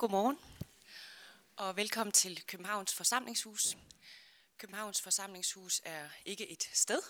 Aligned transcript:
Godmorgen 0.00 0.38
og 1.56 1.76
velkommen 1.76 2.12
til 2.12 2.46
Københavns 2.46 2.94
Forsamlingshus. 2.94 3.76
Københavns 4.58 5.02
Forsamlingshus 5.02 5.80
er 5.84 6.08
ikke 6.24 6.50
et 6.52 6.70
sted, 6.72 7.02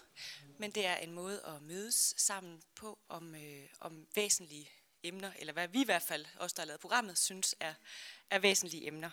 men 0.59 0.71
det 0.71 0.87
er 0.87 0.97
en 0.97 1.13
måde 1.13 1.43
at 1.47 1.63
mødes 1.63 2.15
sammen 2.17 2.63
på 2.75 2.99
om, 3.09 3.35
øh, 3.35 3.69
om 3.81 4.07
væsentlige 4.15 4.71
emner, 5.03 5.33
eller 5.39 5.53
hvad 5.53 5.69
vi 5.69 5.81
i 5.81 5.85
hvert 5.85 6.03
fald, 6.03 6.27
os 6.39 6.53
der 6.53 6.63
har 6.63 6.67
lavet 6.67 6.81
programmet, 6.81 7.19
synes 7.19 7.55
er, 7.61 7.75
er 8.31 8.39
væsentlige 8.39 8.87
emner. 8.87 9.11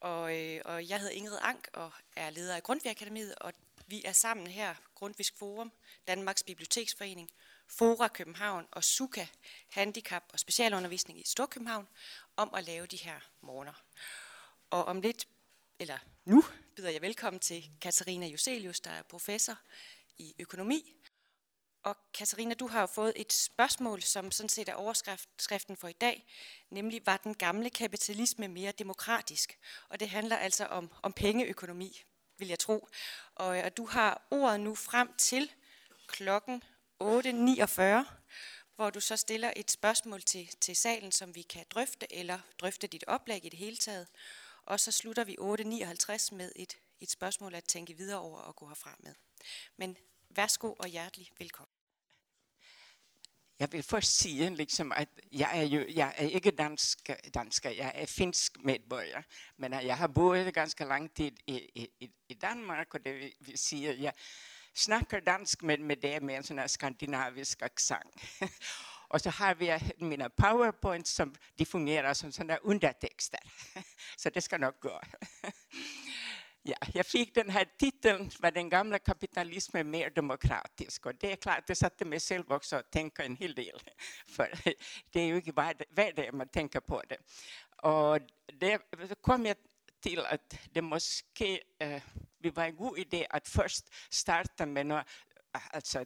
Og, 0.00 0.38
øh, 0.38 0.62
og 0.64 0.88
jeg 0.88 0.98
hedder 0.98 1.14
Ingrid 1.14 1.38
Ank 1.42 1.68
og 1.72 1.92
er 2.16 2.30
leder 2.30 2.56
af 2.56 2.62
Grundtvig 2.62 2.90
Akademiet, 2.90 3.34
og 3.34 3.52
vi 3.86 4.02
er 4.04 4.12
sammen 4.12 4.46
her, 4.46 4.74
Grundtvigs 4.94 5.32
Forum, 5.38 5.72
Danmarks 6.06 6.42
Biblioteksforening, 6.42 7.30
Fora 7.70 8.08
København 8.08 8.66
og 8.70 8.84
SUKA, 8.84 9.26
Handicap 9.68 10.24
og 10.32 10.38
Specialundervisning 10.38 11.20
i 11.20 11.22
Storkøbenhavn, 11.26 11.88
om 12.36 12.54
at 12.54 12.64
lave 12.64 12.86
de 12.86 12.96
her 12.96 13.20
morgener. 13.40 13.82
Og 14.70 14.84
om 14.84 15.00
lidt, 15.00 15.28
eller 15.78 15.98
nu, 16.24 16.44
byder 16.76 16.90
jeg 16.90 17.02
velkommen 17.02 17.40
til 17.40 17.70
Katarina 17.80 18.26
Joselius, 18.26 18.80
der 18.80 18.90
er 18.90 19.02
professor 19.02 19.58
i 20.18 20.34
økonomi. 20.38 20.96
Og 21.82 21.96
Katarina, 22.14 22.54
du 22.54 22.66
har 22.66 22.80
jo 22.80 22.86
fået 22.86 23.12
et 23.16 23.32
spørgsmål, 23.32 24.02
som 24.02 24.30
sådan 24.30 24.48
set 24.48 24.68
er 24.68 24.74
overskriften 24.74 25.76
for 25.76 25.88
i 25.88 25.92
dag, 25.92 26.26
nemlig 26.70 27.06
var 27.06 27.16
den 27.16 27.34
gamle 27.34 27.70
kapitalisme 27.70 28.48
mere 28.48 28.72
demokratisk? 28.72 29.58
Og 29.88 30.00
det 30.00 30.08
handler 30.08 30.36
altså 30.36 30.66
om, 30.66 30.90
om 31.02 31.12
pengeøkonomi, 31.12 32.02
vil 32.38 32.48
jeg 32.48 32.58
tro. 32.58 32.88
Og, 33.34 33.46
og 33.46 33.76
du 33.76 33.86
har 33.86 34.26
ordet 34.30 34.60
nu 34.60 34.74
frem 34.74 35.14
til 35.16 35.52
klokken 36.06 36.62
8.49, 37.02 38.04
hvor 38.76 38.90
du 38.90 39.00
så 39.00 39.16
stiller 39.16 39.52
et 39.56 39.70
spørgsmål 39.70 40.22
til, 40.22 40.48
til 40.60 40.76
salen, 40.76 41.12
som 41.12 41.34
vi 41.34 41.42
kan 41.42 41.64
drøfte, 41.70 42.12
eller 42.12 42.38
drøfte 42.58 42.86
dit 42.86 43.04
oplæg 43.06 43.44
i 43.44 43.48
det 43.48 43.58
hele 43.58 43.76
taget. 43.76 44.08
Og 44.64 44.80
så 44.80 44.92
slutter 44.92 45.24
vi 45.24 45.36
8.59 45.40 46.34
med 46.34 46.52
et, 46.56 46.76
et 47.00 47.10
spørgsmål 47.10 47.54
at 47.54 47.64
tænke 47.64 47.96
videre 47.96 48.20
over 48.20 48.38
og 48.38 48.56
gå 48.56 48.68
herfra 48.68 48.96
med. 48.98 49.14
Men 49.76 49.96
værsgo 50.30 50.74
og 50.78 50.88
hjertelig 50.88 51.30
velkommen. 51.38 51.74
Jag 53.58 53.72
vill 53.72 53.82
först 53.82 54.14
säga 54.14 54.50
liksom 54.50 54.92
att 54.92 55.08
jag 55.30 55.56
är, 55.56 55.64
ju, 55.64 55.90
jag 55.90 56.12
är 56.16 56.28
inte 56.28 56.50
dansk, 56.50 57.10
dansker, 57.34 57.70
jag 57.70 57.94
är 57.94 58.06
finsk 58.06 58.58
medborgare. 58.58 59.24
Men 59.56 59.72
jag 59.72 59.96
har 59.96 60.08
bott 60.08 60.54
ganska 60.54 60.84
lang 60.84 61.08
tid 61.08 61.40
i, 61.46 61.54
i, 61.54 62.10
i 62.28 62.34
Danmark 62.34 62.94
och 62.94 63.00
det 63.00 63.32
vill 63.38 63.58
säga 63.58 63.92
jag 63.92 64.12
snackar 64.74 65.20
dansk 65.20 65.62
med, 65.62 65.80
med 65.80 65.98
det 65.98 66.20
med 66.20 66.36
en 66.36 66.42
sån 66.42 66.58
här 66.58 66.66
skandinavisk 66.66 67.62
accent. 67.62 68.14
Och 69.08 69.20
så 69.20 69.30
har 69.30 69.54
vi 69.54 69.78
mina 69.96 70.28
powerpoints 70.28 71.10
som 71.10 71.34
de 71.56 71.64
fungerar 71.64 72.14
som 72.14 72.32
sådana 72.32 72.56
undertexter. 72.56 73.40
Så 74.16 74.30
det 74.30 74.40
ska 74.40 74.58
nog 74.58 74.74
gå. 74.80 75.00
Ja, 76.62 76.76
jag 76.94 77.06
fick 77.06 77.34
den 77.34 77.50
här 77.50 77.68
titeln, 77.78 78.30
var 78.40 78.50
den 78.50 78.68
gamla 78.68 78.98
kapitalismen 78.98 79.90
mer 79.90 80.10
demokratisk? 80.10 81.06
Och 81.06 81.14
det 81.14 81.32
är 81.32 81.36
klart, 81.36 81.66
det 81.66 81.74
satte 81.74 82.04
mig 82.04 82.20
själv 82.20 82.52
också 82.52 82.76
att 82.76 82.90
tänka 82.90 83.24
en 83.24 83.36
hel 83.36 83.54
del. 83.54 83.80
För 84.26 84.50
det 85.10 85.20
är 85.20 85.24
ju 85.24 85.36
inte 85.36 85.84
värde 85.90 86.32
man 86.32 86.48
tänker 86.48 86.80
på 86.80 87.02
det. 87.08 87.18
Och 87.88 88.20
det 88.46 88.80
kom 89.20 89.46
jag 89.46 89.56
till 90.00 90.20
att 90.20 90.58
det 90.72 90.82
måste 90.82 91.60
det 92.40 92.56
var 92.56 92.64
en 92.64 92.76
god 92.76 92.98
idé 92.98 93.26
att 93.30 93.48
först 93.48 93.84
starta 94.10 94.66
med 94.66 94.86
några, 94.86 95.04
alltså, 95.70 96.04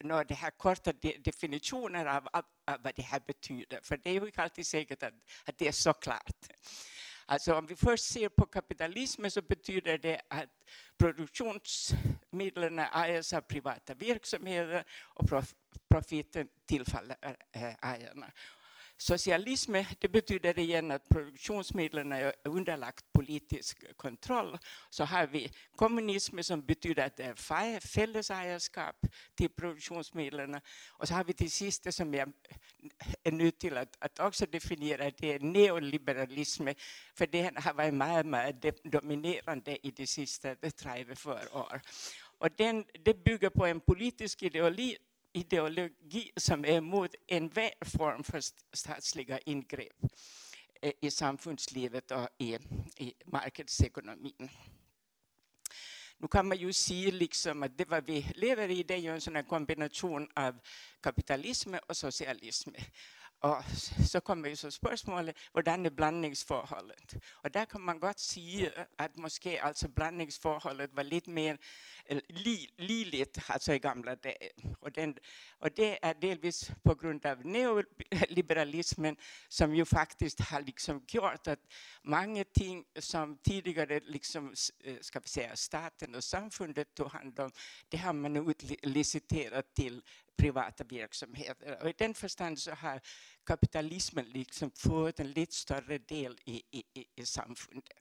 några 0.00 0.24
de 0.24 0.34
här 0.34 0.50
korta 0.50 0.92
definitioner 1.24 2.06
av, 2.06 2.28
av, 2.32 2.44
av, 2.66 2.82
vad 2.82 2.94
det 2.96 3.02
här 3.02 3.20
betyder. 3.26 3.80
För 3.82 3.96
det 3.96 4.10
är 4.10 4.14
ju 4.14 4.26
inte 4.26 4.42
alltid 4.42 4.66
säkert 4.66 5.02
att, 5.02 5.14
att 5.44 5.58
det 5.58 5.68
är 5.68 5.72
så 5.72 5.92
klart. 5.92 6.46
Alltså 7.26 7.54
om 7.54 7.66
vi 7.66 7.76
först 7.76 8.04
ser 8.04 8.28
på 8.28 8.46
kapitalismen 8.46 9.30
så 9.30 9.42
betyder 9.42 9.98
det 9.98 10.20
att 10.28 10.50
produktionsmedlen 10.98 12.78
ägs 12.78 13.32
av 13.32 13.40
privata 13.40 13.94
verksamheter 13.94 14.84
och 15.14 15.28
profiten 15.88 16.48
tillfaller 16.66 17.16
eh, 17.52 17.92
ägarna. 17.92 18.32
Socialism 19.00 19.74
det 20.00 20.08
betyder 20.08 20.58
igen 20.58 20.90
att 20.90 21.08
produktionsmedlen 21.08 22.12
är 22.12 22.32
underlagt 22.44 23.12
politisk 23.12 23.96
kontroll. 23.96 24.58
Så 24.90 25.04
har 25.04 25.26
vi 25.26 25.52
kommunism 25.76 26.42
som 26.42 26.62
betyder 26.62 27.06
att 27.06 27.16
det 27.16 27.24
är 27.24 27.80
fällesägarskap 27.80 28.96
till 29.34 29.50
produktionsmedlen. 29.50 30.60
Och 30.88 31.08
så 31.08 31.14
har 31.14 31.24
vi 31.24 31.32
till 31.32 31.50
sist 31.50 31.84
det 31.84 31.92
som 31.92 32.14
jag 32.14 32.32
är 33.22 33.32
nu 33.32 33.50
till 33.50 33.76
att, 33.76 33.96
att 33.98 34.18
också 34.18 34.46
definiera, 34.46 35.10
det 35.10 35.32
är 35.32 35.40
neoliberalism. 35.40 36.68
För 37.14 37.26
det 37.26 37.58
har 37.58 37.74
varit 37.74 37.94
mer, 37.94 38.24
mer 38.24 38.90
dominerande 38.90 39.86
i 39.86 39.90
de 39.90 40.06
sista 40.06 40.54
34 40.54 41.34
år. 41.52 41.80
Och 42.38 42.48
den, 42.56 42.84
det 43.04 43.24
bygger 43.24 43.50
på 43.50 43.66
en 43.66 43.80
politisk 43.80 44.42
ideologi 44.42 44.96
ideologi 45.32 46.32
som 46.36 46.64
är 46.64 46.76
emot 46.76 47.14
enhver 47.26 47.84
form 47.84 48.24
för 48.24 48.40
statsliga 48.72 49.38
ingrepp 49.38 50.04
eh, 50.82 50.92
i 51.00 51.10
samfundslivet 51.10 52.10
och 52.10 52.28
i, 52.38 52.54
i 52.96 53.14
marknadsekonomin. 53.24 54.50
Nu 56.18 56.28
kan 56.28 56.48
man 56.48 56.58
ju 56.58 56.72
se 56.72 57.10
liksom 57.10 57.62
att 57.62 57.78
det 57.78 57.88
vad 57.88 58.06
vi 58.06 58.26
lever 58.34 58.68
i 58.70 58.82
det 58.82 58.94
är 58.94 58.98
ju 58.98 59.14
en 59.14 59.20
sån 59.20 59.44
kombination 59.44 60.28
av 60.34 60.60
kapitalism 61.00 61.74
och 61.88 61.96
socialism. 61.96 62.70
Och 63.42 63.64
så 64.10 64.20
kommer 64.20 64.48
ju 64.48 64.56
så 64.56 64.70
spörsmålet, 64.70 65.36
hur 65.54 65.68
är 65.68 65.90
blandningsförhållandet? 65.90 67.14
Och 67.30 67.50
där 67.50 67.64
kan 67.64 67.82
man 67.82 68.00
gott 68.00 68.18
säga 68.18 68.70
att 68.96 69.16
måske 69.16 69.60
alltså 69.60 69.88
blandningsförhållandet 69.88 70.94
var 70.94 71.04
lite 71.04 71.30
mer 71.30 71.58
li, 72.28 72.68
liligt 72.76 73.38
alltså 73.46 73.72
i 73.72 73.78
gamla 73.78 74.16
dagar. 74.16 74.36
Och, 74.80 74.92
den, 74.92 75.16
och 75.58 75.70
det 75.76 76.04
är 76.04 76.14
delvis 76.14 76.70
på 76.82 76.94
grund 76.94 77.26
av 77.26 77.46
neoliberalismen 77.46 79.16
som 79.48 79.74
ju 79.74 79.84
faktiskt 79.84 80.40
har 80.40 80.60
liksom 80.60 81.04
gjort 81.08 81.46
att 81.46 81.66
många 82.02 82.44
ting 82.44 82.84
som 82.98 83.38
tidigare 83.38 84.00
liksom, 84.00 84.52
ska 85.00 85.18
øh, 85.18 85.22
vi 85.22 85.28
säga, 85.28 85.56
staten 85.56 86.14
och 86.14 86.24
samfundet 86.24 86.94
tog 86.94 87.10
hand 87.10 87.40
om, 87.40 87.52
det 87.88 87.98
har 87.98 88.12
man 88.12 88.32
nu 88.32 88.40
utliciterat 88.40 89.74
till 89.74 90.02
privata 90.36 90.84
verksamheter. 90.84 91.82
Och 91.82 91.88
i 91.88 91.94
den 91.98 92.14
förstånd 92.14 92.58
så 92.58 92.70
har 92.70 93.00
kapitalismen 93.44 94.24
liksom 94.24 94.70
fått 94.70 95.20
en 95.20 95.32
lite 95.32 95.54
större 95.54 95.98
del 95.98 96.38
i, 96.44 96.62
i, 96.70 97.06
i 97.14 97.26
samfundet. 97.26 97.98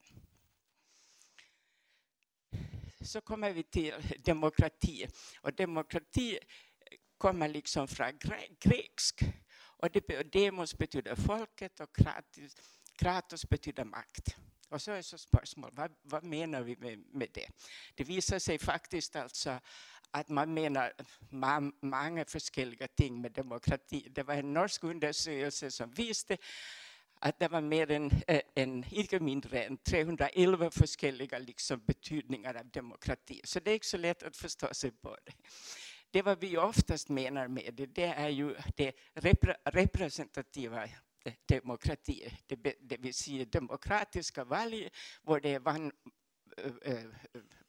Så 3.02 3.22
kommer 3.22 3.54
vi 3.54 3.64
till 3.64 3.94
demokrati. 4.20 5.08
Och 5.42 5.54
demokrati 5.54 6.40
kommer 7.18 7.48
liksom 7.48 7.88
från 7.88 8.18
grekisk. 8.60 9.22
Och 9.82 9.92
det, 9.92 10.32
demos 10.32 10.78
betyder 10.78 11.16
folket 11.16 11.80
och 11.80 11.96
kratos, 11.96 12.56
kratos 12.96 13.50
betyder 13.50 13.84
makt. 13.84 14.36
Och 14.70 14.82
så 14.82 14.92
är 14.92 15.02
så 15.02 15.18
spörsmål, 15.18 15.72
vad, 15.74 15.92
vad 16.02 16.24
menar 16.24 16.62
vi 16.62 16.76
med, 16.76 17.00
med, 17.00 17.30
det? 17.34 17.48
Det 17.96 18.04
visar 18.04 18.40
sig 18.40 18.60
faktiskt 18.60 19.16
alltså 19.16 19.60
att 20.12 20.30
man 20.30 20.54
menar 20.54 20.94
många 21.82 22.26
olika 22.58 22.88
ting 22.88 23.22
med 23.22 23.32
demokrati. 23.32 24.08
Det 24.12 24.24
var 24.24 24.34
en 24.34 24.54
norsk 24.54 24.84
undersökelse 24.84 25.72
som 25.72 25.92
visade 25.92 26.38
att 27.22 27.40
det 27.40 27.48
var 27.48 27.62
mer 27.62 27.92
än, 27.92 28.12
eh, 28.28 28.42
en, 28.56 28.86
inte 28.90 29.20
mindre 29.20 29.64
än 29.64 29.78
311 29.78 30.70
olika 31.04 31.40
liksom 31.40 31.80
betydningar 31.86 32.56
av 32.56 32.70
demokrati. 32.70 33.42
Så 33.44 33.60
det 33.60 33.72
är 33.72 33.74
inte 33.74 33.88
så 33.88 33.98
lätt 33.98 34.24
att 34.24 34.38
förstå 34.38 34.74
sig 34.74 34.92
på 34.92 35.18
det. 35.26 35.34
Det 36.12 36.22
vad 36.22 36.40
vi 36.40 36.58
oftast 36.58 37.10
menar 37.10 37.48
med 37.48 37.74
det, 37.74 37.86
det 37.86 38.04
är 38.06 38.30
ju 38.30 38.56
det 38.76 38.94
representativa 39.64 40.84
eh, 40.84 41.34
demokrati, 41.46 42.34
det, 42.48 42.76
det 42.80 42.98
vill 42.98 43.14
säga 43.14 43.46
demokratiska 43.46 44.44
val, 44.44 44.72
där 45.26 45.40
det 45.40 45.50
är 45.50 45.60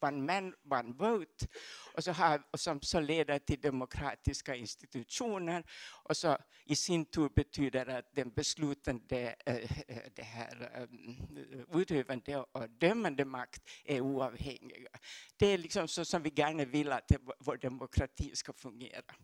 one 0.01 0.27
man, 0.27 0.55
one 0.71 0.93
vote, 0.93 1.47
och 1.95 2.05
så 2.05 2.13
har, 2.13 2.43
och 2.51 2.61
som 2.61 2.81
så 2.83 3.01
leder 3.01 3.39
till 3.39 3.61
demokratiska 3.61 4.57
institutioner 4.57 5.65
och 6.05 6.17
så 6.17 6.39
i 6.65 6.77
sin 6.77 7.05
tur 7.05 7.29
betyder 7.29 7.87
att 7.87 8.15
den 8.15 8.31
beslutande, 8.31 9.35
eh, 9.47 9.57
eh, 9.89 10.03
det 10.15 10.23
här 10.23 10.71
eh, 10.75 11.81
utövande 11.81 12.37
och 12.37 12.71
dömande 12.71 13.25
makt 13.25 13.63
är 13.85 14.01
oavhängiga. 14.01 14.91
Det 15.37 15.47
är 15.47 15.59
liksom 15.59 15.89
så 15.89 16.05
som 16.05 16.23
vi 16.23 16.33
gärna 16.37 16.65
vill 16.65 16.93
att 16.93 17.13
vår 17.39 17.57
demokrati 17.57 18.37
ska 18.37 18.53
fungera. 18.53 19.15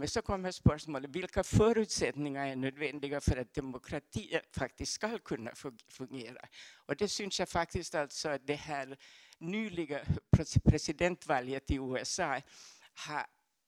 Men 0.00 0.08
så 0.08 0.22
kommer 0.22 0.50
spörsmålet, 0.50 1.10
vilka 1.10 1.44
förutsättningar 1.44 2.46
är 2.46 2.56
nödvändiga 2.56 3.20
för 3.20 3.36
att 3.36 3.54
demokrati 3.54 4.34
eh, 4.34 4.40
faktiskt 4.52 4.92
ska 4.92 5.18
kunna 5.18 5.50
fungera? 5.88 6.48
Och 6.86 6.96
det 6.96 7.08
syns 7.08 7.38
jag 7.38 7.48
faktiskt 7.48 7.94
alltså 7.94 8.28
att 8.28 8.46
det 8.46 8.54
här 8.54 8.96
nyliga 9.38 10.00
presidentvalet 10.64 11.70
i 11.70 11.74
USA 11.74 12.40
har 12.94 13.26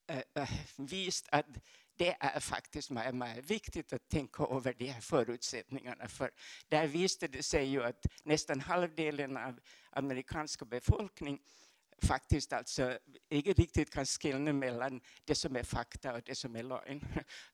eh, 0.08 0.23
eh, 0.34 0.49
visat 0.76 1.29
att 1.32 1.46
det 1.96 2.17
är 2.20 2.40
faktiskt 2.40 2.90
mycket, 2.90 3.14
mycket 3.14 3.50
viktigt 3.50 3.93
att 3.93 4.08
tänka 4.08 4.43
över 4.43 4.75
de 4.79 4.87
här 4.87 5.00
förutsättningarna. 5.00 6.08
För 6.08 6.31
där 6.69 6.87
visade 6.87 7.37
det 7.37 7.43
sig 7.43 7.64
ju 7.64 7.82
att 7.82 8.06
nästan 8.25 8.61
halvdelen 8.61 9.37
av 9.37 9.61
amerikanska 9.90 10.64
befolkningen 10.64 11.43
faktiskt 12.02 12.52
alltså 12.52 12.99
inte 13.31 13.52
riktigt 13.52 13.90
kan 13.90 14.06
skilja 14.06 14.52
mellan 14.52 15.00
det 15.25 15.34
som 15.34 15.56
är 15.56 15.62
fakta 15.62 16.14
och 16.14 16.22
det 16.25 16.34
som 16.34 16.56
är 16.56 16.62
lögn. 16.62 17.04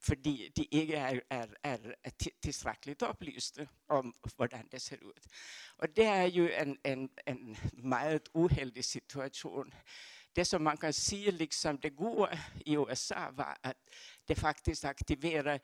För 0.00 0.16
de, 0.16 0.50
de 0.54 0.94
är, 0.96 1.22
är, 1.28 1.56
är 1.62 1.96
tillräckligt 2.40 3.02
upplysta 3.02 3.66
om 3.86 4.12
hur 4.38 4.70
det 4.70 4.80
ser 4.80 5.10
ut. 5.10 5.26
Och 5.76 5.86
det 5.94 6.04
är 6.04 6.26
ju 6.26 6.52
en, 6.52 6.78
en, 6.82 7.08
en 7.24 7.56
mycket 7.72 8.28
oheldig 8.34 8.84
situation. 8.84 9.74
Det 10.32 10.44
som 10.44 10.64
man 10.64 10.76
kan 10.76 10.92
se 10.92 11.30
liksom 11.30 11.78
det 11.80 11.90
går 11.90 12.38
i 12.64 12.74
USA 12.74 13.30
var 13.30 13.56
att 13.62 13.76
det 14.24 14.34
faktiskt 14.34 14.84
aktiverar 14.84 15.60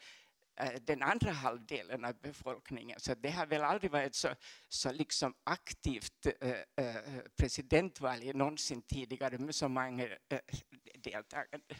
Eh, 0.56 0.80
den 0.80 1.02
andra 1.02 1.30
halvdelen 1.30 2.04
av 2.04 2.14
befolkningen. 2.20 3.00
Så 3.00 3.14
det 3.14 3.30
har 3.30 3.46
väl 3.46 3.62
aldrig 3.62 3.90
varit 3.90 4.14
så, 4.14 4.34
så 4.68 4.92
liksom 4.92 5.34
aktivt 5.44 6.26
eh, 6.40 6.50
eh 6.76 7.20
presidentval 7.36 8.36
någonsin 8.36 8.82
tidigare 8.82 9.38
med 9.38 9.54
så 9.54 9.68
många 9.68 10.04
eh, 10.04 10.40
deltagande. 10.94 11.74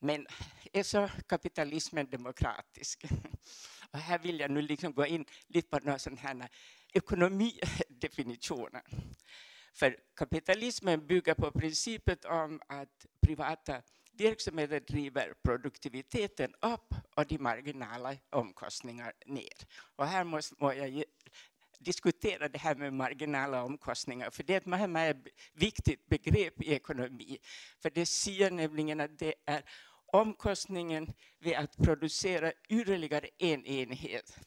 Men 0.00 0.26
är 0.72 0.82
så 0.82 1.10
kapitalismen 1.26 2.10
demokratisk? 2.10 3.04
Och 3.90 3.98
här 3.98 4.18
vill 4.18 4.40
jag 4.40 4.50
nu 4.50 4.62
liksom 4.62 4.94
gå 4.94 5.06
in 5.06 5.26
lite 5.46 5.68
på 5.68 5.78
några 5.78 5.98
sådana 5.98 6.20
här 6.20 6.48
ekonomidefinitioner. 6.92 8.82
För 9.74 9.96
kapitalismen 10.16 11.06
bygger 11.06 11.34
på 11.34 11.50
principen 11.52 12.16
om 12.24 12.60
att 12.66 13.06
privata 13.26 13.82
verksamheten 14.18 14.84
driver 14.84 15.34
produktiviteten 15.42 16.54
upp 16.60 16.94
och 17.16 17.26
de 17.26 17.38
marginala 17.38 18.16
omkostningar 18.30 19.12
ner. 19.26 19.66
Och 19.96 20.06
här 20.06 20.24
måste 20.24 20.54
jag 20.60 21.04
diskutera 21.78 22.48
det 22.48 22.58
här 22.58 22.74
med 22.74 22.92
marginala 22.92 23.64
omkostningar, 23.64 24.30
för 24.30 24.42
det 24.42 24.54
är 24.68 25.10
ett 25.10 25.16
viktigt 25.52 26.06
begrepp 26.06 26.62
i 26.62 26.72
ekonomi. 26.72 27.38
För 27.82 27.90
det 27.90 28.06
säger 28.06 28.50
nämligen 28.50 29.00
att 29.00 29.18
det 29.18 29.34
är 29.44 29.62
omkostningen 30.12 31.12
vid 31.38 31.54
att 31.54 31.76
producera 31.76 32.52
ytterligare 32.68 33.28
en 33.38 33.66
enhet 33.66 34.38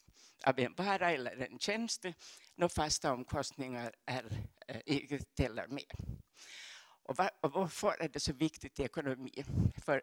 av 0.46 0.60
en 0.60 0.74
vara 0.74 1.12
eller 1.12 1.38
en 1.38 1.60
tjänst, 1.60 2.06
när 2.56 2.68
fasta 2.68 3.14
omkostningar 3.14 3.94
är, 4.06 4.26
eh, 4.68 4.82
inte 4.86 5.20
teller 5.20 5.68
med. 5.68 5.92
Och, 7.12 7.52
varför 7.54 7.96
är 8.00 8.10
det 8.10 8.20
så 8.20 8.34
viktigt 8.34 8.80
i 8.80 8.84
ekonomi? 8.84 9.44
För 9.86 10.02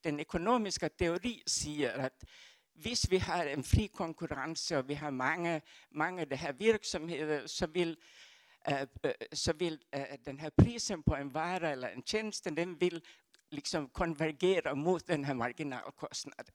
den 0.00 0.20
ekonomiska 0.20 0.88
teorin 0.88 1.42
säger 1.46 1.98
att 1.98 2.24
visst 2.72 3.08
vi 3.08 3.18
har 3.18 3.46
en 3.46 3.62
fri 3.62 3.88
konkurrens 3.88 4.70
och 4.70 4.90
vi 4.90 4.94
har 4.94 5.10
många, 5.10 5.60
många 5.90 6.26
det 6.26 6.36
här 6.36 6.52
verksamheter 6.52 7.42
så 7.46 7.66
vill, 7.66 7.96
eh, 8.64 8.80
eh, 8.80 8.86
så 9.32 9.52
vill 9.52 9.78
eh, 9.90 10.06
den 10.24 10.38
här 10.38 10.50
prisen 10.50 11.02
på 11.02 11.16
en 11.16 11.30
vara 11.30 11.70
eller 11.70 11.90
en 11.90 12.02
tjänst 12.02 12.44
den 12.44 12.78
vill 12.78 13.02
liksom 13.50 13.88
konvergera 13.88 14.74
mot 14.74 15.06
den 15.06 15.24
här 15.24 15.34
marginalkostnaden. 15.34 16.54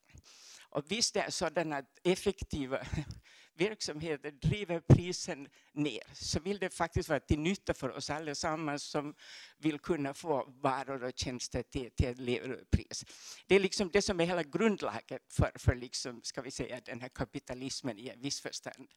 Och 0.69 0.91
visst 0.91 1.15
är 1.15 1.29
sådana 1.29 1.83
effektiva 2.03 2.85
verksamheter 3.57 4.31
driver 4.31 4.79
prisen 4.79 5.47
ner 5.73 6.03
så 6.13 6.39
vill 6.39 6.59
det 6.59 6.69
faktiskt 6.69 7.09
vara 7.09 7.19
till 7.19 7.39
nytta 7.39 7.73
för 7.73 7.89
oss 7.89 8.09
allesammans 8.09 8.83
som 8.83 9.15
vill 9.57 9.79
kunna 9.79 10.13
få 10.13 10.53
varor 10.61 11.03
och 11.03 11.11
tjänster 11.15 11.63
till, 11.63 11.91
till 11.91 12.07
ett 12.07 12.19
lägre 12.19 12.57
pris. 12.71 13.05
Det 13.47 13.55
är 13.55 13.59
liksom 13.59 13.89
det 13.89 14.01
som 14.01 14.19
är 14.19 14.25
hela 14.25 14.43
grundlaget 14.43 15.33
för, 15.33 15.51
för 15.55 15.75
liksom, 15.75 16.21
ska 16.23 16.41
vi 16.41 16.51
säga, 16.51 16.81
den 16.85 17.01
här 17.01 17.09
kapitalismen 17.09 17.99
i 17.99 18.09
en 18.09 18.21
viss 18.21 18.41
förstånd. 18.41 18.87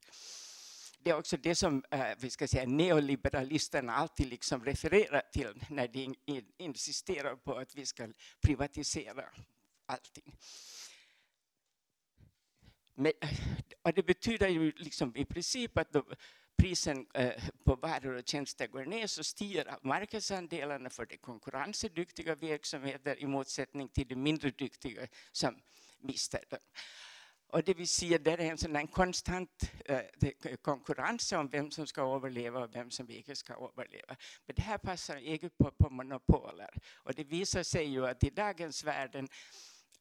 Det 0.98 1.10
är 1.10 1.18
också 1.18 1.36
det 1.36 1.54
som 1.54 1.84
eh, 1.90 2.06
vi 2.18 2.30
ska 2.30 2.48
säga, 2.48 2.66
neoliberalisterna 2.66 3.94
alltid 3.94 4.26
liksom 4.28 4.64
refererar 4.64 5.22
till 5.32 5.64
när 5.70 5.88
de 5.88 6.14
in, 6.24 6.44
insisterar 6.58 7.36
på 7.36 7.54
att 7.54 7.74
vi 7.74 7.86
ska 7.86 8.08
privatisera 8.40 9.24
allting. 9.86 10.36
Men, 12.96 13.12
det 13.94 14.02
betyder 14.02 14.48
ju 14.48 14.72
liksom 14.76 15.16
i 15.16 15.24
princip 15.24 15.78
att 15.78 15.92
priserna 15.92 16.16
prisen 16.58 17.06
eh, 17.14 17.42
på 17.64 17.74
varor 17.74 18.14
och 18.14 18.28
tjänster 18.28 18.66
går 18.66 18.84
ner 18.84 19.06
så 19.06 19.24
stiger 19.24 19.78
marknadsandelarna 19.82 20.90
för 20.90 21.06
de 21.06 21.16
konkurrensduktiga 21.16 22.34
verksamheter 22.34 23.22
i 23.22 23.26
motsättning 23.26 23.88
till 23.88 24.08
de 24.08 24.16
mindre 24.16 24.50
duktiga 24.50 25.06
som 25.32 25.54
mister 26.00 26.40
dem. 26.50 26.58
Och 27.48 27.64
det 27.64 27.74
vill 27.74 27.88
säga, 27.88 28.16
eh, 28.16 28.22
det 28.22 28.32
är 28.32 28.38
en 28.38 28.58
sån 28.58 28.86
konstant 28.86 29.70
eh, 29.84 30.56
konkurrens 30.62 31.32
om 31.32 31.48
vem 31.48 31.70
som 31.70 31.86
ska 31.86 32.16
överleva 32.16 32.64
och 32.64 32.74
vem 32.74 32.90
som 32.90 33.10
inte 33.10 33.36
ska 33.36 33.52
överleva. 33.52 34.16
Men 34.46 34.54
det 34.56 34.62
här 34.62 34.78
passar 34.78 35.16
inte 35.16 35.48
på, 35.48 35.70
på 35.70 35.90
monopoler. 35.90 36.70
Och 36.94 37.14
det 37.14 37.24
visar 37.24 37.62
sig 37.62 37.84
ju 37.84 38.06
att 38.06 38.24
i 38.24 38.30
dagens 38.30 38.84
världen 38.84 39.28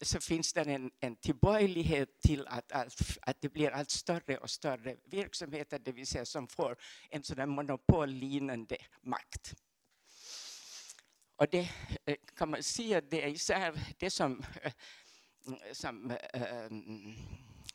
så 0.02 0.20
finns 0.20 0.54
det 0.54 0.62
en, 0.62 0.92
en 1.00 1.16
tillbörlighet 1.16 2.22
till 2.22 2.48
att, 2.48 2.72
att, 2.72 3.18
att 3.22 3.42
det 3.42 3.50
blir 3.50 3.70
allt 3.72 3.92
större 3.92 4.38
och 4.38 4.50
större 4.50 4.98
verksamheter, 5.06 5.80
det 5.80 5.92
vill 5.92 6.08
säga 6.08 6.26
som 6.26 6.48
får 6.48 6.78
en 7.10 7.24
sådan 7.24 7.50
monopollinande 7.50 8.78
makt. 9.02 9.56
Och 11.36 11.48
det 11.52 11.70
eh, 12.06 12.16
kan 12.36 12.50
man 12.50 12.64
säga, 12.64 13.02
det 13.02 13.24
är 13.24 13.28
isär 13.28 13.80
det 13.98 14.10
som, 14.10 14.44
eh, 14.62 14.72
som 15.72 16.12
eh, 16.12 16.70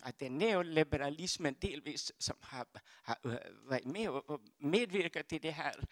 att 0.00 0.18
det 0.18 0.26
är 0.26 0.30
neoliberalismen 0.30 1.56
delvis 1.60 2.12
som 2.18 2.36
har, 2.40 2.66
har 2.82 3.16
varit 3.68 3.84
med 3.84 4.10
och 4.10 4.40
medverkat 4.58 5.28
till 5.28 5.40
det 5.40 5.50
här. 5.50 5.84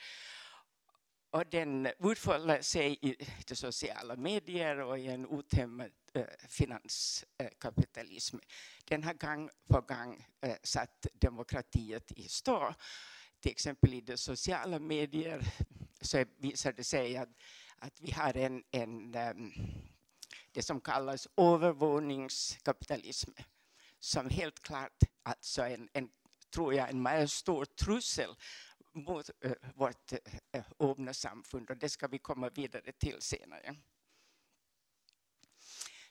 Och 1.30 1.46
den 1.46 1.88
utfollar 1.98 2.60
sig 2.60 2.98
i 3.02 3.16
de 3.46 3.56
sociala 3.56 4.16
medier 4.16 4.78
och 4.80 4.98
i 4.98 5.06
en 5.06 5.26
otämmad 5.26 5.92
Eh, 6.18 6.26
finanskapitalism. 6.48 8.38
Den 8.84 9.04
har 9.04 9.14
gång 9.14 9.50
på 9.68 9.80
gång 9.80 10.26
eh, 10.40 10.56
satt 10.62 11.06
demokratiet 11.12 12.12
i 12.12 12.28
stå. 12.28 12.74
Till 13.40 13.52
exempel 13.52 13.94
i 13.94 14.00
de 14.00 14.16
sociala 14.16 14.78
medier 14.78 15.40
så 16.00 16.24
visar 16.36 16.72
det 16.72 16.84
sig 16.84 17.16
att, 17.16 17.28
att 17.78 18.00
vi 18.00 18.10
har 18.10 18.36
en, 18.36 18.64
en 18.70 19.14
ehm, 19.14 19.52
det 20.52 20.62
som 20.62 20.80
kallas 20.80 21.28
övervåningskapitalism 21.36 23.30
som 23.98 24.30
helt 24.30 24.60
klart 24.60 25.02
alltså 25.22 25.62
en, 25.62 25.88
en 25.92 26.10
tror 26.54 26.74
jag, 26.74 26.90
en 26.90 27.02
mycket 27.02 27.30
stor 27.30 27.64
trussel 27.64 28.30
mot 28.92 29.30
äh, 29.40 29.52
vårt 29.74 30.12
äh, 30.52 30.64
öppna 30.78 31.14
samfund 31.14 31.70
och 31.70 31.76
det 31.76 31.88
ska 31.88 32.06
vi 32.06 32.18
komma 32.18 32.48
vidare 32.48 32.92
till 32.92 33.16
senare. 33.20 33.76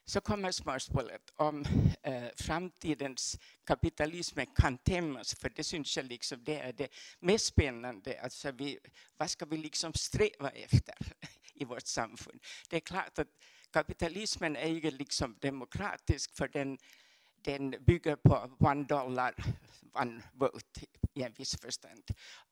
Så 0.10 0.22
kommer 0.22 0.52
spörsmålet 0.52 1.34
om 1.36 1.66
eh, 2.02 2.28
framtidens 2.36 3.40
kapitalism 3.64 4.40
kan 4.56 4.78
tämmas, 4.78 5.36
för 5.36 5.50
det 5.50 5.64
syns 5.64 5.98
jag 5.98 6.06
liksom 6.06 6.44
det 6.44 6.60
är 6.60 6.74
det 6.74 6.88
mest 7.20 7.46
spännande. 7.46 8.22
Alltså 8.22 8.52
vi, 8.52 8.80
vad 9.18 9.30
ska 9.30 9.46
vi 9.46 9.58
liksom 9.58 9.94
sträva 9.94 10.50
efter 10.50 10.96
i 11.54 11.66
vårt 11.66 11.88
samfund? 11.88 12.40
Det 12.70 12.76
är 12.76 12.80
klart 12.80 13.20
att 13.20 13.28
kapitalismen 13.72 14.56
är 14.56 14.68
ju 14.68 14.92
liksom 14.92 15.36
demokratisk 15.42 16.36
för 16.36 16.48
den, 16.48 16.78
den 17.42 17.76
bygger 17.86 18.16
på 18.16 18.58
one 18.60 18.84
dollar, 18.84 19.36
one 19.94 20.24
vote 20.34 20.82
i 21.14 21.24
en 21.24 21.34
viss 21.34 21.56
förstånd. 21.62 22.04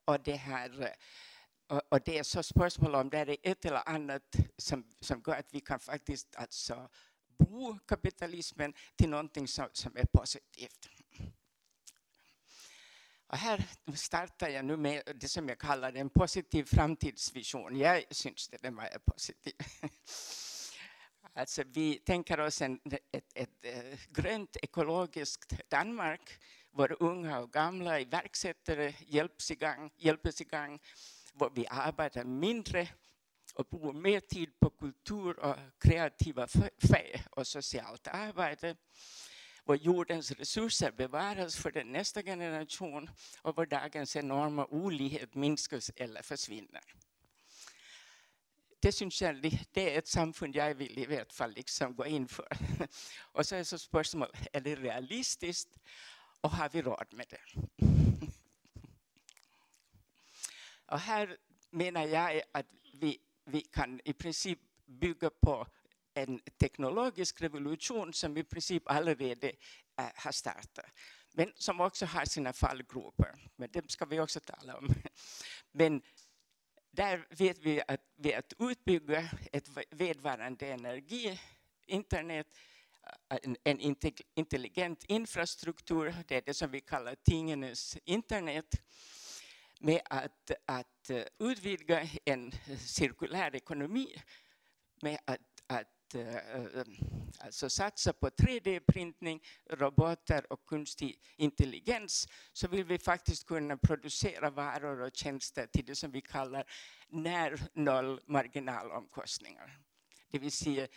Och 0.05 0.19
det, 0.23 0.35
här, 0.35 0.95
och 1.89 2.01
det 2.05 2.17
är 2.17 2.23
så 2.23 2.43
spörsmål 2.43 2.95
om 2.95 3.09
det 3.09 3.17
är 3.17 3.37
ett 3.43 3.65
eller 3.65 3.89
annat 3.89 4.35
som, 4.57 4.83
som 4.99 5.23
gör 5.27 5.35
att 5.35 5.53
vi 5.53 5.61
kan 5.61 5.79
faktiskt 5.79 6.35
alltså 6.35 6.89
bo 7.37 7.79
kapitalismen 7.87 8.73
till 8.95 9.09
någonting 9.09 9.47
som, 9.47 9.69
som 9.73 9.97
är 9.97 10.05
positivt. 10.05 10.89
Och 13.27 13.37
här 13.37 13.65
startar 13.95 14.49
jag 14.49 14.65
nu 14.65 14.77
med 14.77 15.01
det 15.15 15.27
som 15.27 15.49
jag 15.49 15.59
kallar 15.59 15.93
en 15.93 16.09
positiv 16.09 16.63
framtidsvision. 16.63 17.77
Jag 17.77 18.03
syns 18.11 18.47
det 18.47 18.57
den 18.61 18.75
var 18.75 18.89
positiv. 19.05 19.53
Alltså 21.37 21.63
vi 21.65 21.99
tänker 21.99 22.39
oss 22.39 22.61
en, 22.61 22.79
ett, 23.11 23.31
ett, 23.33 23.65
ett 23.65 24.07
grönt 24.09 24.57
ekologiskt 24.61 25.69
Danmark 25.69 26.39
våra 26.75 26.95
unga 26.95 27.39
och 27.39 27.51
gamla 27.51 27.99
är 27.99 28.05
hjälps 29.07 29.51
igång, 29.51 29.91
hjälps 29.95 30.41
igång, 30.41 30.79
vi 31.53 31.67
arbetar 31.67 32.23
mindre 32.23 32.87
och 33.55 33.65
bor 33.65 33.93
mer 33.93 34.19
tid 34.19 34.59
på 34.59 34.69
kultur 34.69 35.39
och 35.39 35.55
kreativa 35.79 36.47
fä 36.47 37.23
och 37.29 37.47
socialt 37.47 38.07
arbete. 38.07 38.75
Vår 39.63 39.75
jordens 39.75 40.31
resurser 40.31 40.91
bevaras 40.91 41.55
för 41.55 41.71
den 41.71 41.91
nästa 41.91 42.23
generation 42.23 43.09
och 43.41 43.55
vår 43.55 43.65
dagens 43.65 44.15
enorma 44.15 44.65
olikhet 44.65 45.35
minskas 45.35 45.91
eller 45.95 46.21
försvinner. 46.21 46.83
det 48.79 48.91
syns 48.91 49.21
jag 49.21 49.41
det 49.71 49.95
är 49.95 49.99
ett 49.99 50.07
samfund 50.07 50.55
jag 50.55 50.75
vill 50.75 50.99
i 50.99 51.05
vart 51.05 51.33
fall 51.33 51.51
liksom 51.51 51.95
gå 51.95 52.05
in 52.05 52.27
för. 52.27 52.47
Och 53.31 53.45
så 53.45 53.55
är 53.55 53.63
så 53.63 53.77
spörsmålet, 53.77 54.47
är 54.53 54.61
det 54.61 54.75
realistiskt 54.75 55.79
och 56.41 56.51
har 56.51 56.69
vi 56.69 56.81
råd 56.81 57.07
med 57.11 57.25
det? 57.29 57.41
Och 60.85 60.99
här 60.99 61.37
menar 61.69 62.05
jag 62.05 62.41
att 62.51 62.65
vi, 63.45 63.61
kan 63.61 64.01
i 64.05 64.13
princip 64.13 64.59
bygga 64.85 65.29
på 65.29 65.67
en 66.13 66.39
teknologisk 66.39 67.41
revolution 67.41 68.13
som 68.13 68.37
i 68.37 68.43
princip 68.43 68.83
allerede 68.85 69.51
äh, 69.99 70.05
har 70.15 70.31
startat. 70.31 70.85
Men 71.33 71.51
som 71.55 71.81
också 71.81 72.05
har 72.05 72.25
sina 72.25 72.53
fallgropar. 72.53 73.35
Men 73.55 73.69
det 73.71 73.91
ska 73.91 74.05
vi 74.05 74.19
också 74.19 74.39
tala 74.39 74.77
om. 74.77 74.87
Men 75.71 76.01
där 76.91 77.27
vet 77.29 77.57
vi 77.57 77.81
att 77.87 78.01
vid 78.15 78.33
att 78.33 78.53
utbygga 78.59 79.29
ett 79.51 79.69
vedvarande 79.91 80.67
energi, 80.67 81.39
internet, 81.85 82.47
eh, 83.29 83.37
en, 83.43 83.57
en 83.63 83.95
intelligent 84.35 85.03
infrastruktur, 85.03 86.15
det 86.27 86.35
är 86.35 86.41
det 86.41 86.53
som 86.53 86.71
vi 86.71 86.81
kallar 86.81 87.15
tingenes 87.15 87.97
internet, 88.05 88.81
med 89.85 90.01
att, 90.05 90.51
att 90.65 91.09
eh, 91.09 91.23
utvidga 91.39 92.09
en 92.25 92.47
eh, 92.47 92.77
cirkulär 92.77 93.55
ekonomi, 93.55 94.21
med 95.01 95.19
att, 95.25 95.39
att 95.67 96.15
eh, 96.15 96.83
alltså 97.39 97.69
satsa 97.69 98.13
på 98.13 98.29
3D-printning, 98.29 99.43
robotar 99.69 100.53
och 100.53 100.65
kunstig 100.65 101.19
intelligens, 101.37 102.27
så 102.53 102.67
vill 102.67 102.85
vi 102.85 102.99
faktiskt 102.99 103.45
kunna 103.45 103.77
producera 103.77 104.49
varor 104.49 105.01
och 105.01 105.11
tjänster 105.13 105.67
till 105.67 105.85
det 105.85 105.95
som 105.95 106.11
vi 106.11 106.21
kallar 106.21 106.65
när 107.07 107.67
noll 107.73 108.21
marginalomkostningar. 108.27 109.79
Det 110.31 110.39
vill 110.39 110.51
säga, 110.51 110.87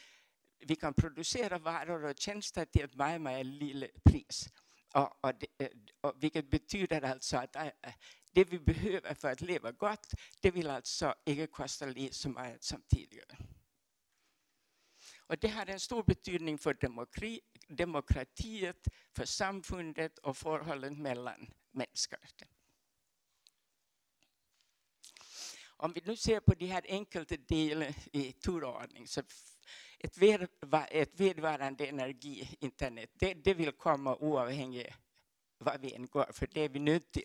vi 0.59 0.77
kan 0.77 0.95
producera 0.95 1.59
varor 1.59 2.05
och 2.05 2.19
tjänster 2.19 2.65
till 2.65 2.85
ett 2.85 3.21
mycket 3.21 3.47
litet 3.47 4.05
pris. 4.05 4.49
Och, 4.95 5.25
och, 5.25 5.35
det, 5.35 5.65
eh, 5.65 5.71
och 6.01 6.15
vilket 6.23 6.51
betyder 6.51 7.03
alltså 7.03 7.37
att 7.37 7.57
eh, 7.57 7.67
eh, 7.67 7.95
det 8.33 8.45
vi 8.45 8.59
behöver 8.59 9.15
för 9.15 9.33
att 9.33 9.41
leva 9.41 9.73
gott, 9.73 10.15
det 10.41 10.51
vill 10.51 10.71
alltså 10.71 11.15
inte 11.25 11.47
kosta 11.47 11.87
som 11.87 12.13
så 12.13 12.29
mycket 12.29 12.65
som 12.65 12.83
tidigare. 12.83 13.37
Och 15.19 15.39
det 15.39 15.49
har 15.49 15.67
en 15.67 15.81
stor 15.81 16.03
betydning 16.03 16.59
för 16.59 16.75
demokrati, 16.75 17.41
demokratiet, 17.69 18.89
för 19.17 19.25
samfundet 19.25 20.19
och 20.19 20.37
förhållandet 20.37 20.99
mellan 20.99 21.51
människor. 21.71 22.19
Om 25.81 25.93
vi 25.93 26.03
nu 26.05 26.17
ser 26.17 26.41
på 26.41 26.55
de 26.55 26.67
här 26.67 26.85
enkelte 26.89 27.37
delarna 27.37 27.95
i 28.13 28.33
turordning, 28.33 29.09
så 29.09 29.23
ett, 29.99 30.19
ved, 30.19 30.49
ett 30.91 31.21
vedvarande 31.21 31.87
energi, 31.87 32.57
internet, 32.61 33.11
det, 33.15 33.35
det 33.35 33.55
vill 33.55 33.73
komma 33.73 34.17
oavhängigt 34.17 34.95
vad 35.59 35.81
vi 35.81 35.95
än 35.95 36.07
går, 36.07 36.27
för 36.33 36.47
det 36.47 36.61
är 36.61 36.69
vi 36.69 36.79
nu 36.79 37.01
till 37.01 37.25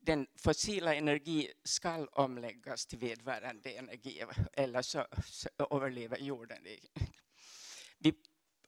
den 0.00 0.26
fossila 0.36 0.94
energi 0.94 1.52
ska 1.64 2.06
omläggas 2.06 2.86
till 2.86 2.98
vedvarande 2.98 3.70
energi, 3.70 4.22
eller 4.52 4.82
så, 4.82 5.06
så 5.24 5.48
överlever 5.70 6.18
jorden. 6.18 6.66
Vi, 7.98 8.14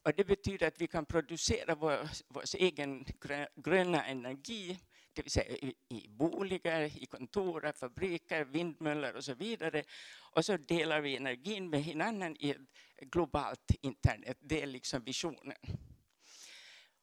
och 0.03 0.13
det 0.13 0.25
betyder 0.25 0.67
att 0.67 0.81
vi 0.81 0.87
kan 0.87 1.05
producera 1.05 1.75
vår, 1.75 2.09
vår 2.27 2.43
egen 2.57 3.05
gröna 3.55 4.05
energi, 4.05 4.79
ska 5.17 5.23
vi 5.23 5.29
säga 5.29 5.57
i, 5.57 5.75
i 5.89 6.07
boliger, 6.09 7.03
i 7.03 7.05
kontor, 7.05 7.71
fabriker, 7.75 8.45
vindmöllor 8.45 9.15
och 9.15 9.23
så 9.23 9.33
vidare. 9.33 9.83
Och 10.31 10.45
så 10.45 10.57
delar 10.57 11.01
vi 11.01 11.17
energin 11.17 11.69
med 11.69 11.83
hinanden 11.83 12.35
i 12.39 12.49
ett 12.49 12.57
globalt 13.01 13.71
internet. 13.81 14.37
Det 14.39 14.61
är 14.61 14.67
liksom 14.67 15.03
visionen. 15.03 15.57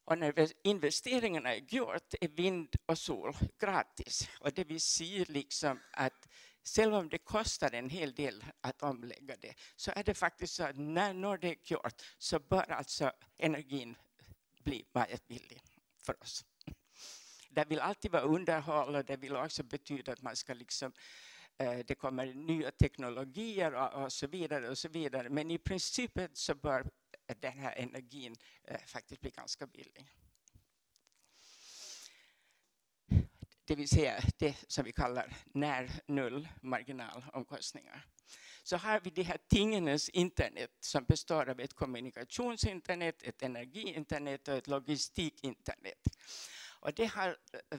Och 0.05 0.19
när 0.19 0.49
investeringarna 0.63 1.55
är 1.55 1.75
gjort 1.75 2.15
är 2.21 2.29
vind 2.29 2.69
och 2.87 2.99
sol 2.99 3.37
gratis. 3.61 4.29
Och 4.41 4.53
det 4.53 4.65
vill 4.65 4.81
säga 4.81 5.25
liksom 5.29 5.81
att 5.93 6.29
Själv 6.77 6.95
om 6.95 7.09
det 7.09 7.19
kostar 7.19 7.75
en 7.75 7.91
hel 7.91 8.15
del 8.15 8.45
att 8.61 8.83
omlägga 8.83 9.37
det, 9.41 9.55
så 9.77 9.93
är 9.97 10.05
det 10.05 10.15
faktiskt 10.15 10.55
så 10.55 10.65
att 10.65 10.77
när, 10.77 11.15
när 11.15 11.39
det 11.39 11.49
är 11.49 11.57
gjort 11.65 12.03
så 12.19 12.39
bör 12.39 12.71
alltså 12.71 13.13
energin 13.39 13.97
bli 14.65 14.85
väldigt 14.93 15.29
billig 15.29 15.63
för 16.07 16.23
oss. 16.23 16.45
Det 17.55 17.65
vill 17.69 17.81
alltid 17.81 18.11
vara 18.11 18.23
underhåll 18.23 18.95
och 18.95 19.05
det 19.05 19.17
vill 19.17 19.37
också 19.37 19.63
betyda 19.63 20.13
att 20.13 20.23
man 20.23 20.37
ska 20.37 20.55
liksom 20.55 20.93
eh, 21.59 21.79
det 21.87 21.95
kommer 21.95 22.35
nya 22.35 22.71
teknologier 22.71 23.75
och, 23.75 24.03
och, 24.03 24.13
så 24.13 24.27
vidare 24.27 24.69
och 24.69 24.79
så 24.79 24.89
vidare. 24.89 25.29
Men 25.29 25.51
i 25.51 25.59
princip 25.59 26.19
så 26.33 26.55
bör 26.55 26.91
den 27.27 27.59
här 27.59 27.75
energin 27.77 28.37
eh, 28.65 28.81
faktiskt 28.87 29.21
bli 29.21 29.31
ganska 29.31 29.67
billig. 29.67 30.11
Det 33.67 33.75
vill 33.75 33.89
säga 33.89 34.21
det 34.39 34.57
som 34.69 34.85
vi 34.85 34.93
kallar 34.93 35.37
när 35.53 35.91
null 36.07 36.49
marginalomkostningar. 36.61 38.07
Så 38.63 38.77
har 38.77 39.01
vi 39.01 39.11
det 39.11 39.23
här 39.23 39.39
tingenes 39.49 40.09
internet 40.09 40.71
som 40.81 41.05
består 41.05 41.49
av 41.49 41.61
ett 41.61 41.75
kommunikationsinternet, 41.75 43.23
ett 43.23 43.43
energiinternet 43.43 44.49
och 44.49 44.55
ett 44.55 44.67
logistikinternet. 44.67 45.99
Och 46.85 46.95
det 46.95 47.07
har, 47.07 47.29
eh, 47.29 47.61
eh, 47.71 47.79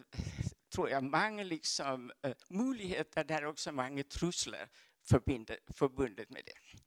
tror 0.70 0.90
jag, 0.90 1.04
många 1.04 1.44
liksom, 1.44 2.12
eh, 2.22 2.34
möjligheter, 2.50 3.24
där 3.24 3.46
också 3.46 3.72
många 3.72 4.04
truslar 4.04 4.70
förbundet 5.74 6.30
med 6.30 6.42
det. 6.46 6.80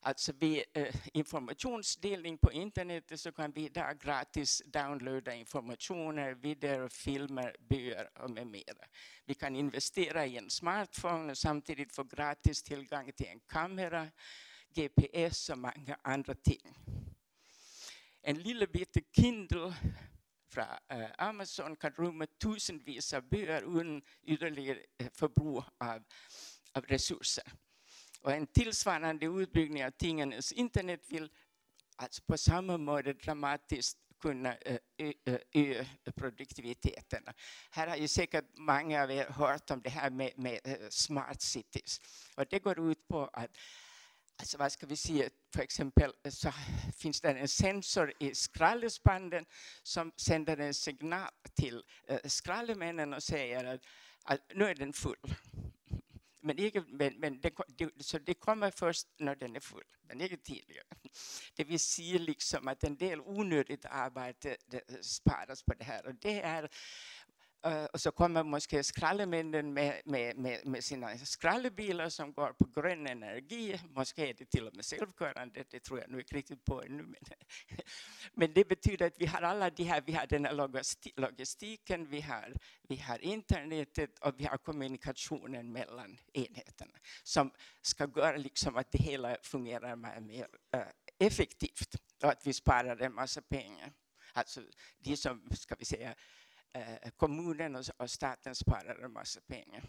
Alltså 0.00 0.32
vid 0.32 0.62
informationsdelning 1.12 2.38
på 2.38 2.52
internet 2.52 3.20
så 3.20 3.32
kan 3.32 3.52
vi 3.52 3.68
där 3.68 3.94
gratis 3.94 4.62
downloada 4.66 5.34
informationer, 5.34 6.34
videor, 6.34 6.88
filmer, 6.88 7.56
böcker 7.58 8.08
och 8.22 8.30
med 8.30 8.46
mera. 8.46 8.86
Vi 9.24 9.34
kan 9.34 9.56
investera 9.56 10.26
i 10.26 10.36
en 10.36 10.50
smartphone 10.50 11.30
och 11.30 11.38
samtidigt 11.38 11.94
få 11.94 12.04
gratis 12.04 12.62
tillgång 12.62 13.12
till 13.12 13.26
en 13.26 13.40
kamera, 13.40 14.08
GPS 14.74 15.50
och 15.50 15.58
många 15.58 15.98
andra 16.02 16.34
ting. 16.34 16.74
En 18.22 18.38
liten 18.38 18.68
bit 18.72 18.96
Kindle 19.16 19.74
från 20.54 20.64
eh, 20.88 21.10
Amazon 21.18 21.76
kan 21.76 21.92
rymma 21.92 22.26
tusenvis 22.26 23.12
av 23.12 23.22
byar 23.22 23.62
utan 23.62 24.02
ytterligare 24.22 24.78
eh, 24.98 25.08
förbruk 25.12 25.64
av, 25.78 26.02
av 26.72 26.84
resurser. 26.84 27.52
Och 28.20 28.32
en 28.32 28.46
tillsvarande 28.46 29.26
utbyggnad 29.26 29.86
av 29.86 29.90
tingens 29.90 30.52
internet 30.52 31.00
vill 31.08 31.30
alltså 31.96 32.22
på 32.22 32.38
samma 32.38 32.76
måte 32.78 33.12
dramatiskt 33.12 33.98
kunna 34.20 34.56
eh, 34.56 34.78
öka 35.52 36.12
produktiviteten. 36.16 37.24
Här 37.70 37.86
har 37.86 37.96
ju 37.96 38.08
säkert 38.08 38.44
många 38.58 39.02
av 39.02 39.10
er 39.10 39.26
hört 39.26 39.70
om 39.70 39.82
det 39.82 39.90
här 39.90 40.10
med, 40.10 40.32
med 40.36 40.60
eh, 40.64 40.76
smart 40.88 41.42
cities. 41.42 42.00
Och 42.36 42.46
det 42.50 42.58
går 42.58 42.90
ut 42.90 43.08
på 43.08 43.30
att 43.32 43.50
Alltså 44.36 44.58
vad 44.58 44.72
ska 44.72 44.86
vi 44.86 44.96
säga, 44.96 45.30
för 45.54 45.62
exempel 45.62 46.12
eh, 46.24 46.30
så 46.30 46.52
finns 46.96 47.20
det 47.20 47.30
en 47.30 47.48
sensor 47.48 48.12
i 48.20 48.34
skrallespanden 48.34 49.46
som 49.82 50.12
sänder 50.16 50.56
en 50.56 50.74
signal 50.74 51.30
till 51.54 51.82
eh, 52.08 52.18
skrallemännen 52.24 53.14
och 53.14 53.22
säger 53.22 53.64
att, 53.64 53.80
att 54.24 54.40
nu 54.54 54.64
är 54.64 54.74
den 54.74 54.92
full. 54.92 55.34
Men, 56.40 56.56
men, 56.86 57.14
men 57.20 57.40
det, 57.40 57.54
så 58.00 58.18
det 58.18 58.34
kommer 58.34 58.70
först 58.70 59.08
när 59.18 59.36
den 59.36 59.56
är 59.56 59.60
full, 59.60 59.84
men 60.02 60.20
inte 60.20 60.36
tidigare. 60.36 60.86
Det 61.54 61.64
vill 61.64 61.80
säga 61.80 62.18
liksom 62.18 62.68
att 62.68 62.84
en 62.84 62.96
del 62.96 63.20
onödigt 63.20 63.84
arbete 63.84 64.56
sparas 65.00 65.62
på 65.62 65.74
det 65.74 65.84
här. 65.84 66.06
Och 66.06 66.14
det 66.14 66.42
är 66.42 66.70
Eh, 67.64 67.84
och 67.84 68.00
så 68.00 68.10
kommer 68.10 68.42
måske 68.42 68.82
skrallemännen 68.82 69.74
med, 69.74 70.00
med, 70.04 70.36
med, 70.36 70.66
med, 70.66 70.84
sina 70.84 71.18
skrallebilar 71.18 72.08
som 72.08 72.32
går 72.32 72.52
på 72.52 72.80
grön 72.80 73.06
energi. 73.06 73.80
Måske 73.90 74.28
är 74.28 74.34
det 74.34 74.44
till 74.44 74.66
och 74.66 74.76
med 74.76 74.84
självkörande, 74.84 75.64
det 75.70 75.80
tror 75.80 76.00
jag 76.00 76.10
nu 76.10 76.18
inte 76.18 76.36
riktigt 76.36 76.64
på 76.64 76.82
ännu. 76.82 77.02
Men, 77.02 77.14
men 78.34 78.52
det 78.52 78.68
betyder 78.68 79.06
att 79.06 79.18
vi 79.18 79.26
har 79.26 79.42
alla 79.42 79.70
de 79.70 79.84
här, 79.84 80.02
vi 80.06 80.12
har 80.12 80.26
den 80.26 80.44
här 80.44 80.52
logistiken, 81.20 82.06
vi 82.06 82.20
har, 82.20 82.54
vi 82.88 82.96
har 82.96 83.24
internetet 83.24 84.18
och 84.18 84.40
vi 84.40 84.44
har 84.44 84.58
kommunikationen 84.58 85.72
mellan 85.72 86.18
enheterna 86.32 86.98
som 87.22 87.50
ska 87.82 88.08
göra 88.16 88.36
liksom 88.36 88.76
att 88.76 88.92
det 88.92 88.98
hela 88.98 89.36
fungerar 89.42 90.20
mer 90.20 90.48
eh, 90.74 91.26
effektivt 91.26 91.94
och 92.22 92.30
att 92.30 92.46
vi 92.46 92.52
sparar 92.52 93.02
en 93.02 93.14
massa 93.14 93.42
pengar. 93.42 93.92
Alltså 94.32 94.60
de 94.98 95.16
som, 95.16 95.50
ska 95.50 95.74
vi 95.78 95.84
säga, 95.84 96.14
eh, 96.74 97.10
kommunen 97.16 97.76
och, 97.76 97.84
och 97.96 98.10
staten 98.10 98.54
sparar 98.54 99.04
en 99.04 99.12
massa 99.12 99.40
pengar. 99.40 99.84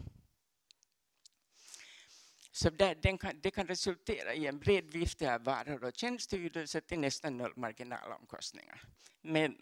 Så 2.52 2.70
det, 2.70 2.94
den 3.02 3.18
kan, 3.18 3.40
det 3.40 3.50
kan 3.50 3.66
resultera 3.66 4.34
i 4.34 4.46
en 4.46 4.58
bred 4.58 4.90
vifte 4.90 5.34
av 5.34 5.44
varor 5.44 5.84
och 5.84 5.96
tjänsteydelser 5.96 6.80
till 6.80 6.98
nästan 6.98 7.36
noll 7.36 7.52
marginalomkostningar. 7.56 8.82
Men 9.22 9.56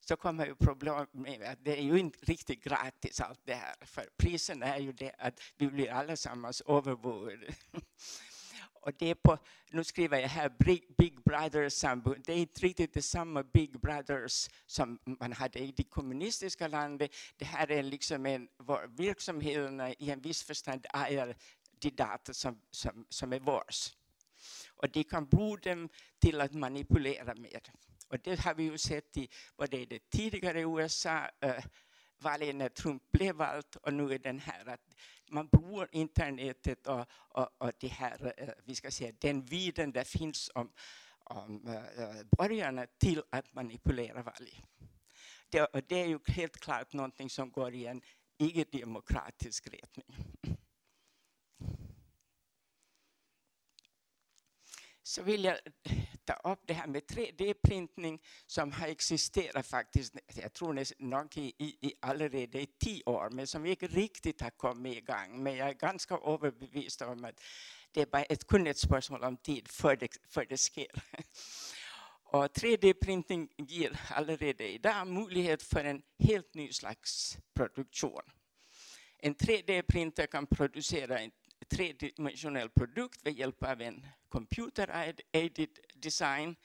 så 0.00 0.16
kommer 0.16 0.46
ju 0.46 0.54
problemet 0.54 1.12
med 1.12 1.42
att 1.42 1.64
det 1.64 1.78
är 1.78 1.82
ju 1.82 1.98
inte 1.98 2.18
riktigt 2.26 2.64
gratis 2.64 3.20
allt 3.20 3.40
det 3.44 3.54
här. 3.54 3.74
För 3.80 4.08
priserna 4.16 4.66
är 4.66 4.80
ju 4.80 4.92
det 4.92 5.14
att 5.18 5.40
vi 5.56 5.66
blir 5.66 5.90
allesammans 5.90 6.60
överbord. 6.60 7.46
Och 8.86 8.92
det 8.98 9.10
är 9.10 9.14
på, 9.14 9.38
nu 9.70 9.84
skriver 9.84 10.18
jag 10.18 10.28
här 10.28 10.52
Big 10.98 11.22
Brothers-samfund. 11.24 12.22
Det 12.26 12.32
är 12.32 12.36
inte 12.36 12.60
riktigt 12.60 12.94
detsamma 12.94 13.42
Big 13.42 13.80
Brothers 13.80 14.48
som 14.66 14.98
man 15.04 15.32
hade 15.32 15.58
i 15.58 15.72
det 15.76 15.84
kommunistiska 15.84 16.68
landet. 16.68 17.10
Det 17.36 17.44
här 17.44 17.70
är 17.70 17.82
liksom 17.82 18.26
en, 18.26 18.48
verksamheterna 18.96 19.92
i 19.92 20.10
en 20.10 20.20
viss 20.20 20.42
förstånd 20.42 20.86
är 20.92 21.36
de 21.80 21.90
data 21.90 22.34
som, 22.34 22.60
som, 22.70 23.06
som 23.08 23.32
är 23.32 23.40
vårs. 23.40 23.92
Och 24.68 24.90
de 24.90 25.04
kan 25.04 25.26
bruka 25.26 25.70
dem 25.70 25.88
till 26.18 26.40
att 26.40 26.54
manipulera 26.54 27.34
med. 27.34 27.68
Och 28.08 28.18
det 28.18 28.40
har 28.40 28.54
vi 28.54 28.62
ju 28.62 28.78
sett 28.78 29.16
i 29.16 29.28
vad 29.56 29.70
det 29.70 30.10
tidigare 30.10 30.60
USA 30.60 31.30
eh, 31.40 31.64
valet 32.18 32.56
när 32.56 32.68
Trump 32.68 33.12
blev 33.12 33.34
vald 33.34 33.76
och 33.82 33.94
nu 33.94 34.12
är 34.12 34.18
den 34.18 34.38
här 34.38 34.68
att 34.68 34.94
man 35.30 35.48
brukar 35.48 35.88
internetet 35.92 36.86
och, 36.86 37.06
och, 37.10 37.48
och 37.58 37.72
det 37.78 37.88
här, 37.88 38.34
eh, 38.36 38.48
vi 38.64 38.74
ska 38.74 38.90
säga, 38.90 39.12
den 39.18 39.44
viden 39.44 39.92
där 39.92 40.04
finns 40.04 40.50
om, 40.54 40.72
om 41.24 41.66
äh, 41.66 42.22
borgarna 42.38 42.86
till 42.98 43.22
att 43.30 43.54
manipulera 43.54 44.22
val. 44.22 44.48
Det, 45.48 45.68
det 45.88 46.00
är 46.02 46.06
ju 46.06 46.18
helt 46.26 46.56
klart 46.56 46.92
någonting 46.92 47.30
som 47.30 47.50
går 47.50 47.74
i 47.74 47.86
en 47.86 48.02
icke-demokratisk 48.38 49.66
riktning. 49.66 50.06
Så 55.02 55.22
vill 55.22 55.44
jag 55.44 55.58
ta 56.26 56.52
upp 56.52 56.60
det 56.66 56.74
här 56.74 56.86
med 56.86 57.02
3D-printning 57.02 58.22
som 58.46 58.72
har 58.72 58.88
existerat 58.88 59.66
faktiskt, 59.66 60.14
jag 60.34 60.52
tror 60.52 60.72
nästan 60.72 61.28
i, 61.34 61.52
i, 61.58 61.94
allerede 62.00 62.60
i 62.60 62.66
tio 62.66 63.02
år, 63.06 63.30
men 63.30 63.46
som 63.46 63.66
inte 63.66 63.86
riktigt 63.86 64.40
har 64.40 64.50
kommit 64.50 64.96
igång. 64.96 65.42
Men 65.42 65.56
jag 65.56 65.68
är 65.68 65.74
ganska 65.74 66.14
överbevisad 66.14 67.08
om 67.08 67.24
att 67.24 67.40
det 67.92 68.00
är 68.00 68.06
bara 68.06 68.22
ett 68.22 68.46
kunnighetsspörsmål 68.46 69.24
om 69.24 69.36
tid 69.36 69.68
för 69.68 69.96
det, 69.96 70.08
för 70.28 70.44
det 70.44 70.56
sker. 70.56 70.90
Och 72.28 72.46
3D-printing 72.46 73.48
ger 73.56 74.00
allerede 74.10 74.68
idag 74.68 75.06
möjlighet 75.06 75.62
för 75.62 75.84
en 75.84 76.02
helt 76.18 76.54
ny 76.54 76.72
slags 76.72 77.38
produktion. 77.54 78.22
En 79.18 79.34
3D-printer 79.34 80.26
kan 80.26 80.46
producera 80.46 81.18
en 81.18 81.30
tredimensionell 81.68 82.70
produkt 82.70 83.24
med 83.24 83.34
hjälp 83.34 83.62
av 83.62 83.80
en 83.80 84.06
computer-aided 84.28 85.78
design. 86.02 86.56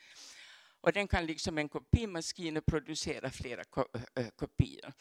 Och 0.82 0.94
den 0.94 1.08
kan 1.08 1.26
liksom 1.26 1.58
en 1.58 1.70
kopimaskin 1.70 2.62
producera 2.62 3.30
flera 3.30 3.64
kopior. 4.36 4.94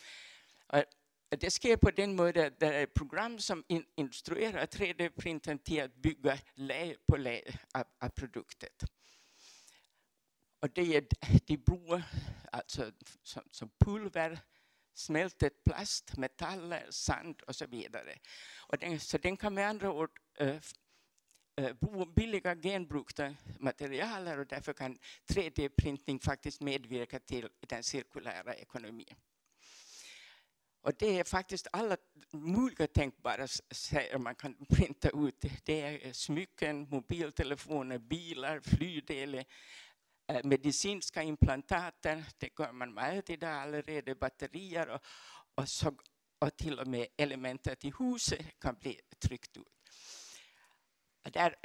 Det 1.28 1.50
sker 1.50 1.76
på 1.76 1.90
den 1.90 2.16
måten 2.16 2.46
att 2.46 2.60
det 2.60 2.66
är 2.66 2.82
ett 2.82 2.94
program 2.94 3.38
som 3.38 3.64
instruerar 3.96 4.66
3D-printern 4.66 5.58
till 5.58 5.82
att 5.82 5.94
bygga 5.94 6.38
lä 6.54 6.94
på 7.06 7.16
lä 7.16 7.40
av, 7.74 7.84
av 7.98 8.08
produkten. 8.08 8.68
Och 10.60 10.70
det 10.70 10.96
är 10.96 11.06
de 11.46 11.56
blå, 11.56 12.02
alltså 12.52 12.92
som, 13.22 13.42
som 13.50 13.70
pulver, 13.78 14.38
smältet 14.94 15.64
plast, 15.64 16.16
metaller, 16.16 16.86
sand 16.90 17.42
och 17.42 17.56
så 17.56 17.66
vidare. 17.66 18.18
Och 18.68 18.78
den, 18.78 19.00
så 19.00 19.18
den 19.18 19.36
kan 19.36 19.54
med 19.54 19.68
andra 19.68 19.92
ord 19.92 20.10
äh, 20.38 20.56
Eh, 21.56 21.74
billiga 22.16 22.56
genbrukta 22.56 23.34
materialer 23.58 24.38
och 24.38 24.46
därför 24.46 24.72
kan 24.72 24.98
3D-printning 25.28 26.20
faktiskt 26.20 26.60
medverka 26.60 27.18
till 27.20 27.48
den 27.60 27.82
cirkulära 27.82 28.54
ekonomin. 28.54 29.14
Och 30.82 30.92
det 30.98 31.18
är 31.18 31.24
faktiskt 31.24 31.66
alla 31.72 31.96
möjliga 32.32 32.86
tänkbara 32.86 33.46
saker 33.70 34.18
man 34.18 34.34
kan 34.34 34.66
printa 34.68 35.08
ut. 35.08 35.44
Det 35.64 35.80
är 35.80 36.06
eh, 36.06 36.12
smycken, 36.12 36.88
mobiltelefoner, 36.90 37.98
bilar, 37.98 38.60
flygdelar, 38.60 39.44
eh, 40.32 40.44
medicinska 40.44 41.22
implantater, 41.22 42.24
det 42.38 42.58
gör 42.58 42.72
man 42.72 42.94
med 42.94 43.30
idag 43.30 43.62
allerede, 43.62 44.14
batterier 44.14 44.88
och, 44.88 45.00
och, 45.54 45.68
så, 45.68 45.96
och 46.38 46.56
till 46.56 46.78
och 46.78 46.86
med 46.86 47.06
elementet 47.16 47.84
i 47.84 47.92
huset 47.98 48.60
kan 48.60 48.74
bli 48.74 49.00
tryckt 49.18 49.56
ut. 49.56 49.79
Där 51.22 51.56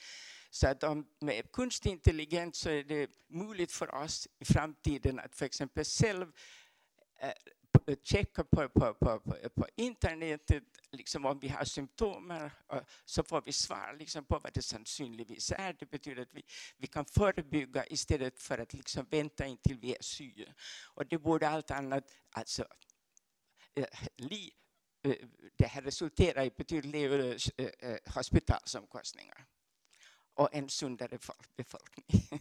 Så 0.51 0.69
att 0.69 0.83
om, 0.83 1.07
med 1.21 1.53
kunstig 1.53 1.90
intelligens 1.90 2.57
så 2.57 2.71
är 2.71 2.85
det 2.85 3.11
möjligt 3.29 3.73
för 3.73 3.95
oss 3.95 4.29
i 4.38 4.45
framtiden 4.45 5.19
att 5.19 5.37
för 5.37 5.47
exempel 5.47 5.85
själv 5.85 6.33
eh, 7.21 7.33
checka 8.03 8.44
på, 8.44 8.68
på, 8.68 8.94
på, 8.94 9.20
på, 9.20 9.48
på 9.55 9.66
liksom 10.90 11.26
om 11.26 11.38
vi 11.38 11.48
har 11.48 11.64
symptom, 11.64 12.50
så 13.05 13.22
får 13.22 13.42
vi 13.42 13.53
svar 13.53 13.96
liksom 13.98 14.24
på 14.24 14.38
vad 14.38 14.53
det 14.53 14.62
sannolikt 14.62 15.53
är. 15.53 15.72
Det 15.72 15.90
betyder 15.90 16.22
att 16.22 16.35
vi, 16.35 16.42
vi 16.76 16.87
kan 16.87 17.05
förebygga 17.05 17.87
istället 17.87 18.38
för 18.38 18.59
att 18.59 18.72
liksom 18.72 19.07
vänta 19.11 19.46
in 19.46 19.57
till 19.57 19.79
vi 19.79 19.94
är 19.94 20.03
sjuka. 20.03 20.55
Och 20.94 21.07
det 21.07 21.18
borde 21.18 21.48
allt 21.48 21.70
annat, 21.70 22.05
alltså, 22.33 22.64
eh, 23.74 23.87
li, 24.16 24.53
eh, 25.03 25.16
det 25.57 25.66
här 25.66 25.83
resulterar 25.83 26.44
i 26.44 26.50
betydligt 26.50 26.92
lägre 26.92 27.38
hospitalsomkostningar 28.14 29.46
och 30.35 30.48
en 30.55 30.68
sundare 30.68 31.18
befolkning. 31.57 32.07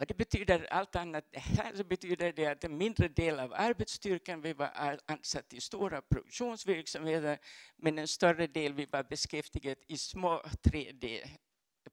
Och 0.00 0.06
det 0.06 0.14
betyder 0.14 0.72
allt 0.72 0.96
annat. 0.96 1.24
Här 1.32 1.84
betyder 1.84 2.32
det 2.32 2.46
att 2.46 2.64
en 2.64 2.78
mindre 2.78 3.08
del 3.08 3.40
av 3.40 3.52
arbetsstyrkan 3.54 4.40
vi 4.40 4.52
var 4.52 4.98
ansatt 5.06 5.52
i 5.52 5.60
stora 5.60 6.02
produktionsverksamheter, 6.02 7.38
men 7.76 7.98
en 7.98 8.08
större 8.08 8.46
del 8.46 8.74
vi 8.74 8.86
var 8.86 9.02
beskäftigat 9.02 9.78
i 9.86 9.98
små 9.98 10.42
3D 10.62 11.28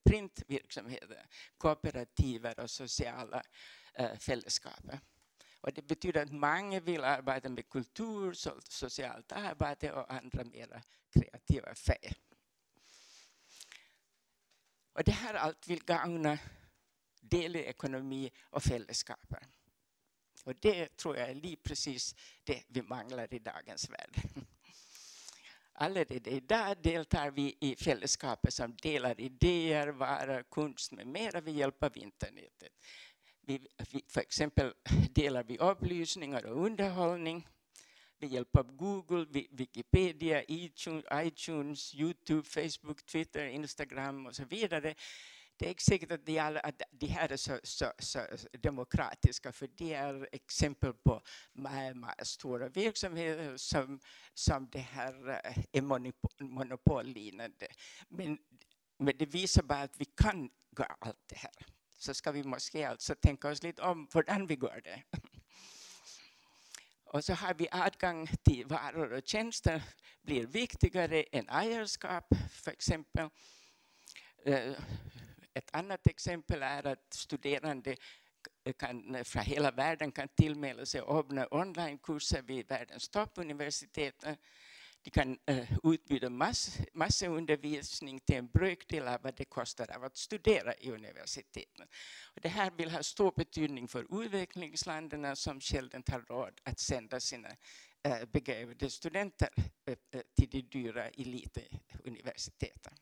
printverksamheter, 0.05 1.25
kooperativa 1.57 2.51
och 2.51 2.69
sociala 2.69 3.43
eh, 3.93 4.17
fällskap. 4.17 4.83
Och 5.61 5.73
det 5.73 5.81
betyder 5.81 6.21
att 6.21 6.31
många 6.31 6.79
vill 6.79 7.03
arbeta 7.03 7.49
med 7.49 7.69
kultur, 7.69 8.33
socialt 8.69 9.31
arbete 9.31 9.91
och 9.91 10.13
andra 10.13 10.43
mer 10.43 10.81
kreativa 11.13 11.75
färger. 11.75 12.17
Och 14.93 15.03
det 15.03 15.11
här 15.11 15.33
allt 15.33 15.67
vill 15.67 15.83
gagna 15.83 16.37
delekonomi 17.21 18.31
och 18.43 18.63
fällskaper. 18.63 19.47
Och 20.45 20.55
det 20.59 20.97
tror 20.97 21.17
jag 21.17 21.29
är 21.29 21.55
precis 21.55 22.15
det 22.43 22.63
vi 22.67 22.81
manglar 22.81 23.33
i 23.33 23.39
dagens 23.39 23.89
värld. 23.89 24.15
Allerede 25.79 26.29
idag 26.29 26.77
deltar 26.81 27.31
vi 27.31 27.57
i 27.59 27.75
fällskapet 27.75 28.53
som 28.53 28.75
delar 28.75 29.21
idéer, 29.21 29.87
varor, 29.87 30.43
konst 30.43 30.91
med 30.91 31.07
mera 31.07 31.41
med 31.41 31.53
hjälp 31.53 31.83
av 31.83 31.97
internetet. 31.97 32.71
Vi, 33.41 33.67
vi, 33.91 34.03
för 34.07 34.21
exempel 34.21 34.73
delar 35.11 35.43
vi 35.43 35.57
upplysningar 35.57 36.45
och 36.45 36.65
underhållning 36.65 37.47
med 38.19 38.29
hjälp 38.29 38.55
av 38.55 38.75
Google, 38.75 39.25
Wikipedia, 39.51 40.43
iTunes, 41.23 41.95
Youtube, 41.95 42.43
Facebook, 42.43 43.05
Twitter, 43.05 43.45
Instagram 43.45 44.25
och 44.25 44.35
så 44.35 44.45
vidare. 44.45 44.95
Det 45.57 45.65
är 45.65 45.69
inte 45.69 45.83
säkert 45.83 46.11
att 46.11 46.25
de, 46.25 46.39
alla, 46.39 46.59
att 46.59 46.81
de 46.91 47.07
här 47.07 47.31
är 47.31 47.37
så, 47.37 47.59
så, 47.63 47.91
så, 47.99 48.19
demokratiska, 48.59 49.51
för 49.51 49.69
det 49.77 49.93
är 49.93 50.29
exempel 50.31 50.93
på 50.93 51.21
stora 52.23 52.69
verksamheter 52.69 53.57
som, 53.57 53.99
som 54.33 54.69
det 54.71 54.79
här 54.79 55.29
eh, 55.29 55.57
är 55.71 55.81
monopolliknande. 56.43 57.67
Men, 58.09 58.37
men 58.99 59.17
det 59.17 59.25
visar 59.25 59.63
bara 59.63 59.81
att 59.81 59.97
vi 59.97 60.05
kan 60.05 60.49
göra 60.77 60.97
allt 60.99 61.23
det 61.27 61.37
här. 61.37 61.51
Så 61.97 62.13
ska 62.13 62.31
vi 62.31 62.43
måste 62.43 62.89
alltså 62.89 63.15
tänka 63.15 63.49
oss 63.49 63.63
lite 63.63 63.81
om 63.81 64.07
hur 64.13 64.47
vi 64.47 64.55
gör 64.55 64.81
det. 64.83 65.03
Och 67.05 67.25
så 67.25 67.33
har 67.33 67.53
vi 67.53 67.67
adgang 67.71 68.27
till 68.43 68.65
varor 68.65 69.13
och 69.13 69.27
tjänster 69.27 69.83
blir 70.21 70.47
viktigare 70.47 71.23
än 71.23 71.49
ägarskap, 71.49 72.25
för 72.51 72.71
exempel. 72.71 73.29
Eh, 74.45 74.73
ett 75.57 75.75
annat 75.75 76.07
exempel 76.07 76.63
är 76.63 76.87
att 76.87 77.13
studerande 77.13 77.95
kan, 78.77 79.25
från 79.25 79.43
hela 79.43 79.71
världen 79.71 80.11
kan 80.11 80.27
tillmäla 80.27 80.85
sig 80.85 81.01
öppna 81.01 81.47
onlinekurser 81.51 82.41
vid 82.41 82.67
världens 82.67 83.09
toppuniversitet. 83.09 84.25
De 85.03 85.09
kan 85.09 85.37
uh, 85.51 85.77
utbyta 85.83 86.29
mass, 86.29 86.77
massundervisning 86.93 88.19
till 88.19 88.35
en 88.35 88.47
brökdel 88.47 89.07
av 89.07 89.21
vad 89.21 89.35
det 89.35 89.45
kostar 89.45 90.05
att 90.05 90.17
studera 90.17 90.73
i 90.73 90.91
universiteten. 90.91 91.87
Och 92.35 92.41
det 92.41 92.49
här 92.49 92.71
vill 92.71 92.91
ha 92.91 93.03
stor 93.03 93.33
betydning 93.35 93.87
för 93.87 94.23
utvecklingsländerna 94.23 95.35
som 95.35 95.61
själva 95.61 95.97
inte 95.97 96.11
har 96.11 96.21
råd 96.21 96.61
att 96.63 96.79
sända 96.79 97.19
sina 97.19 97.49
eh, 98.03 98.11
uh, 98.11 98.25
begåvade 98.25 98.89
studenter 98.89 99.49
uh, 99.57 100.21
till 100.35 100.49
de 100.49 100.61
dyra 100.61 101.09
elituniversiteten. 101.09 102.93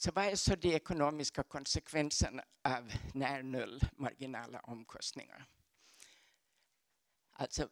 Så 0.00 0.10
vad 0.12 0.24
är 0.24 0.36
så 0.36 0.54
de 0.54 0.74
ekonomiska 0.74 1.42
konsekvenserna 1.42 2.42
av 2.64 2.92
när 3.14 3.42
noll 3.42 3.80
marginala 3.96 4.60
omkostningar? 4.60 5.46
Alltså, 7.32 7.68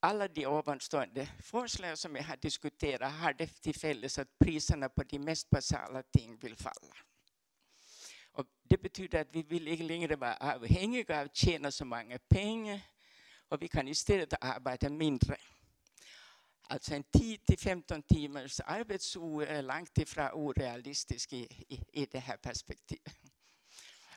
alla 0.00 0.28
de 0.28 0.46
ovanstående 0.46 1.26
förslag 1.26 1.98
som 1.98 2.16
jag 2.16 2.22
har 2.22 2.36
diskuterat 2.36 3.12
har 3.12 3.32
det 3.32 3.46
till 3.46 3.74
fälles 3.74 4.18
att 4.18 4.38
priserna 4.38 4.88
på 4.88 5.02
de 5.02 5.18
mest 5.18 5.50
basala 5.50 6.02
ting 6.02 6.36
vill 6.36 6.56
falla. 6.56 6.96
Och 8.32 8.46
det 8.62 8.78
betyder 8.78 9.20
att 9.20 9.34
vi 9.34 9.42
vill 9.42 9.68
inte 9.68 9.84
längre 9.84 10.16
vara 10.16 10.36
avhängiga 10.36 11.20
av 11.20 11.26
att 11.26 11.36
tjäna 11.36 11.70
så 11.70 11.84
många 11.84 12.18
pengar 12.18 12.80
och 13.48 13.62
vi 13.62 13.68
kan 13.68 13.88
istället 13.88 14.44
arbeta 14.44 14.88
mindre. 14.88 15.36
Alltså 16.68 16.94
en 16.94 17.04
10-15 17.04 18.02
timmars 18.02 18.60
arbetsår 18.60 19.46
är 19.46 19.62
långt 19.62 19.98
ifrån 19.98 20.30
orealistisk 20.32 21.32
i, 21.32 21.66
i, 21.68 22.02
i 22.02 22.06
det 22.06 22.18
här 22.18 22.36
perspektivet. 22.36 23.16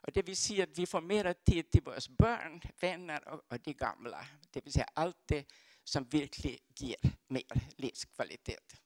Och 0.01 0.11
det 0.11 0.21
vill 0.21 0.37
säga 0.37 0.63
att 0.63 0.77
vi 0.77 0.85
får 0.85 1.01
mer 1.01 1.33
tid 1.33 1.71
till 1.71 1.83
våra 1.83 1.99
barn, 2.09 2.61
vänner 2.79 3.27
och, 3.27 3.41
och 3.51 3.59
de 3.59 3.73
gamla. 3.73 4.27
Det 4.51 4.63
vill 4.63 4.73
säga 4.73 4.87
allt 4.93 5.17
det 5.25 5.45
som 5.83 6.03
verkligen 6.03 6.59
ger 6.75 6.97
mer 7.27 7.69
livskvalitet. 7.75 8.81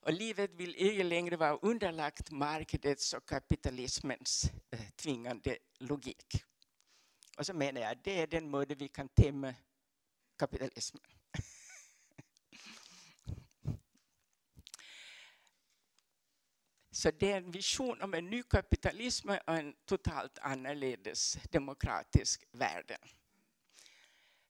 Och 0.00 0.12
livet 0.12 0.50
vill 0.54 0.74
inte 0.74 1.02
längre 1.04 1.36
vara 1.36 1.56
underlagt 1.56 2.30
marknadens 2.30 3.12
och 3.12 3.28
kapitalismens 3.28 4.50
eh, 4.70 4.80
tvingande 4.96 5.58
logik. 5.78 6.44
Och 7.38 7.46
så 7.46 7.54
menar 7.54 7.80
jag 7.80 7.90
att 7.90 8.04
det 8.04 8.20
är 8.20 8.26
den 8.26 8.50
mode 8.50 8.74
vi 8.74 8.88
kan 8.88 9.08
tämma 9.08 9.54
kapitalismen. 10.36 11.02
Så 16.90 17.10
det 17.10 17.32
är 17.32 17.36
en 17.36 17.50
vision 17.50 18.02
om 18.02 18.14
en 18.14 18.30
ny 18.30 18.42
kapitalism 18.42 19.28
och 19.28 19.54
en 19.56 19.74
totalt 19.86 20.38
annorledes 20.38 21.38
demokratisk 21.50 22.44
värld. 22.52 22.96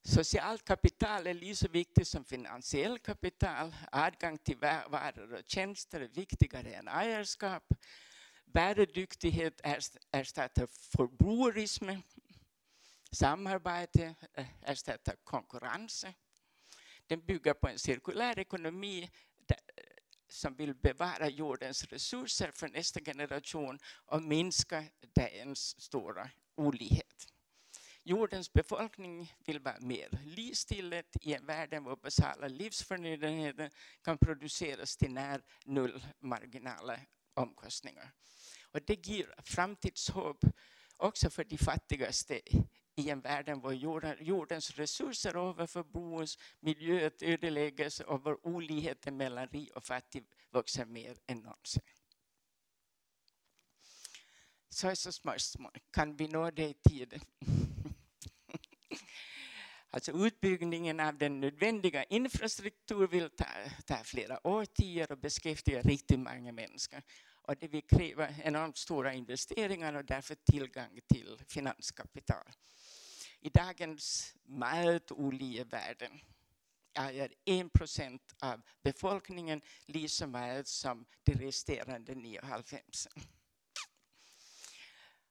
Socialt 0.06 0.64
kapital 0.64 1.26
är 1.26 1.34
lika 1.34 1.68
viktigt 1.68 2.08
som 2.08 2.24
finansiellt 2.24 3.02
kapital. 3.02 3.74
Adgång 3.92 4.38
till 4.38 4.56
varor 4.56 5.34
och 5.34 5.42
tjänster 5.46 6.00
är 6.00 6.08
viktigare 6.08 6.74
än 6.74 6.88
ägarskap. 6.88 7.64
Bärighet 8.44 9.60
ersätter 10.12 10.66
förbrukarism. 10.66 11.88
Samarbete 13.14 14.14
eh, 14.32 14.46
ersätter 14.62 15.16
konkurrens. 15.24 16.04
Den 17.06 17.26
bygger 17.26 17.54
på 17.54 17.68
en 17.68 17.78
cirkulär 17.78 18.38
ekonomi 18.38 19.02
eh, 19.02 19.56
som 20.28 20.56
vill 20.56 20.74
bevara 20.74 21.28
jordens 21.28 21.84
resurser 21.84 22.50
för 22.50 22.68
nästa 22.68 23.00
generation 23.00 23.78
och 24.06 24.22
minska 24.22 24.84
dens 25.14 25.80
stora 25.82 26.30
olikhet. 26.56 27.26
Jordens 28.02 28.52
befolkning 28.52 29.34
vill 29.46 29.60
vara 29.60 29.80
mer 29.80 30.08
likställd 30.24 31.04
i 31.20 31.34
en 31.34 31.46
värld 31.46 31.70
där 31.70 31.96
basala 31.96 32.48
livsförnödenheter 32.48 33.70
kan 34.02 34.18
produceras 34.18 34.96
till 34.96 35.12
när 35.12 35.42
noll 35.64 36.06
marginala 36.20 37.00
omkostningar. 37.34 38.12
Och 38.72 38.80
det 38.86 39.06
ger 39.06 39.34
framtidshopp 39.44 40.44
också 40.96 41.30
för 41.30 41.44
de 41.44 41.58
fattigaste 41.58 42.40
i 42.96 43.10
en 43.10 43.20
värld 43.20 43.46
där 43.46 44.22
jordens 44.22 44.70
resurser 44.70 45.48
överförbrukas, 45.48 46.38
miljön 46.60 47.10
ödeläggs 47.20 48.00
och 48.00 48.24
vår 48.24 48.46
olikhet 48.46 49.12
mellan 49.12 49.48
rik 49.48 49.76
och 49.76 49.84
fattig 49.84 50.24
växer 50.52 50.84
mer 50.84 51.16
än 51.26 51.38
någonsin. 51.38 51.82
Så 54.68 54.88
är 54.88 54.94
så 54.94 55.12
spörsmål, 55.12 55.72
kan 55.90 56.16
vi 56.16 56.28
nå 56.28 56.50
det 56.50 56.68
i 56.68 56.74
tiden? 56.74 57.20
Alltså 59.90 60.12
utbyggnaden 60.12 61.00
av 61.00 61.18
den 61.18 61.40
nödvändiga 61.40 62.04
infrastrukturen 62.04 63.10
vill 63.10 63.30
ta, 63.30 63.46
ta 63.86 63.96
flera 64.04 64.46
årtionden 64.46 65.06
och 65.10 65.18
beskäftiga 65.18 65.82
riktigt 65.82 66.18
många 66.18 66.52
människor. 66.52 67.02
Och 67.46 67.56
det 67.60 67.68
vill 67.68 67.82
kräva 67.82 68.28
enormt 68.42 68.76
stora 68.76 69.12
investeringar 69.12 69.94
och 69.94 70.04
därför 70.04 70.34
tillgång 70.34 71.00
till 71.08 71.38
finanskapital 71.48 72.44
i 73.44 73.48
dagens 73.48 74.34
meget 74.44 75.10
världen 75.64 76.20
är 76.94 77.32
1 77.44 77.72
procent 77.72 78.34
av 78.42 78.62
befolkningen 78.82 79.62
lika 79.86 80.26
mycket 80.26 80.68
som 80.68 81.06
de 81.24 81.34
resterande 81.34 82.14
9,5 82.14 83.08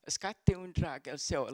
Skatteundragelse 0.08 1.38
och 1.38 1.54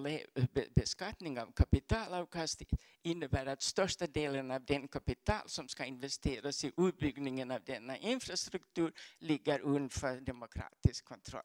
beskattning 0.76 1.40
av 1.40 1.52
kapitalavkastning 1.52 2.70
innebär 3.02 3.46
att 3.46 3.62
största 3.62 4.08
delen 4.08 4.52
av 4.52 4.66
den 4.66 4.88
kapital 4.88 5.50
som 5.50 5.68
ska 5.68 5.86
investeras 5.86 6.64
i 6.64 6.72
utbyggnaden 6.78 7.52
av 7.52 7.64
denna 7.64 7.98
infrastruktur 7.98 8.94
ligger 9.20 9.60
under 9.60 10.22
demokratisk 10.22 11.06
kontroll. 11.06 11.44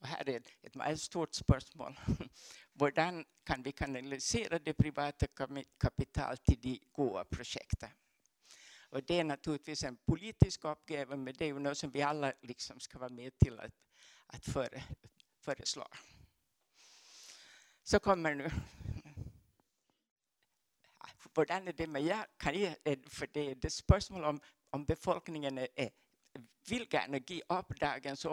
Och 0.00 0.06
här 0.06 0.28
är 0.28 0.42
ett 0.62 0.76
väldigt 0.76 1.02
stort 1.02 1.34
spörsmål. 1.34 1.98
Hur 2.80 3.24
kan 3.44 3.62
vi 3.62 3.72
kanalisera 3.72 4.58
det 4.58 4.74
privata 4.74 5.26
kapital 5.78 6.36
till 6.36 6.60
de 6.60 6.80
goda 6.92 7.24
projekten? 7.24 7.90
Och 8.90 9.02
det 9.04 9.20
är 9.20 9.24
naturligtvis 9.24 9.84
en 9.84 9.96
politisk 9.96 10.64
uppgift, 10.64 11.08
men 11.08 11.24
det 11.24 11.44
är 11.44 11.46
ju 11.46 11.58
något 11.58 11.78
som 11.78 11.90
vi 11.90 12.02
alla 12.02 12.32
liksom 12.42 12.80
ska 12.80 12.98
vara 12.98 13.08
med 13.08 13.38
till 13.38 13.60
att, 13.60 13.72
att 14.26 14.44
före, 14.44 14.84
föreslå. 15.44 15.86
Så 17.82 18.00
kommer 18.00 18.34
nu. 18.34 18.50
Hur 21.34 21.50
är 21.50 21.72
det 21.72 21.86
med 21.86 22.02
jag? 22.02 22.26
Kan 22.36 22.60
jag 22.60 22.74
för 23.08 23.28
det 23.32 23.50
är 23.50 23.54
det 23.54 23.70
spörsmål 23.70 24.24
om, 24.24 24.40
om 24.70 24.84
befolkningen 24.84 25.58
är, 25.58 25.68
är 25.74 25.90
vilka 26.68 27.02
energi 27.02 27.34
ge 27.34 27.58
upp 27.58 27.80
dagens 27.80 28.26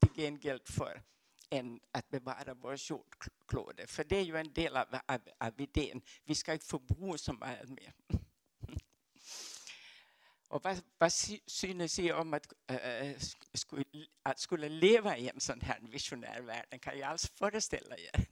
till 0.00 0.12
gengäld 0.14 0.68
för 0.68 1.02
än 1.50 1.80
att 1.90 2.08
bevara 2.08 2.54
vår 2.54 2.76
jordklot. 2.78 3.80
För 3.86 4.04
det 4.04 4.16
är 4.16 4.22
ju 4.22 4.36
en 4.36 4.52
del 4.52 4.76
av, 4.76 4.86
av, 5.06 5.20
av 5.38 5.60
idén. 5.60 6.02
Vi 6.24 6.34
ska 6.34 6.52
inte 6.52 6.66
förbruka 6.66 7.18
som 7.18 7.42
är 7.42 7.66
med. 7.66 7.92
Och 10.48 10.64
vad, 10.64 10.80
vad 10.98 11.12
synes 11.46 11.98
jag 11.98 12.20
om 12.20 12.34
att, 12.34 12.52
eh, 12.66 12.76
äh, 12.76 13.16
skulle, 13.54 13.84
att 14.22 14.38
skulle 14.38 14.68
leva 14.68 15.16
i 15.16 15.28
en 15.28 15.40
sån 15.40 15.60
här 15.60 15.80
visionär 15.80 16.40
värld? 16.40 16.80
Kan 16.80 16.98
jag 16.98 17.10
alls 17.10 17.30
föreställa 17.30 17.96
er? 17.98 18.26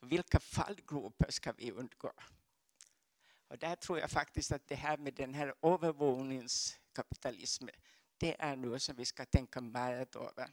Vilka 0.00 0.40
fallgropar 0.40 1.30
ska 1.30 1.52
vi 1.52 1.70
undgå? 1.70 2.12
Och 3.48 3.58
där 3.58 3.76
tror 3.76 3.98
jag 3.98 4.10
faktiskt 4.10 4.52
att 4.52 4.68
det 4.68 4.74
här 4.74 4.96
med 4.96 5.14
den 5.14 5.34
här 5.34 5.54
övervåningskapitalismen, 5.62 7.74
det 8.16 8.40
är 8.40 8.56
något 8.56 8.82
som 8.82 8.96
vi 8.96 9.04
ska 9.04 9.24
tänka 9.24 9.60
mer 9.60 10.06
över. 10.16 10.50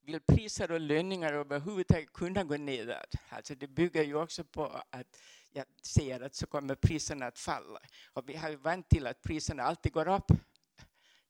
Vill 0.00 0.20
priser 0.20 0.70
och 0.70 0.80
löningar 0.80 1.32
överhuvudtaget 1.32 2.12
kunna 2.12 2.44
gå 2.44 2.56
nedåt? 2.56 3.14
Alltså 3.28 3.54
det 3.54 3.68
bygger 3.68 4.02
ju 4.02 4.14
också 4.14 4.44
på 4.44 4.82
att 4.90 5.20
jag 5.50 5.64
ser 5.82 6.20
att 6.20 6.34
så 6.34 6.46
kommer 6.46 6.74
priserna 6.74 7.26
att 7.26 7.38
falla. 7.38 7.80
Och 8.12 8.28
vi 8.28 8.36
har 8.36 8.50
ju 8.50 8.56
vant 8.56 8.88
till 8.88 9.06
att 9.06 9.22
priserna 9.22 9.62
alltid 9.62 9.92
går 9.92 10.08
upp. 10.08 10.30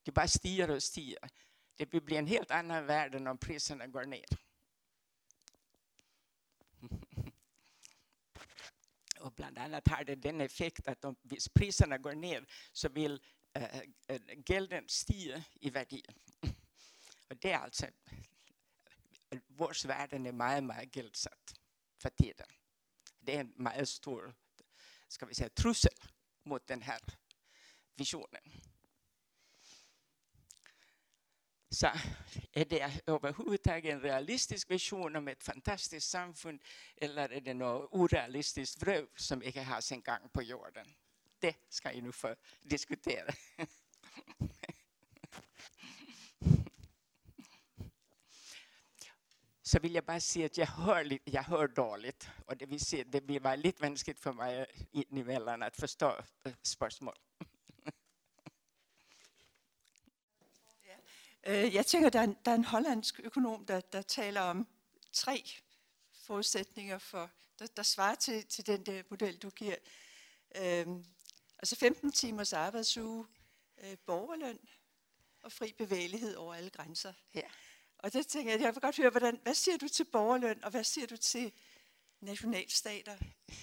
Det 0.02 0.12
bara 0.12 0.28
stiger 0.28 0.70
och 0.70 0.82
stiger. 0.82 1.28
Det 1.76 1.86
blir 1.86 2.18
en 2.18 2.26
helt 2.26 2.50
annan 2.50 2.86
värld 2.86 3.14
än 3.14 3.26
om 3.26 3.38
priserna 3.38 3.86
går 3.86 4.04
ner. 4.04 4.26
Och 9.20 9.32
bland 9.32 9.58
annat 9.58 9.88
har 9.88 10.04
det 10.04 10.14
den 10.14 10.40
effekt 10.40 10.88
att 10.88 11.04
om 11.04 11.16
priserna 11.54 11.98
går 11.98 12.14
ner 12.14 12.46
så 12.72 12.88
vill 12.88 13.20
äh, 13.52 13.82
gälden 14.46 14.84
stiga 14.88 15.44
i 15.60 15.70
värde. 15.70 16.02
Och 17.28 17.36
det 17.36 17.52
är 17.52 17.58
alltså, 17.58 17.86
världen 19.84 20.26
är 20.26 20.32
mycket 20.32 20.76
mycket 20.76 20.92
guldsatt 20.92 21.54
för 22.02 22.10
tiden. 22.10 22.46
Det 23.20 23.36
är 23.36 23.40
en 23.40 23.52
mycket 23.56 23.88
stor 23.88 24.34
ska 25.08 25.26
vi 25.26 25.34
säga, 25.34 25.48
trussel 25.48 25.94
mot 26.42 26.66
den 26.66 26.82
här 26.82 27.00
visionen. 27.96 28.42
Så 31.72 31.86
är 32.52 32.64
det 32.64 33.00
överhuvudtaget 33.06 33.94
en 33.94 34.00
realistisk 34.00 34.70
vision 34.70 35.16
om 35.16 35.28
ett 35.28 35.44
fantastiskt 35.44 36.10
samfund 36.10 36.62
eller 36.96 37.32
är 37.32 37.40
det 37.40 37.54
något 37.54 37.88
orealistiskt 37.92 38.82
vröv 38.82 39.06
som 39.16 39.42
inte 39.42 39.62
har 39.62 39.80
sin 39.80 40.00
gång 40.00 40.28
på 40.32 40.42
jorden? 40.42 40.86
Det 41.38 41.56
ska 41.68 41.92
jag 41.92 42.02
nu 42.02 42.12
få 42.12 42.34
diskutera. 42.62 43.32
så 49.62 49.78
vill 49.78 49.94
jag 49.94 50.04
bara 50.04 50.20
säga 50.20 50.46
att 50.46 50.58
jag 50.58 50.66
hör, 50.66 51.18
jag 51.24 51.42
hör 51.42 51.68
dåligt 51.68 52.28
och 52.46 52.56
det, 52.56 52.66
vill 52.66 52.80
säga, 52.80 53.04
det 53.04 53.20
blir 53.20 53.40
väldigt 53.40 53.80
vanskligt 53.80 54.20
för 54.20 54.32
mig 54.32 54.66
emellan 55.10 55.62
att 55.62 55.76
förstå 55.76 56.16
eh, 56.44 56.52
spörsmål. 56.62 57.16
Jeg 61.46 61.86
tænker, 61.86 62.08
der 62.08 62.18
er, 62.18 62.24
en, 62.24 62.36
der 62.44 62.50
er 62.50 62.54
en 62.54 62.64
hollandsk 62.64 63.20
økonom, 63.24 63.66
der, 63.66 63.80
der 63.80 64.02
taler 64.02 64.40
om 64.40 64.66
tre 65.12 65.44
forudsætninger, 66.12 66.98
for, 66.98 67.30
der, 67.58 67.66
der 67.66 67.82
svarer 67.82 68.14
til, 68.14 68.46
til 68.46 68.66
den 68.66 68.86
der 68.86 69.02
model, 69.10 69.36
du 69.36 69.50
giver. 69.50 69.76
Øhm, 70.56 71.04
altså 71.58 71.76
15 71.76 72.12
timers 72.12 72.52
arbejdsuge, 72.52 73.26
øh, 73.84 73.96
borgerløn 74.06 74.58
og 75.42 75.52
fri 75.52 75.74
bevægelighed 75.78 76.36
over 76.36 76.54
alle 76.54 76.70
grænser. 76.70 77.12
Ja. 77.34 77.48
Og 77.98 78.12
det 78.12 78.26
tænker 78.26 78.52
jeg, 78.52 78.60
jeg 78.60 78.74
vil 78.74 78.80
godt 78.80 78.96
høre, 78.96 79.10
hvordan, 79.10 79.40
hvad 79.42 79.54
siger 79.54 79.76
du 79.78 79.88
til 79.88 80.04
borgerløn, 80.04 80.64
og 80.64 80.70
hvad 80.70 80.84
siger 80.84 81.06
du 81.06 81.16
til 81.16 81.52
nationalstater 82.20 83.16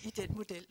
i 0.03 0.09
den 0.09 0.33
model? 0.33 0.67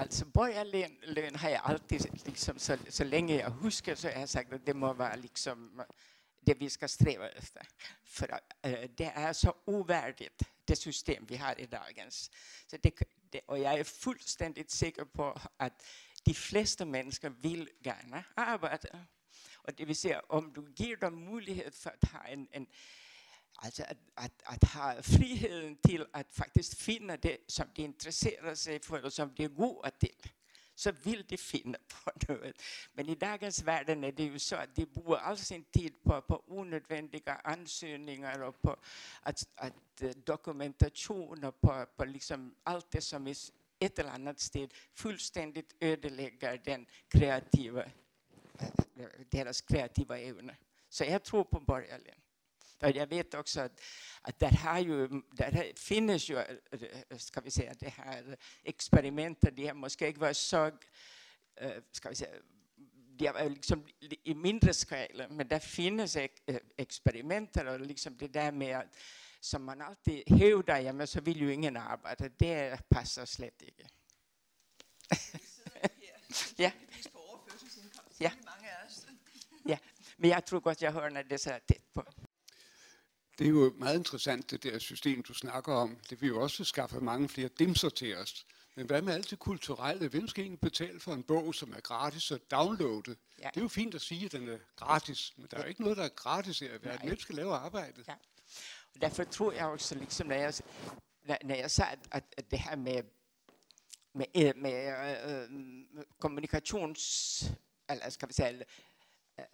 Alltså 0.00 0.24
borgarlön 0.24 1.34
har 1.34 1.50
jag 1.50 1.60
alltid, 1.64 2.26
liksom, 2.26 2.58
så, 2.58 2.76
så 2.88 3.04
länge 3.04 3.36
jag 3.36 3.50
huskar, 3.50 3.94
så 3.94 4.08
har 4.08 4.20
jag 4.20 4.28
sagt 4.28 4.52
att 4.52 4.66
det 4.66 4.74
må 4.74 4.92
vara 4.92 5.14
liksom 5.16 5.82
det 6.40 6.54
vi 6.54 6.70
ska 6.70 6.88
sträva 6.88 7.28
efter. 7.28 7.66
För 8.04 8.40
äh, 8.62 8.72
øh, 8.72 8.88
det 8.98 9.12
är 9.14 9.32
så 9.32 9.52
ovärdigt, 9.66 10.42
det 10.68 10.78
system 10.78 11.26
vi 11.28 11.36
har 11.36 11.60
i 11.60 11.66
dagens. 11.66 12.30
Så 12.66 12.76
det, 12.76 12.92
det, 13.32 13.40
och 13.46 13.58
jag 13.58 13.78
är 13.78 13.84
fullständigt 13.84 14.70
säker 14.70 15.04
på 15.04 15.40
att 15.56 15.82
de 16.24 16.34
flesta 16.34 16.84
människor 16.84 17.30
vill 17.30 17.68
gärna 17.80 18.24
arbeta. 18.36 18.88
Och 19.54 19.74
det 19.74 19.84
vill 19.84 19.96
säga, 19.96 20.22
om 20.28 20.52
du 20.52 20.84
ger 20.84 20.96
dem 20.96 21.24
möjlighet 21.24 21.76
för 21.76 21.90
att 21.90 22.10
ha 22.12 22.24
en, 22.24 22.48
en 22.50 22.66
Alltså 23.62 23.82
att, 23.82 23.98
att, 24.14 24.42
att, 24.44 24.64
ha 24.64 25.02
friheten 25.02 25.76
till 25.76 26.06
att 26.12 26.32
faktiskt 26.32 26.74
finna 26.74 27.16
det 27.16 27.38
som 27.46 27.66
de 27.74 27.82
intresserar 27.82 28.54
sig 28.54 28.80
för 28.80 29.04
och 29.04 29.12
som 29.12 29.34
de 29.34 29.44
är 29.44 29.48
goda 29.48 29.90
till. 29.90 30.30
Så 30.74 30.92
vill 30.92 31.24
de 31.28 31.36
finna 31.36 31.78
på 31.88 32.12
något. 32.32 32.62
Men 32.92 33.08
i 33.08 33.14
dagens 33.14 33.62
värld 33.62 33.90
är 33.90 34.12
det 34.12 34.22
ju 34.22 34.38
så 34.38 34.56
att 34.56 34.74
de 34.74 34.86
bor 34.86 35.16
all 35.16 35.38
sin 35.38 35.64
tid 35.64 36.02
på, 36.02 36.22
på 36.22 36.42
onödvändiga 36.46 37.34
ansökningar 37.34 38.42
och 38.42 38.62
på 38.62 38.76
att, 39.22 39.48
att 39.54 40.02
eh, 40.02 40.10
dokumentation 40.10 41.44
och 41.44 41.60
på, 41.60 41.86
på 41.96 42.04
liksom 42.04 42.54
allt 42.62 42.90
det 42.90 43.00
som 43.00 43.26
i 43.26 43.34
ett 43.78 43.98
eller 43.98 44.10
annat 44.10 44.40
sted 44.40 44.74
fullständigt 44.94 45.74
ödelägger 45.80 46.60
den 46.64 46.86
kreativa, 47.08 47.84
eh, 48.58 48.68
eh, 48.96 49.06
deras 49.30 49.60
kreativa 49.60 50.18
ämne. 50.18 50.56
Så 50.88 51.04
jag 51.04 51.22
tror 51.22 51.44
på 51.44 51.60
borgerligen. 51.60 52.19
Jag 52.80 53.06
vet 53.06 53.34
också 53.34 53.60
att, 53.60 53.80
att 54.22 54.38
där, 54.38 54.50
har 54.50 54.78
ju, 54.78 55.08
där 55.32 55.72
finns 55.76 56.28
ju, 56.28 56.42
ska 57.16 57.40
vi 57.40 57.50
säga, 57.50 57.74
det 57.78 57.88
här 57.88 58.36
experimentet, 58.62 59.56
de 59.56 59.74
måste 59.74 60.06
inte 60.06 60.20
vara 60.20 60.34
så, 60.34 60.70
ska 61.92 62.08
vi 62.08 62.14
säga, 62.14 62.36
de 63.20 63.26
är 63.26 63.50
liksom 63.50 63.86
i 64.22 64.34
mindre 64.34 64.74
skala, 64.74 65.28
men 65.28 65.48
där 65.48 65.58
finns 65.58 66.16
experiment 66.76 67.56
och 67.56 67.80
liksom 67.80 68.16
det 68.16 68.28
där 68.28 68.52
med 68.52 68.78
att, 68.78 68.96
som 69.40 69.64
man 69.64 69.80
alltid 69.80 70.22
hävdar, 70.26 70.78
ja 70.78 70.92
men 70.92 71.06
så 71.06 71.20
vill 71.20 71.40
ju 71.40 71.52
ingen 71.52 71.76
arbeta, 71.76 72.28
det 72.38 72.88
passar 72.88 73.26
slätt 73.26 73.62
inte. 73.62 73.84
ja. 76.56 76.70
Ja. 78.18 78.30
ja, 79.64 79.78
men 80.16 80.30
jag 80.30 80.46
tror 80.46 80.70
att 80.70 80.82
jag 80.82 80.92
hör 80.92 81.10
när 81.10 81.24
det 81.24 81.34
är 81.34 81.38
så 81.38 81.50
här 81.50 81.58
tätt 81.58 81.92
på. 81.92 82.04
Det 83.40 83.46
er 83.46 83.50
jo 83.50 83.72
meget 83.78 83.98
interessant, 83.98 84.50
det 84.50 84.62
der 84.62 84.78
system, 84.78 85.22
du 85.22 85.34
snakker 85.34 85.74
om. 85.74 85.96
Det 86.10 86.20
vil 86.20 86.28
jo 86.28 86.42
også 86.42 86.64
skaffe 86.64 87.00
mange 87.00 87.28
flere 87.28 87.48
dimser 87.58 87.88
til 87.88 88.16
os. 88.16 88.46
Men 88.74 88.86
hvad 88.86 89.02
med 89.02 89.14
alt 89.14 89.30
det 89.30 89.38
kulturelle? 89.38 90.08
Hvem 90.08 90.28
skal 90.28 90.42
egentlig 90.42 90.60
betale 90.60 91.00
for 91.00 91.12
en 91.12 91.22
bog, 91.22 91.54
som 91.54 91.72
er 91.72 91.80
gratis 91.80 92.30
at 92.30 92.50
downloade? 92.50 93.16
Ja. 93.38 93.48
Det 93.48 93.56
er 93.56 93.60
jo 93.60 93.68
fint 93.68 93.94
at 93.94 94.00
sige, 94.00 94.24
at 94.24 94.32
den 94.32 94.48
er 94.48 94.58
gratis, 94.76 95.32
men 95.36 95.46
der 95.50 95.56
er 95.56 95.62
jo 95.62 95.68
ikke 95.68 95.82
noget, 95.82 95.96
der 95.96 96.04
er 96.04 96.08
gratis 96.08 96.58
her 96.58 96.68
i 96.68 96.84
verden. 96.84 97.08
Hvem 97.08 97.18
skal 97.18 97.34
lave 97.34 97.54
arbejdet? 97.54 98.08
Ja. 98.08 98.14
Og 98.94 99.00
derfor 99.00 99.24
tror 99.24 99.52
jeg 99.52 99.66
også, 99.66 99.94
liksom, 99.94 100.26
når 100.26 100.34
jeg, 100.34 100.54
når 101.44 101.54
jeg 101.54 101.70
sagde, 101.70 101.96
at, 102.10 102.24
at 102.36 102.50
det 102.50 102.58
her 102.58 102.76
med, 102.76 103.02
med, 104.14 104.54
med 104.54 104.92
øh, 105.28 106.06
kommunikations, 106.18 107.44
eller 107.90 108.10
skal 108.10 108.28
vi 108.28 108.32
sige, 108.32 108.64
øh, 109.38 109.44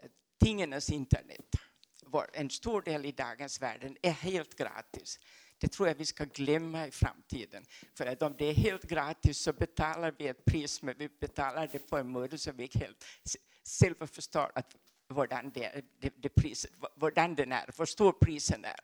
tingenes 0.42 0.88
internet, 0.88 1.56
en 2.32 2.50
stor 2.50 2.82
del 2.82 3.04
i 3.04 3.12
dagens 3.12 3.62
världen 3.62 3.96
är 4.02 4.10
helt 4.10 4.54
gratis. 4.54 5.20
Det 5.58 5.68
tror 5.68 5.88
jag 5.88 5.94
vi 5.94 6.04
ska 6.04 6.24
glömma 6.24 6.86
i 6.86 6.90
framtiden. 6.90 7.64
För 7.94 8.06
att 8.06 8.22
om 8.22 8.34
det 8.38 8.44
är 8.44 8.54
helt 8.54 8.84
gratis 8.84 9.38
så 9.38 9.52
betalar 9.52 10.14
vi 10.18 10.28
ett 10.28 10.44
pris, 10.44 10.82
men 10.82 10.94
vi 10.98 11.08
betalar 11.08 11.68
det 11.72 11.78
på 11.78 11.98
en 11.98 12.08
måde 12.08 12.38
så 12.38 12.52
vi 12.52 12.70
helt 12.74 13.04
själva 13.80 14.06
förstår 14.06 14.52
att 14.54 14.76
hvordan 15.08 15.50
det, 15.50 15.82
det, 16.00 16.12
det 16.16 16.28
priset, 16.28 16.70
hvordan 16.96 17.34
den 17.34 17.52
är, 17.52 17.70
hur 17.78 17.84
stor 17.84 18.12
prisen 18.12 18.64
är. 18.64 18.80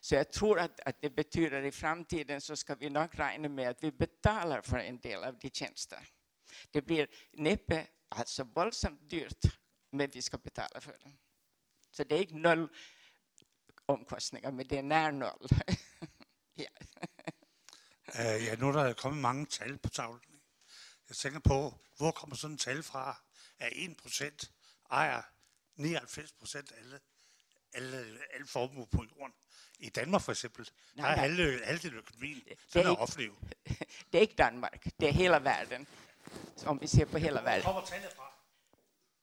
Så 0.00 0.14
jag 0.14 0.32
tror 0.32 0.58
att, 0.58 0.80
att 0.80 1.00
det 1.00 1.10
betyder 1.10 1.62
i 1.62 1.72
framtiden 1.72 2.40
så 2.40 2.56
ska 2.56 2.74
vi 2.74 2.90
nog 2.90 3.08
räkna 3.18 3.48
med 3.48 3.68
att 3.68 3.84
vi 3.84 3.92
betalar 3.92 4.60
för 4.60 4.78
en 4.78 4.98
del 4.98 5.24
av 5.24 5.38
de 5.38 5.50
tjänster. 5.50 5.98
Det 6.70 6.82
blir 6.82 7.08
näppe 7.32 7.86
alltså 8.08 8.44
våldsamt 8.44 9.10
dyrt, 9.10 9.44
men 9.90 10.10
vi 10.10 10.22
ska 10.22 10.38
betala 10.38 10.80
för 10.80 10.92
det. 10.92 11.12
Så 11.94 12.04
det 12.04 12.16
är 12.16 12.20
inte 12.20 12.34
noll 12.34 12.68
omkostninger, 13.86 14.50
men 14.50 14.70
det 14.70 14.78
er 14.78 14.82
nær 14.82 15.10
noll. 15.10 15.48
ja. 16.64 16.70
Uh, 18.14 18.44
ja, 18.44 18.56
nu 18.56 18.68
er 18.68 18.72
der 18.72 18.92
kommet 18.92 19.20
mange 19.20 19.46
tal 19.46 19.78
på 19.78 19.88
tavlen. 19.88 20.40
Jeg 21.08 21.16
tænker 21.16 21.40
på, 21.40 21.74
hvor 21.96 22.10
kommer 22.10 22.36
sådan 22.36 22.58
tal 22.58 22.82
fra, 22.82 23.22
at 23.58 23.72
1% 23.72 24.50
ejer 24.90 25.22
99% 25.80 26.56
af 26.56 26.78
alle, 26.78 27.00
alle, 27.72 28.18
alle 28.34 28.46
formuer 28.46 28.86
på 28.86 29.04
jorden. 29.04 29.34
I 29.78 29.88
Danmark 29.88 30.22
for 30.22 30.32
eksempel, 30.32 30.70
nej, 30.94 31.08
der 31.08 31.16
er 31.16 31.20
halvdelen 31.20 31.64
halve 31.64 31.96
økonomien, 31.96 32.42
det 32.44 32.58
er, 32.76 32.84
er 32.84 32.96
offentlig. 32.96 33.30
Det 34.12 34.18
er 34.18 34.20
ikke 34.20 34.34
Danmark, 34.34 34.84
det 35.00 35.08
er 35.08 35.12
hele 35.12 35.34
verden. 35.34 35.86
Om 36.66 36.80
vi 36.80 36.86
ser 36.86 37.04
på 37.04 37.18
hele 37.18 37.34
verden. 37.34 37.62
Hvor 37.62 37.72
kommer 37.72 37.86
tallet 37.86 38.12
fra? 38.16 38.33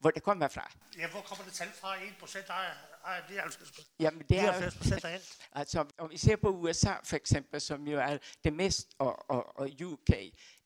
Hvor 0.02 0.12
det 0.12 0.24
kommer 0.24 0.48
fra? 0.48 0.72
Ja, 0.98 1.08
hvor 1.08 1.22
kommer 1.22 1.46
det 1.46 1.54
tal 1.54 1.72
fra? 1.72 2.04
1 2.04 2.16
procent 2.20 2.50
ejer, 2.50 2.74
ejer 3.06 3.22
99 3.30 3.58
procent. 3.58 3.88
Jamen, 4.00 4.24
det 4.30 4.40
er, 4.40 4.52
99 4.52 4.76
procent 4.76 5.06
af 5.06 5.14
alt. 5.14 5.38
altså, 5.62 5.86
om 5.98 6.10
vi 6.10 6.18
ser 6.18 6.36
på 6.36 6.50
USA 6.50 6.94
for 7.04 7.16
eksempel, 7.16 7.62
som 7.62 7.88
jo 7.88 8.00
er 8.00 8.18
det 8.44 8.54
mest, 8.54 8.88
og, 8.98 9.30
og, 9.30 9.60
og 9.60 9.70
UK, 9.84 10.10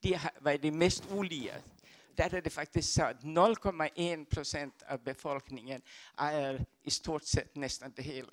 de 0.03 0.15
har 0.15 0.33
været 0.41 0.63
det 0.63 0.73
mest 0.73 1.03
ulige. 1.11 1.53
Der 2.17 2.23
er 2.23 2.39
det 2.41 2.51
faktisk 2.51 2.93
så, 2.93 3.05
at 3.05 3.15
0,1 3.15 4.25
procent 4.33 4.73
af 4.87 5.01
befolkningen 5.01 5.81
ejer 6.19 6.59
i 6.83 6.89
stort 6.89 7.25
set 7.25 7.57
næsten 7.57 7.91
det 7.91 8.03
hele. 8.03 8.27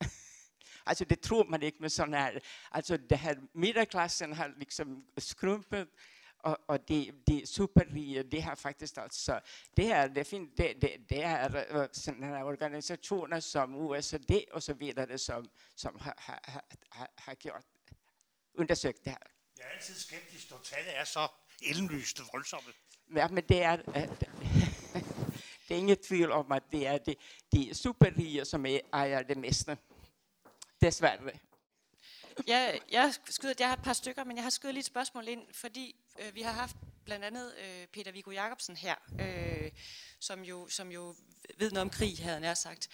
Alltså 0.86 1.04
det 1.04 1.20
tror 1.20 1.44
man 1.44 1.62
inte 1.62 1.78
med 1.80 1.90
sån 1.90 2.14
här, 2.14 2.40
alltså 2.70 2.96
det 2.96 3.16
här 3.16 3.36
middelklassen 3.52 4.32
har 4.32 4.54
liksom 4.58 5.04
skrumpet 5.18 5.88
och, 6.42 6.56
och 6.66 6.78
de, 6.86 7.12
de 7.26 7.46
superrika, 7.46 8.22
de 8.22 8.40
har 8.40 8.56
faktiskt 8.56 8.98
alltså, 8.98 9.40
det 9.74 9.92
är, 9.92 10.08
det, 10.08 10.24
fin, 10.24 10.52
det, 10.56 10.72
det, 10.72 10.96
det 11.08 11.22
är 11.22 11.76
uh, 11.76 11.86
sådana 11.92 12.26
här 12.26 12.44
organisationer 12.44 13.40
som 13.40 13.74
OECD 13.74 14.44
och 14.52 14.62
så 14.62 14.74
vidare 14.74 15.18
som, 15.18 15.48
som 15.74 15.98
har, 16.00 16.14
har, 16.16 16.40
har, 16.88 17.08
har 17.14 17.36
gjort, 17.40 17.64
undersökt 18.54 19.04
det 19.04 19.10
här. 19.10 19.28
Jeg 19.58 19.66
er 19.66 19.70
altid 19.74 19.94
skeptisk, 19.94 20.50
når 20.50 20.58
tallet 20.58 20.98
er 21.00 21.04
så 21.04 21.28
indlyste 21.62 22.22
voldsomme. 22.32 22.72
Ja, 23.16 23.28
men 23.28 23.44
det 23.48 23.62
är, 23.62 23.78
eh, 23.94 24.10
det 25.68 25.74
är 25.74 25.78
inget 25.78 26.02
tvivel 26.02 26.32
om 26.32 26.52
att 26.52 26.70
det 26.70 26.86
är 26.86 26.98
de, 27.06 27.16
de 27.52 27.74
superrika 27.74 28.44
som 28.44 28.66
är, 28.66 28.80
äger 28.92 29.24
det 29.24 29.34
mesta. 29.34 29.76
Dessvärre. 30.80 31.38
Jeg, 32.46 32.80
jeg, 32.90 33.14
skyder, 33.30 33.54
jeg 33.58 33.68
har 33.68 33.76
et 33.76 33.82
par 33.82 33.92
stykker, 33.92 34.24
men 34.24 34.36
jeg 34.36 34.42
har 34.42 34.50
skudt 34.50 34.72
lige 34.72 34.80
et 34.80 34.86
spørgsmål 34.86 35.28
ind, 35.28 35.46
fordi 35.52 35.96
øh, 36.18 36.34
vi 36.34 36.42
har 36.42 36.52
haft 36.52 36.76
blandt 37.04 37.24
andet 37.24 37.54
øh, 37.54 37.86
Peter 37.86 38.12
Viggo 38.12 38.30
Jacobsen 38.30 38.76
her, 38.76 38.94
øh, 39.20 39.70
som, 40.20 40.42
jo, 40.42 40.68
som 40.68 40.90
jo 40.90 41.14
ved 41.56 41.70
noget 41.70 41.82
om 41.82 41.90
krig, 41.90 42.18
havde 42.18 42.40
jeg 42.40 42.56
sagt. 42.56 42.88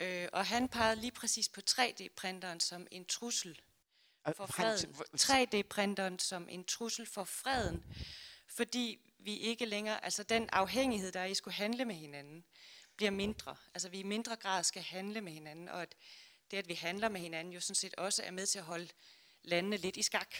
Øh, 0.00 0.28
og 0.32 0.46
han 0.46 0.68
pegede 0.68 1.00
lige 1.00 1.10
præcis 1.10 1.48
på 1.48 1.60
3D-printeren 1.70 2.60
som 2.60 2.86
en 2.90 3.04
trussel 3.04 3.60
for 4.36 4.46
freden. 4.46 4.94
3D-printeren 5.16 6.18
som 6.18 6.48
en 6.50 6.64
trussel 6.64 7.06
for 7.06 7.24
freden, 7.24 7.84
fordi 8.46 8.98
vi 9.18 9.36
ikke 9.36 9.66
længere, 9.66 10.04
altså 10.04 10.22
den 10.22 10.48
afhængighed, 10.52 11.12
der 11.12 11.20
er 11.20 11.24
i 11.24 11.30
at 11.30 11.36
skulle 11.36 11.54
handle 11.54 11.84
med 11.84 11.94
hinanden, 11.94 12.44
bliver 12.96 13.10
mindre. 13.10 13.56
Altså 13.74 13.88
vi 13.88 13.98
i 13.98 14.02
mindre 14.02 14.36
grad 14.36 14.64
skal 14.64 14.82
handle 14.82 15.20
med 15.20 15.32
hinanden, 15.32 15.68
og 15.68 15.82
at 15.82 15.94
det, 16.50 16.56
at 16.56 16.68
vi 16.68 16.74
handler 16.74 17.08
med 17.08 17.20
hinanden, 17.20 17.52
jo 17.52 17.60
sådan 17.60 17.74
set 17.74 17.94
også 17.94 18.22
er 18.22 18.30
med 18.30 18.46
til 18.46 18.58
at 18.58 18.64
holde 18.64 18.88
landene 19.42 19.76
lidt 19.76 19.96
i 19.96 20.02
skak. 20.02 20.34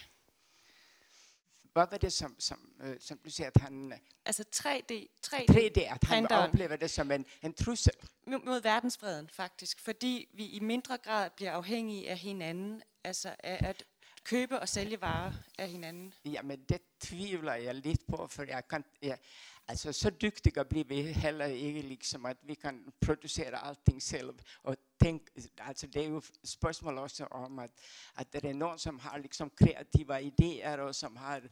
Vad 1.75 1.87
var 1.91 1.99
det 1.99 2.13
som, 2.13 2.37
som, 2.41 2.73
øh, 2.81 2.97
som 3.01 3.19
du 3.19 3.31
säger 3.31 3.51
att 3.55 3.63
han, 3.63 4.01
Altså 4.25 4.45
3D, 4.57 4.93
3D, 5.27 5.45
3D, 5.51 5.81
att 5.81 5.89
han 5.89 5.99
printeren 6.01 6.51
upplever 6.51 6.77
det 6.77 6.91
som 6.91 7.11
en, 7.11 7.27
en 7.43 7.55
trussel? 7.55 7.93
mo- 8.27 8.45
mod 8.45 8.61
verdensfreden 8.63 9.29
faktisk, 9.29 9.81
fordi 9.81 10.29
vi 10.33 10.47
i 10.47 10.61
mindre 10.61 10.99
grad 10.99 11.31
bliver 11.31 11.53
afhængige 11.53 12.11
af 12.11 12.19
hinanden, 12.19 12.83
altså 13.05 13.37
af 13.39 13.69
at 13.69 13.85
købe 14.25 14.61
og 14.61 14.69
sælge 14.69 15.01
varer 15.01 15.33
af 15.59 15.69
hinanden. 15.69 16.15
Ja, 16.25 16.43
men 16.43 16.65
det 16.65 16.81
tvivlar 17.01 17.55
jag 17.55 17.75
lite 17.75 18.05
på, 18.09 18.27
för 18.27 18.45
jag 18.45 18.69
kan, 18.69 18.85
jag, 19.03 19.19
alltså 19.67 19.93
så 19.93 20.11
duktiga 20.11 20.65
blir 20.65 20.85
vi 20.85 21.13
heller 21.13 21.49
i 21.49 21.83
liksom 21.83 22.25
att 22.25 22.39
vi 22.43 22.55
kan 22.55 22.93
producera 23.01 23.59
allting 23.59 24.01
själv. 24.01 24.43
Och 24.63 24.77
tänk, 24.97 25.23
alltså 25.59 25.87
det 25.87 26.01
är 26.01 26.09
ju 26.09 26.21
spörsmål 26.43 26.99
också 26.99 27.25
om 27.25 27.59
att, 27.59 27.81
att 28.15 28.33
det 28.33 28.45
är 28.45 28.55
någon 28.55 28.79
som 28.79 28.99
har 28.99 29.19
liksom 29.19 29.51
kreativa 29.51 30.21
idéer 30.21 30.81
och 30.81 30.97
som 30.97 31.17
har 31.17 31.49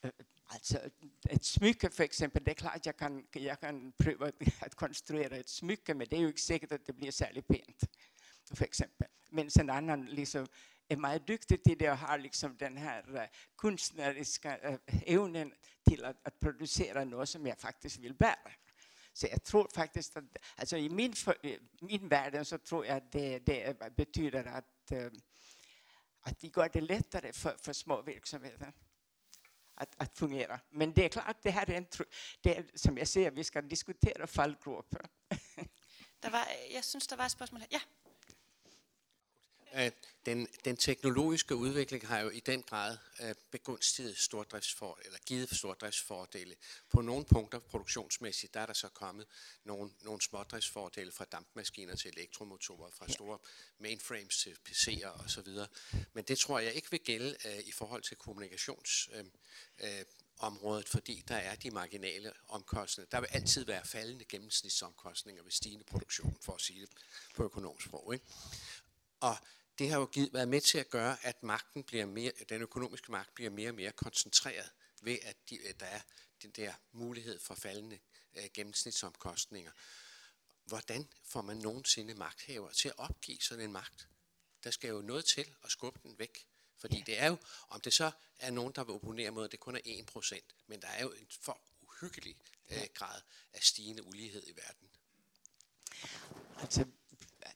eh, 0.00 0.10
Alltså 0.50 0.78
ett 1.28 1.44
smycke 1.44 1.90
för 1.90 2.04
exempel, 2.04 2.44
det 2.44 2.50
är 2.50 2.54
klart 2.54 2.86
jag 2.86 2.96
kan, 2.96 3.26
jag 3.32 3.60
kan 3.60 3.92
pröva 3.92 4.32
att 4.60 4.74
konstruera 4.74 5.36
ett 5.36 5.48
smycke, 5.48 5.94
men 5.94 6.06
det 6.10 6.16
är 6.16 6.20
ju 6.20 6.26
inte 6.26 6.40
säkert 6.40 6.72
att 6.72 6.86
det 6.86 6.92
blir 6.92 7.10
särskilt 7.10 7.46
pent. 7.46 7.84
För 8.54 8.64
exempel. 8.64 9.08
Men 9.30 9.48
en 9.60 9.70
annan 9.70 10.06
liksom 10.06 10.46
är 10.88 10.96
mycket 10.96 11.26
duktig 11.26 11.62
till 11.62 11.78
det 11.78 11.90
och 11.90 11.98
har 11.98 12.18
liksom 12.18 12.56
den 12.56 12.76
här 12.76 13.16
eh, 13.16 13.28
konstnärliga 13.56 14.58
evnen 15.06 15.52
eh, 15.52 15.58
till 15.88 16.04
att, 16.04 16.26
att 16.26 16.40
producera 16.40 17.04
något 17.04 17.28
som 17.28 17.46
jag 17.46 17.58
faktiskt 17.58 17.98
vill 17.98 18.14
bära. 18.14 18.52
Så 19.12 19.26
jag 19.26 19.42
tror 19.44 19.68
faktiskt 19.74 20.16
att, 20.16 20.24
alltså 20.56 20.76
i 20.76 20.88
min, 20.88 21.14
i 21.42 21.58
min 21.80 22.08
värld 22.08 22.46
så 22.46 22.58
tror 22.58 22.86
jag 22.86 22.96
att 22.96 23.12
det, 23.12 23.38
det 23.38 23.96
betyder 23.96 24.44
att, 24.44 24.92
eh, 24.92 25.10
att 26.20 26.44
vi 26.44 26.52
gör 26.56 26.70
det 26.72 26.80
lättare 26.80 27.32
för, 27.32 27.56
för 27.58 27.72
små 27.72 28.02
verksamheter 28.02 28.72
att, 29.74 29.94
att 29.96 30.18
fungera. 30.18 30.60
Men 30.70 30.92
det 30.92 31.04
är 31.04 31.08
klart, 31.08 31.36
det 31.42 31.50
här 31.50 31.70
är 31.70 31.74
en, 31.74 31.86
det 32.40 32.56
är, 32.56 32.64
som 32.74 32.98
jag 32.98 33.08
säger, 33.08 33.30
vi 33.30 33.44
ska 33.44 33.62
diskutera 33.62 34.26
fallgropar. 34.26 35.08
Der 36.20 36.30
var, 36.30 36.46
jeg 36.70 36.82
var 37.18 37.24
ett 37.24 37.32
spörsmål. 37.32 37.62
Ja, 37.70 37.80
den, 40.26 40.48
den 40.64 40.76
teknologiske 40.76 41.56
udvikling 41.56 42.06
har 42.06 42.20
jo 42.20 42.28
i 42.28 42.40
den 42.40 42.62
grad 42.62 42.98
øh, 43.22 43.34
begunstiget 43.50 44.18
stordriftsfor, 44.18 44.98
eller 45.04 45.18
givet 45.26 45.56
stordriftsfordele. 45.56 46.54
På 46.90 47.00
nogle 47.00 47.24
punkter 47.24 47.58
produktionsmæssigt, 47.58 48.54
der 48.54 48.60
er 48.60 48.66
der 48.66 48.72
så 48.72 48.88
kommet 48.88 49.26
nogle, 49.64 49.90
nogle 50.02 50.22
smådriftsfordele 50.22 51.12
fra 51.12 51.24
dampmaskiner 51.24 51.96
til 51.96 52.12
elektromotorer, 52.16 52.90
fra 52.90 53.08
store 53.08 53.38
mainframes 53.78 54.38
til 54.38 54.56
PC'er 54.68 55.24
osv. 55.24 55.48
Men 56.12 56.24
det 56.24 56.38
tror 56.38 56.58
jeg 56.58 56.72
ikke 56.72 56.90
vil 56.90 57.00
gælde 57.00 57.36
øh, 57.44 57.58
i 57.66 57.72
forhold 57.72 58.02
til 58.02 58.16
kommunikations... 58.16 59.08
Øh, 59.12 59.24
øh, 59.78 60.04
området, 60.40 60.88
fordi 60.88 61.24
der 61.28 61.36
er 61.36 61.54
de 61.54 61.70
marginale 61.70 62.32
omkostninger. 62.48 63.10
Der 63.10 63.20
vil 63.20 63.28
altid 63.32 63.64
være 63.64 63.84
faldende 63.84 64.24
gennemsnitsomkostninger 64.24 65.42
ved 65.42 65.50
stigende 65.50 65.84
produktion, 65.84 66.36
for 66.40 66.52
at 66.52 66.60
sige 66.60 66.80
det 66.80 66.90
på 67.34 67.44
økonomisk 67.44 67.86
sprog. 67.86 68.14
Ikke? 68.14 68.26
Og 69.20 69.36
det 69.78 69.90
har 69.90 69.98
jo 69.98 70.06
givet, 70.06 70.32
været 70.32 70.48
med 70.48 70.60
til 70.60 70.78
at 70.78 70.90
gøre, 70.90 71.16
at 71.22 71.42
magten 71.42 71.84
bliver 71.84 72.06
mere, 72.06 72.32
den 72.48 72.62
økonomiske 72.62 73.12
magt 73.12 73.34
bliver 73.34 73.50
mere 73.50 73.68
og 73.68 73.74
mere 73.74 73.92
koncentreret 73.92 74.70
ved, 75.02 75.18
at, 75.22 75.36
de, 75.50 75.58
der 75.80 75.86
er 75.86 76.00
den 76.42 76.50
der 76.50 76.72
mulighed 76.92 77.38
for 77.40 77.54
faldende 77.54 77.98
øh, 78.36 78.44
gennemsnitsomkostninger. 78.54 79.70
Hvordan 80.64 81.08
får 81.24 81.42
man 81.42 81.56
nogensinde 81.56 82.14
magthaver 82.14 82.70
til 82.70 82.88
at 82.88 82.94
opgive 82.98 83.38
sådan 83.40 83.64
en 83.64 83.72
magt? 83.72 84.08
Der 84.64 84.70
skal 84.70 84.88
jo 84.88 85.00
noget 85.00 85.24
til 85.24 85.54
at 85.64 85.70
skubbe 85.70 86.00
den 86.02 86.18
væk. 86.18 86.46
Fordi 86.76 86.96
ja. 86.96 87.02
det 87.06 87.18
er 87.18 87.26
jo, 87.26 87.36
om 87.68 87.80
det 87.80 87.94
så 87.94 88.10
er 88.38 88.50
nogen, 88.50 88.72
der 88.72 88.84
vil 88.84 88.94
opponere 88.94 89.30
mod, 89.30 89.48
det 89.48 89.60
kun 89.60 89.76
er 89.76 90.04
1%, 90.16 90.40
men 90.66 90.82
der 90.82 90.88
er 90.88 91.02
jo 91.02 91.10
en 91.12 91.26
for 91.40 91.60
uhyggelig 91.82 92.36
øh, 92.68 92.86
grad 92.94 93.20
af 93.52 93.62
stigende 93.62 94.02
ulighed 94.02 94.42
i 94.46 94.56
verden. 94.56 94.88
Alltså, 96.58 96.84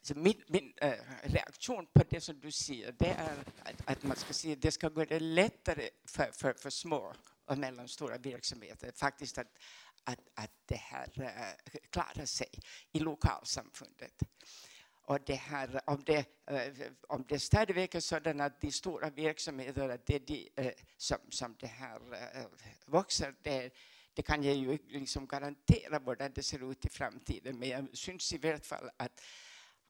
så 0.04 0.14
min, 0.14 0.42
min 0.46 0.72
äh, 0.82 0.92
reaktion 1.22 1.86
på 1.94 2.02
det 2.10 2.20
som 2.20 2.40
du 2.40 2.50
säger, 2.50 2.92
det 2.92 3.08
är 3.08 3.44
att, 3.62 3.90
att 3.90 4.02
man 4.02 4.16
ska 4.16 4.32
säga 4.32 4.56
det 4.56 4.70
ska 4.70 4.88
gå 4.88 5.04
lättare 5.18 5.88
för, 6.04 6.32
för, 6.32 6.52
för 6.52 6.70
små 6.70 7.14
och 7.44 7.58
mellanstora 7.58 8.18
verksamheter 8.18 8.92
faktiskt 8.96 9.38
att, 9.38 9.58
att, 10.04 10.18
att 10.34 10.50
det 10.66 10.76
här 10.76 11.08
äh, 11.16 11.80
klarar 11.90 12.26
sig 12.26 12.48
i 12.92 12.98
lokalsamfundet. 12.98 14.22
Och 15.04 15.20
det 15.26 15.34
här, 15.34 15.80
om 15.86 16.02
det, 16.04 16.26
äh, 16.46 16.86
om 17.08 17.24
det 17.28 17.38
stadigväck 17.38 17.94
är 17.94 18.00
sådana 18.00 18.44
att 18.44 18.60
de 18.60 18.72
stora 18.72 19.10
verksamheterna, 19.10 19.98
det 20.06 20.14
är 20.14 20.20
de 20.20 20.50
äh, 20.56 20.72
som, 20.96 21.18
som 21.28 21.56
det 21.60 21.66
här 21.66 22.00
äh, 22.12 22.46
växer, 22.86 23.34
det, 23.42 23.70
det 24.14 24.22
kan 24.22 24.42
jag 24.42 24.54
ju 24.54 24.78
liksom 24.88 25.26
garantera 25.26 25.98
hur 25.98 26.28
det 26.28 26.42
ser 26.42 26.70
ut 26.70 26.84
i 26.84 26.88
framtiden, 26.88 27.58
men 27.58 27.68
jag 27.68 27.96
syns 27.96 28.32
i 28.32 28.38
vart 28.38 28.66
fall 28.66 28.90
att, 28.96 29.20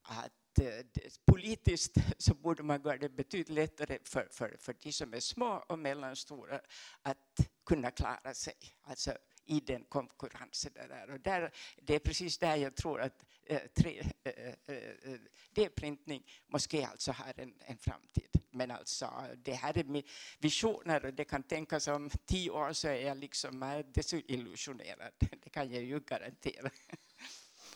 att 0.02 0.58
eh, 0.60 0.84
det, 0.92 1.24
politiskt 1.26 1.94
så 2.18 2.34
borde 2.34 2.62
man 2.62 2.82
göra 2.82 2.98
det 2.98 3.08
betydligt 3.08 3.48
lättare 3.48 3.98
för, 4.04 4.28
för, 4.30 4.56
för 4.60 4.76
de 4.80 4.92
som 4.92 5.14
är 5.14 5.20
små 5.20 5.64
och 5.68 5.78
mellanstora 5.78 6.60
att 7.02 7.48
kunna 7.66 7.90
klara 7.90 8.34
sig. 8.34 8.54
Alltså 8.82 9.12
i 9.44 9.60
den 9.60 9.84
konkurrensen 9.84 10.72
där. 10.74 11.10
Och 11.10 11.20
där, 11.20 11.52
det 11.82 11.94
är 11.94 11.98
precis 11.98 12.38
där 12.38 12.56
jag 12.56 12.76
tror 12.76 13.00
att 13.00 13.24
eh, 13.46 13.60
tre, 13.74 14.10
eh, 14.24 14.32
eh, 14.66 14.76
eh 15.02 15.18
D-printning 15.50 16.30
måste 16.46 16.86
alltså 16.86 17.12
har 17.12 17.34
en, 17.36 17.54
en 17.58 17.78
framtid. 17.78 18.28
Men 18.50 18.70
alltså, 18.70 19.12
det 19.36 19.52
här 19.52 19.78
är 19.78 20.02
visioner 20.38 21.04
och 21.04 21.14
det 21.14 21.24
kan 21.24 21.42
tänkas 21.42 21.88
om 21.88 22.10
tio 22.26 22.50
år 22.50 22.72
så 22.72 22.88
är 22.88 23.06
jag 23.06 23.16
liksom 23.16 23.62
eh, 23.62 23.78
desillusionerad. 23.78 25.12
Det 25.42 25.50
kan 25.50 25.72
jag 25.72 25.82
ju 25.82 26.00
garantera. 26.00 26.70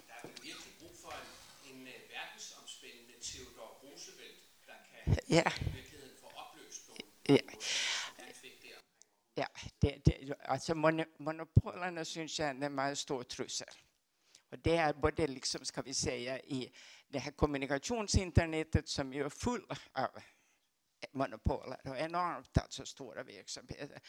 Der 0.06 0.14
er 0.22 0.28
virkelig 0.42 0.74
brug 0.78 0.96
for 1.02 1.12
en, 1.12 1.76
en 1.76 1.86
øh, 1.86 2.00
verdensomspændende 2.10 3.12
Theodor 3.20 3.68
Roosevelt, 3.82 4.42
der 4.66 4.74
kan 4.90 5.15
Ja. 5.26 5.52
Ja. 7.22 7.38
Ja, 9.34 9.46
det, 9.78 10.04
det, 10.04 10.34
alltså 10.44 10.74
mon- 10.74 11.14
monopolerna 11.18 12.04
syns 12.04 12.38
jag 12.38 12.48
är 12.48 12.54
en 12.54 12.74
mycket 12.74 12.98
stor 12.98 13.22
trussel. 13.22 13.68
Och 14.50 14.58
det 14.58 14.76
är 14.76 14.94
både, 14.94 15.26
liksom, 15.26 15.64
ska 15.64 15.82
vi 15.82 15.94
säga, 15.94 16.40
i 16.40 16.72
det 17.08 17.18
här 17.18 17.32
kommunikationsinternetet 17.32 18.88
som 18.88 19.12
ju 19.12 19.24
är 19.24 19.28
full 19.28 19.66
av 19.92 20.08
monopoler 21.12 21.80
och 21.84 21.98
enormt 21.98 22.58
alltså 22.58 22.86
stora 22.86 23.22
verksamheter. 23.22 24.00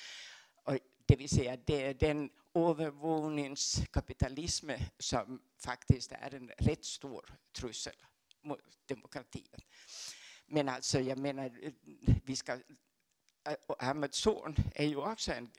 Och 0.64 0.78
det 1.06 1.16
vill 1.16 1.30
säga 1.30 1.58
det 1.58 1.84
är 1.84 1.94
den 1.94 2.30
övervåningskapitalism 2.54 4.70
som 5.00 5.42
faktiskt 5.60 6.12
är 6.12 6.34
en 6.34 6.52
rätt 6.58 6.86
stor 6.86 7.38
trussel 7.52 7.96
mot 8.42 8.60
demokratin. 8.86 9.62
Men 10.48 10.70
alltså, 10.70 11.00
jag 11.00 11.18
menar, 11.18 11.52
vi 12.26 12.36
ska... 12.36 12.54
Eh, 12.54 13.56
Amazon 13.80 14.56
är 14.76 14.86
ju 14.86 14.96
också 14.96 15.32
en, 15.32 15.50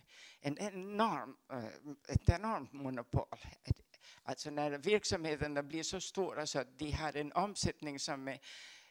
en 0.41 0.59
enorm, 0.59 1.37
eh, 1.53 2.15
ett 2.15 2.29
enormt 2.29 2.73
monopol. 2.73 3.27
Alltså 4.23 4.51
när 4.51 4.71
verksamheterna 4.71 5.63
blir 5.63 5.83
så 5.83 6.01
stora 6.01 6.47
så 6.47 6.59
att 6.59 6.79
de 6.79 6.91
har 6.91 7.17
en 7.17 7.33
omsättning 7.33 7.99
som 7.99 8.29
är, 8.29 8.39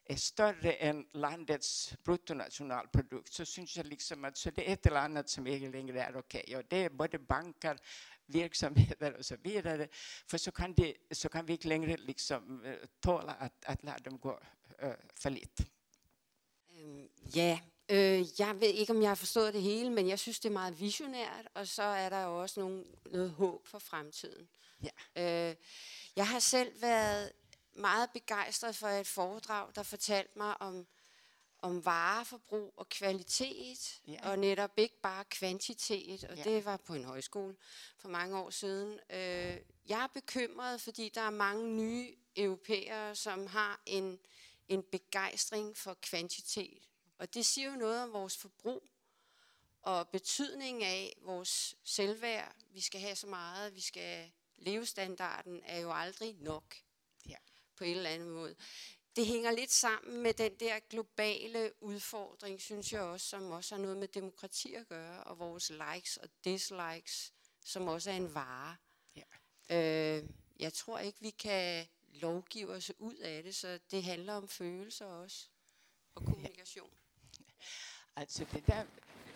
är 0.05 0.15
större 0.15 0.71
än 0.73 1.07
landets 1.11 1.93
bruttonationalprodukt 2.03 3.33
så 3.33 3.45
syns 3.45 3.77
jag 3.77 3.85
liksom 3.85 4.25
att 4.25 4.37
så 4.37 4.49
det 4.51 4.69
är 4.69 4.73
ett 4.73 4.85
eller 4.85 4.99
annat 4.99 5.29
som 5.29 5.47
inte 5.47 5.77
längre 5.77 6.01
är 6.03 6.17
okej. 6.17 6.43
Okay. 6.43 6.55
Och 6.55 6.63
det 6.69 6.77
är 6.77 6.89
både 6.89 7.19
banker, 7.19 7.77
verksamheter 8.25 9.13
och 9.13 9.25
så 9.25 9.35
vidare. 9.43 9.87
För 10.27 10.37
så 10.37 10.51
kan, 10.51 10.73
de, 10.73 10.95
så 11.11 11.29
kan 11.29 11.45
vi 11.45 11.53
inte 11.53 11.67
längre 11.67 11.97
liksom, 11.97 12.65
eh, 12.65 12.75
tåla 12.99 13.31
att, 13.31 13.65
att 13.65 13.83
låta 13.83 13.99
dem 13.99 14.19
gå 14.19 14.39
uh, 14.83 14.93
för 15.15 15.29
lite. 15.29 15.63
Ja, 17.35 17.59
Øh, 17.89 18.39
jeg 18.39 18.61
ved 18.61 18.67
ikke, 18.67 18.93
om 18.93 19.01
jeg 19.01 19.09
har 19.09 19.15
forstået 19.15 19.53
det 19.53 19.61
hele, 19.61 19.89
men 19.89 20.07
jeg 20.07 20.19
synes, 20.19 20.39
det 20.39 20.49
er 20.49 20.53
meget 20.53 20.79
visionært, 20.79 21.47
og 21.53 21.67
så 21.67 21.83
er 21.83 22.09
der 22.09 22.23
jo 22.23 22.41
også 22.41 22.59
nogle, 22.59 22.83
noget 23.05 23.31
håb 23.31 23.67
for 23.67 23.79
fremtiden. 23.79 24.49
Ja. 24.83 25.49
Øh, 25.49 25.55
jeg 26.15 26.27
har 26.27 26.39
selv 26.39 26.81
været 26.81 27.31
meget 27.75 28.09
begejstret 28.13 28.75
for 28.75 28.87
et 28.87 29.07
foredrag, 29.07 29.67
der 29.75 29.83
fortalte 29.83 30.31
mig 30.37 30.61
om, 30.61 30.87
om 31.61 31.85
vareforbrug 31.85 32.73
og 32.77 32.89
kvalitet, 32.89 34.01
ja. 34.07 34.29
og 34.29 34.39
netop 34.39 34.71
ikke 34.77 35.01
bare 35.01 35.23
kvantitet, 35.23 36.23
og 36.23 36.37
ja. 36.37 36.43
det 36.43 36.65
var 36.65 36.77
på 36.77 36.93
en 36.93 37.03
højskole 37.03 37.55
for 37.99 38.09
mange 38.09 38.37
år 38.37 38.49
siden. 38.49 38.99
Øh, 39.09 39.57
jeg 39.89 40.03
er 40.03 40.07
bekymret, 40.13 40.81
fordi 40.81 41.09
der 41.09 41.21
er 41.21 41.29
mange 41.29 41.67
nye 41.67 42.15
europæere, 42.35 43.15
som 43.15 43.47
har 43.47 43.81
en, 43.85 44.19
en 44.67 44.83
begejstring 44.91 45.77
for 45.77 45.93
kvantitet. 45.93 46.89
Og 47.17 47.33
det 47.33 47.45
siger 47.45 47.71
jo 47.71 47.75
noget 47.75 48.03
om 48.03 48.13
vores 48.13 48.37
forbrug 48.37 48.83
og 49.81 50.09
betydningen 50.09 50.83
af 50.83 51.17
vores 51.21 51.75
selvværd. 51.83 52.55
Vi 52.69 52.81
skal 52.81 53.01
have 53.01 53.15
så 53.15 53.27
meget, 53.27 53.75
vi 53.75 53.81
skal 53.81 54.31
levestandarden 54.57 55.61
er 55.63 55.79
jo 55.79 55.91
aldrig 55.93 56.35
nok 56.39 56.75
ja. 57.29 57.35
på 57.75 57.83
en 57.83 57.97
eller 57.97 58.09
anden 58.09 58.29
måde. 58.29 58.55
Det 59.15 59.25
hænger 59.25 59.51
lidt 59.51 59.71
sammen 59.71 60.21
med 60.21 60.33
den 60.33 60.55
der 60.59 60.79
globale 60.89 61.71
udfordring, 61.81 62.61
synes 62.61 62.93
jeg 62.93 63.01
også, 63.01 63.27
som 63.27 63.51
også 63.51 63.75
har 63.75 63.81
noget 63.81 63.97
med 63.97 64.07
demokrati 64.07 64.73
at 64.73 64.87
gøre, 64.87 65.23
og 65.23 65.39
vores 65.39 65.69
likes 65.69 66.17
og 66.17 66.29
dislikes, 66.43 67.33
som 67.65 67.87
også 67.87 68.11
er 68.11 68.15
en 68.15 68.33
vare. 68.33 68.75
Ja. 69.15 69.23
Øh, 69.69 70.29
jeg 70.59 70.73
tror 70.73 70.99
ikke, 70.99 71.21
vi 71.21 71.29
kan 71.29 71.87
lovgive 72.13 72.71
os 72.71 72.91
ud 72.99 73.15
af 73.15 73.43
det, 73.43 73.55
så 73.55 73.79
det 73.91 74.03
handler 74.03 74.33
om 74.33 74.47
følelser 74.47 75.05
også, 75.05 75.47
og 76.15 76.25
kommunikation. 76.25 76.89
Ja. 77.39 77.45
Alltså 78.15 78.45
det 78.53 78.67
där 78.67 78.85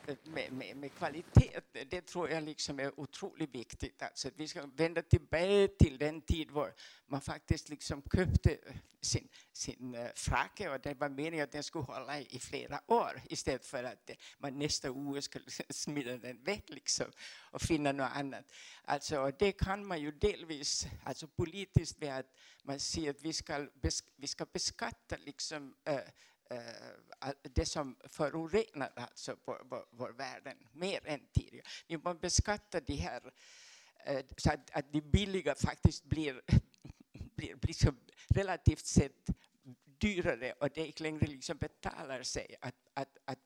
Eh, 0.08 0.16
med, 0.24 0.52
med, 0.52 0.78
med, 0.78 0.94
kvalitet, 0.94 1.60
det 1.90 2.02
tror 2.02 2.30
jag 2.30 2.44
liksom 2.44 2.80
är 2.80 3.00
otroligt 3.00 3.56
viktigt. 3.56 4.02
Alltså 4.02 4.30
vi 4.36 4.48
ska 4.48 4.66
vända 4.76 5.02
tillbaka 5.02 5.68
till 5.80 5.98
den 5.98 6.22
tid 6.22 6.48
då 6.54 6.70
man 7.08 7.22
faktiskt 7.22 7.70
liksom 7.70 8.02
köpte 8.16 8.52
eh, 8.52 8.76
sin, 9.02 9.28
sin 9.54 9.96
eh, 9.96 10.02
uh, 10.02 10.08
fracke 10.16 10.70
och 10.70 10.80
det 10.80 10.94
var 10.94 11.10
meningen 11.10 11.44
att 11.44 11.52
den 11.52 11.64
skulle 11.64 11.86
hålla 11.86 12.20
i 12.20 12.40
flera 12.40 12.82
år 12.88 13.22
istället 13.30 13.66
för 13.66 13.84
att 13.84 14.10
man 14.38 14.60
nästa 14.60 14.92
år 14.92 15.20
skulle 15.22 15.46
smida 15.70 16.18
den 16.18 16.44
väck 16.44 16.70
liksom 16.70 17.06
och 17.52 17.62
finna 17.62 17.92
något 17.92 18.12
annat. 18.14 18.46
Alltså, 18.84 19.32
det 19.40 19.52
kan 19.52 19.86
man 19.86 20.02
ju 20.02 20.12
delvis, 20.12 20.88
alltså 21.04 21.28
politiskt, 21.28 22.02
med 22.02 22.20
att 22.20 22.36
man 22.64 22.80
säger 22.80 23.10
att 23.10 23.22
vi 23.22 23.34
ska, 23.34 23.68
vi 24.16 24.28
ska 24.28 24.46
beskatta 24.46 25.18
liksom, 25.26 25.76
uh, 25.90 26.00
Eh, 26.52 27.34
det 27.42 27.66
som 27.66 27.96
förorenar 28.04 28.92
alltså 28.96 29.38
vår, 29.46 29.62
vår, 29.66 29.86
vår 29.92 30.10
världen 30.10 30.58
mer 30.72 31.08
än 31.08 31.28
tidigare. 31.34 31.68
Vi 31.88 31.98
måste 31.98 32.20
beskatta 32.20 32.80
de 32.80 32.96
här 32.96 33.34
eh, 34.06 34.26
så 34.38 34.52
att, 34.52 34.70
att 34.72 34.94
de 34.94 35.02
billiga 35.02 35.56
faktiskt 35.56 36.04
blir, 36.04 36.42
blir, 37.36 37.56
blir 37.56 37.74
så 37.74 37.94
relativt 38.28 38.86
sett 38.86 39.30
dyrare 39.86 40.54
och 40.54 40.70
det 40.70 40.88
inte 40.88 41.04
längre 41.04 41.28
liksom 41.28 41.58
betalar 41.58 42.24
sig 42.24 42.56
att, 42.62 42.76
att, 42.94 43.18
att 43.26 43.40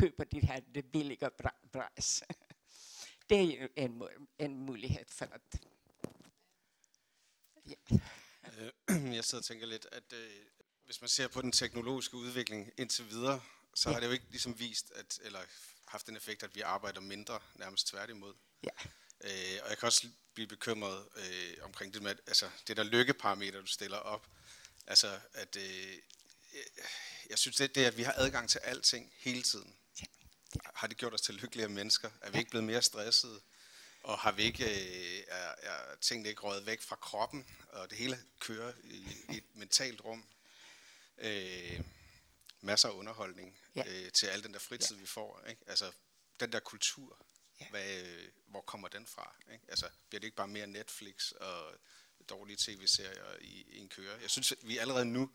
köpa 0.00 0.24
det 0.24 0.46
här 0.46 0.64
det 0.66 0.82
billiga 0.82 1.30
priset. 1.70 2.36
Det 3.26 3.34
är 3.36 3.42
ju 3.42 3.68
en, 3.74 4.02
en 4.36 4.66
möjlighet 4.66 5.10
för 5.10 5.24
att... 5.34 5.60
Ja. 7.62 7.98
Jeg 8.88 9.24
sidder 9.24 9.38
og 9.38 9.44
tænker 9.44 9.66
lidt, 9.66 9.86
hvis 10.88 11.00
man 11.00 11.08
ser 11.08 11.28
på 11.28 11.42
den 11.42 11.52
teknologiske 11.52 12.16
udvikling 12.16 12.72
indtil 12.78 13.10
videre, 13.10 13.42
så 13.74 13.88
ja. 13.88 13.92
har 13.92 14.00
det 14.00 14.06
jo 14.06 14.12
ikke 14.12 14.24
ligesom 14.30 14.58
vist, 14.58 14.92
at, 14.94 15.18
eller 15.22 15.40
haft 15.88 16.06
den 16.06 16.16
effekt, 16.16 16.42
at 16.42 16.54
vi 16.54 16.60
arbejder 16.60 17.00
mindre, 17.00 17.40
nærmest 17.54 17.86
tværtimod. 17.86 18.34
Ja. 18.62 18.70
Øh, 19.20 19.60
og 19.62 19.68
jeg 19.70 19.78
kan 19.78 19.86
også 19.86 20.08
blive 20.34 20.46
bekymret 20.46 21.08
øh, 21.16 21.56
omkring 21.62 21.94
det 21.94 22.02
med, 22.02 22.16
altså 22.26 22.50
det 22.66 22.76
der 22.76 22.82
lykkeparameter, 22.82 23.60
du 23.60 23.66
stiller 23.66 23.96
op. 23.96 24.26
Altså, 24.86 25.20
at 25.32 25.56
øh, 25.56 25.98
jeg 27.30 27.38
synes, 27.38 27.56
det, 27.56 27.74
det 27.74 27.84
at 27.84 27.96
vi 27.96 28.02
har 28.02 28.14
adgang 28.16 28.50
til 28.50 28.58
alting 28.58 29.12
hele 29.16 29.42
tiden, 29.42 29.76
ja. 30.00 30.06
har 30.74 30.86
det 30.86 30.96
gjort 30.96 31.14
os 31.14 31.20
til 31.20 31.34
lykkeligere 31.34 31.70
mennesker? 31.70 32.10
Er 32.20 32.30
vi 32.30 32.38
ikke 32.38 32.50
blevet 32.50 32.66
mere 32.66 32.82
stressede? 32.82 33.40
Og 34.02 34.18
har 34.18 34.32
vi 34.32 34.42
ikke, 34.42 34.64
øh, 34.64 35.24
er, 35.28 35.54
er 35.62 35.96
tingene 36.00 36.28
ikke 36.28 36.40
røget 36.40 36.66
væk 36.66 36.82
fra 36.82 36.96
kroppen, 36.96 37.46
og 37.68 37.90
det 37.90 37.98
hele 37.98 38.18
kører 38.40 38.72
i, 38.84 38.96
i 39.28 39.36
et 39.36 39.44
mentalt 39.54 40.00
rum? 40.00 40.24
Øh, 41.18 41.80
masser 42.60 42.88
af 42.88 42.92
underholdning 42.92 43.58
ja. 43.76 43.84
øh, 43.86 44.12
til 44.12 44.26
al 44.26 44.42
den 44.42 44.52
der 44.52 44.58
fritid, 44.58 44.96
ja. 44.96 45.00
vi 45.00 45.06
får. 45.06 45.44
Ikke? 45.48 45.62
Altså, 45.66 45.92
den 46.40 46.52
der 46.52 46.60
kultur, 46.60 47.26
ja. 47.60 47.68
hvad, 47.70 48.02
øh, 48.02 48.28
hvor 48.46 48.60
kommer 48.60 48.88
den 48.88 49.06
fra? 49.06 49.36
Ikke? 49.52 49.64
Altså, 49.68 49.90
bliver 50.08 50.20
det 50.20 50.26
ikke 50.26 50.36
bare 50.36 50.48
mere 50.48 50.66
Netflix 50.66 51.30
og 51.30 51.74
dårlige 52.28 52.56
tv-serier 52.56 53.36
i, 53.40 53.64
i 53.68 53.78
en 53.78 53.88
køre? 53.88 54.20
Jeg 54.20 54.30
synes, 54.30 54.52
at 54.52 54.58
vi 54.62 54.78
allerede 54.78 55.04
nu 55.04 55.30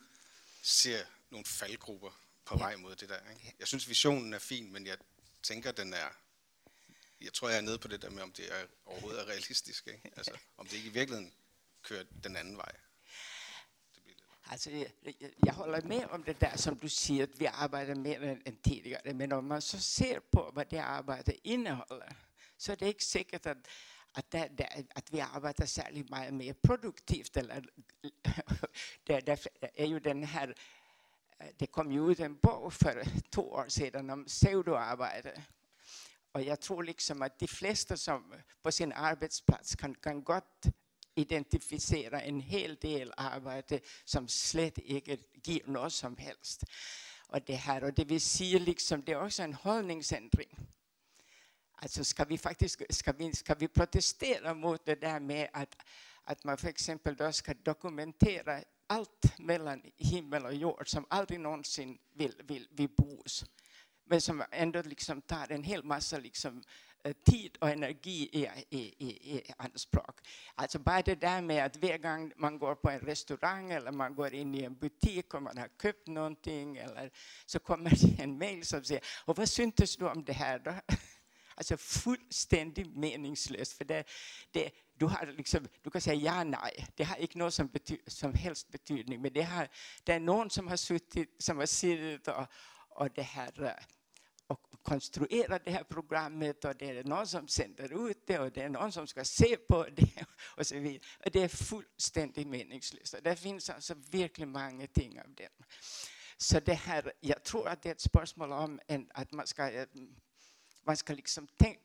ser 0.61 1.05
nogle 1.29 1.45
faldgrupper 1.45 2.11
på 2.45 2.55
ja. 2.55 2.63
vej 2.63 2.75
mod 2.75 2.95
det 2.95 3.09
der. 3.09 3.29
Ikke? 3.29 3.55
Jeg 3.59 3.67
synes, 3.67 3.89
visionen 3.89 4.33
er 4.33 4.39
fin, 4.39 4.71
men 4.71 4.87
jeg 4.87 4.97
tænker, 5.43 5.71
den 5.71 5.93
er... 5.93 6.09
Jeg 7.21 7.33
tror, 7.33 7.49
jeg 7.49 7.57
er 7.57 7.61
nede 7.61 7.79
på 7.79 7.87
det 7.87 8.01
der 8.01 8.09
med, 8.09 8.23
om 8.23 8.33
det 8.33 8.51
er 8.51 8.65
overhovedet 8.85 9.21
er 9.21 9.25
realistisk. 9.25 9.87
Ikke? 9.87 10.11
Altså, 10.15 10.37
om 10.57 10.67
det 10.67 10.77
ikke 10.77 10.89
i 10.89 10.93
virkeligheden 10.93 11.33
kører 11.83 12.03
den 12.23 12.35
anden 12.35 12.57
vej. 12.57 12.75
Alltså, 14.45 14.69
jag, 15.37 15.53
håller 15.53 15.81
med 15.81 16.07
om 16.11 16.23
det 16.23 16.39
där 16.39 16.57
som 16.57 16.75
du 16.75 16.89
säger, 16.89 17.23
att 17.23 17.41
vi 17.41 17.47
arbetar 17.47 17.95
mer 17.95 18.41
än, 18.45 18.55
tidigare. 18.55 19.13
Men 19.13 19.31
om 19.31 19.47
man 19.47 19.61
så 19.61 19.77
ser 19.77 20.19
på 20.19 20.51
vad 20.53 20.69
det 20.69 20.79
arbetet 20.79 21.35
innehåller 21.43 22.15
så 22.57 22.71
är 22.71 22.75
det 22.75 22.87
inte 22.87 23.03
säkert 23.03 23.45
att, 23.45 23.67
att, 24.11 24.31
det, 24.31 24.49
det, 24.57 24.85
att 24.95 25.11
vi 25.11 25.21
arbetar 25.21 25.65
särskilt 25.65 26.09
mycket 26.09 26.33
mer 26.33 26.53
produktivt. 26.53 27.37
Eller, 27.37 27.65
det, 29.03 29.21
det 29.21 29.47
är 29.73 29.85
ju 29.85 29.99
den 29.99 30.23
här, 30.23 30.55
det 31.57 31.67
kom 31.67 31.91
ju 31.91 32.11
ut 32.11 32.19
en 32.19 32.35
bok 32.35 32.73
för 32.73 33.03
två 33.29 33.41
år 33.41 33.65
sedan 33.67 34.09
om 34.09 34.25
pseudoarbete. 34.25 35.41
Och 36.31 36.41
jag 36.41 36.61
tror 36.61 36.83
liksom 36.83 37.21
att 37.21 37.39
de 37.39 37.47
flesta 37.47 37.97
som 37.97 38.33
på 38.61 38.71
sin 38.71 38.93
arbetsplats 38.93 39.75
kan, 39.75 39.95
kan 39.95 40.23
gott 40.23 40.65
identifiera 41.15 42.21
en 42.21 42.39
hel 42.39 42.75
del 42.75 43.13
arbete 43.17 43.79
som 44.05 44.27
slett 44.27 44.77
inte 44.77 45.17
ger 45.33 45.67
något 45.67 45.93
som 45.93 46.17
helst. 46.17 46.63
Och 47.27 47.41
det 47.45 47.55
här, 47.55 47.83
och 47.83 47.93
det 47.93 48.05
vi 48.05 48.19
ser 48.19 48.59
liksom, 48.59 49.03
det 49.05 49.11
är 49.11 49.25
också 49.25 49.43
en 49.43 49.53
hållningsändring. 49.53 50.57
Alltså 51.75 52.03
ska 52.03 52.25
vi 52.25 52.37
faktiskt 52.37 52.81
ska 52.89 53.11
vi, 53.11 53.33
ska 53.33 53.55
vi 53.55 53.67
protestera 53.67 54.53
mot 54.53 54.85
det 54.85 54.95
där 54.95 55.19
med 55.19 55.49
att, 55.53 55.75
att 56.23 56.43
man 56.43 56.57
för 56.57 56.67
exempel 56.67 57.15
då 57.15 57.31
ska 57.31 57.53
dokumentera 57.53 58.63
allt 58.87 59.39
mellan 59.39 59.81
himmel 59.95 60.45
och 60.45 60.53
jord 60.53 60.89
som 60.89 61.05
aldrig 61.09 61.39
någonsin 61.39 61.97
vill, 62.13 62.41
vill, 62.43 62.67
vill 62.71 62.89
bos. 62.89 63.45
Men 64.05 64.21
som 64.21 64.43
ändå 64.51 64.81
liksom 64.81 65.21
tar 65.21 65.51
en 65.51 65.63
hel 65.63 65.83
massa 65.83 66.17
liksom 66.17 66.63
Eh, 67.05 67.13
tid 67.13 67.57
och 67.61 67.69
energi 67.69 68.29
i, 68.31 68.49
i, 68.69 68.93
i, 68.97 69.37
i 69.37 69.53
anspråk. 69.57 70.19
Alltså 70.55 70.79
bara 70.79 71.01
det 71.01 71.15
där 71.15 71.41
med 71.41 71.65
att 71.65 71.77
varje 71.77 71.97
gång 71.97 72.31
man 72.37 72.59
går 72.59 72.75
på 72.75 72.89
en 72.89 72.99
restaurang 72.99 73.71
eller 73.71 73.91
man 73.91 74.15
går 74.15 74.33
in 74.33 74.55
i 74.55 74.63
en 74.63 74.75
butik 74.75 75.33
och 75.33 75.43
man 75.43 75.57
har 75.57 75.69
köpt 75.81 76.07
någonting 76.07 76.77
eller 76.77 77.11
så 77.45 77.59
kommer 77.59 77.89
det 77.89 78.23
en 78.23 78.37
mail 78.37 78.65
som 78.65 78.83
säger 78.83 79.03
och 79.25 79.37
vad 79.37 79.49
syntes 79.49 79.97
du 79.97 80.05
om 80.09 80.23
det 80.23 80.33
här 80.33 80.59
då? 80.59 80.73
Alltså 81.55 81.77
fullständigt 81.77 82.95
meningslöst 82.95 83.73
för 83.77 83.85
det, 83.85 84.03
det, 84.51 84.71
du, 84.97 85.05
har 85.05 85.25
liksom, 85.37 85.67
du 85.81 85.89
kan 85.89 86.01
säga 86.01 86.15
ja, 86.15 86.43
nej. 86.43 86.87
Det 86.95 87.03
har 87.03 87.15
inte 87.17 87.37
någon 87.37 87.51
som, 87.51 87.67
bety, 87.67 87.97
som 88.07 88.33
helst 88.33 88.69
betydning 88.71 89.21
men 89.21 89.33
det, 89.33 89.41
har, 89.41 89.67
det 90.03 90.13
är 90.13 90.19
någon 90.19 90.49
som 90.49 90.67
har 90.67 90.77
suttit, 90.77 91.35
som 91.43 91.57
har 91.57 91.65
suttit 91.65 92.27
och, 92.27 92.45
och 92.89 93.09
det 93.15 93.21
här 93.21 93.63
eh, 93.63 93.83
konstruerar 94.83 95.61
det 95.65 95.71
här 95.71 95.83
programmet 95.83 96.65
och 96.65 96.75
det 96.75 96.89
är 96.89 97.03
någon 97.03 97.27
som 97.27 97.47
sänder 97.47 98.09
ut 98.09 98.27
det 98.27 98.39
och 98.39 98.51
det 98.51 98.61
är 98.61 98.69
någon 98.69 98.91
som 98.91 99.07
ska 99.07 99.23
se 99.23 99.57
på 99.57 99.87
det 99.95 100.25
och 100.57 100.67
så 100.67 100.75
vidare. 100.79 100.99
Och 101.25 101.31
det 101.31 101.43
är 101.43 101.47
fullständigt 101.47 102.47
meningslöst. 102.47 103.15
Det 103.23 103.35
finns 103.35 103.69
alltså 103.69 103.93
verkligen 104.11 104.51
många 104.51 104.87
ting 104.87 105.19
av 105.19 105.33
det. 105.35 105.49
Så 106.37 106.59
det 106.59 106.73
här, 106.73 107.13
jag 107.19 107.43
tror 107.43 107.67
att 107.67 107.81
det 107.81 107.89
är 107.89 107.93
ett 107.93 108.01
spörsmål 108.01 108.51
om 108.51 108.79
en, 108.87 109.11
att 109.13 109.31
man 109.31 109.47
ska, 109.47 109.71
eh, 109.71 109.87
man 110.83 110.97
ska 110.97 111.13
liksom 111.13 111.47
tänka, 111.47 111.79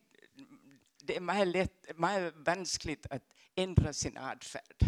det 1.02 1.16
är 1.16 1.20
mycket, 1.20 1.48
lätt, 1.48 1.98
mycket 1.98 2.34
vanskligt 2.36 3.06
att 3.10 3.22
ändra 3.54 3.92
sin 3.92 4.16
adfärd, 4.16 4.84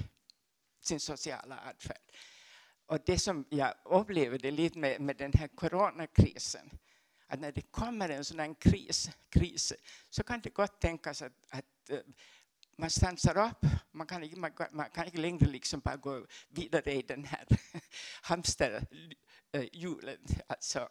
sin 0.82 1.00
sociala 1.00 1.61
adfärd. 1.68 2.12
Och 2.86 2.98
det 3.06 3.18
som 3.18 3.44
jag 3.50 3.74
upplevde 3.84 4.50
lite 4.50 4.78
med, 4.78 5.00
med 5.00 5.16
den 5.16 5.32
här 5.32 5.48
coronakrisen, 5.48 6.70
att 7.31 7.41
när 7.41 7.53
det 7.53 7.62
kommer 7.62 8.09
en 8.09 8.24
sån 8.24 8.39
här 8.39 8.55
kris, 8.61 9.11
kris 9.28 9.72
så 10.11 10.22
kan 10.22 10.41
det 10.41 10.51
gott 10.51 10.81
tänkas 10.81 11.22
att, 11.22 11.33
att 11.49 11.91
eh, 11.91 11.99
man 12.76 12.91
stansar 12.91 13.49
upp, 13.49 13.66
man 13.93 14.07
kan, 14.07 14.24
inte, 14.24 14.39
man, 14.39 14.53
man 14.72 14.91
kan 14.91 15.05
inte 15.05 15.18
längre 15.18 15.47
liksom 15.47 15.81
bara 15.81 15.97
gå 15.97 16.26
vidare 16.49 16.93
i 16.93 17.03
den 17.03 17.24
här 17.24 17.47
hamsterhjulet. 18.22 20.31
Eh, 20.31 20.37
alltså, 20.47 20.89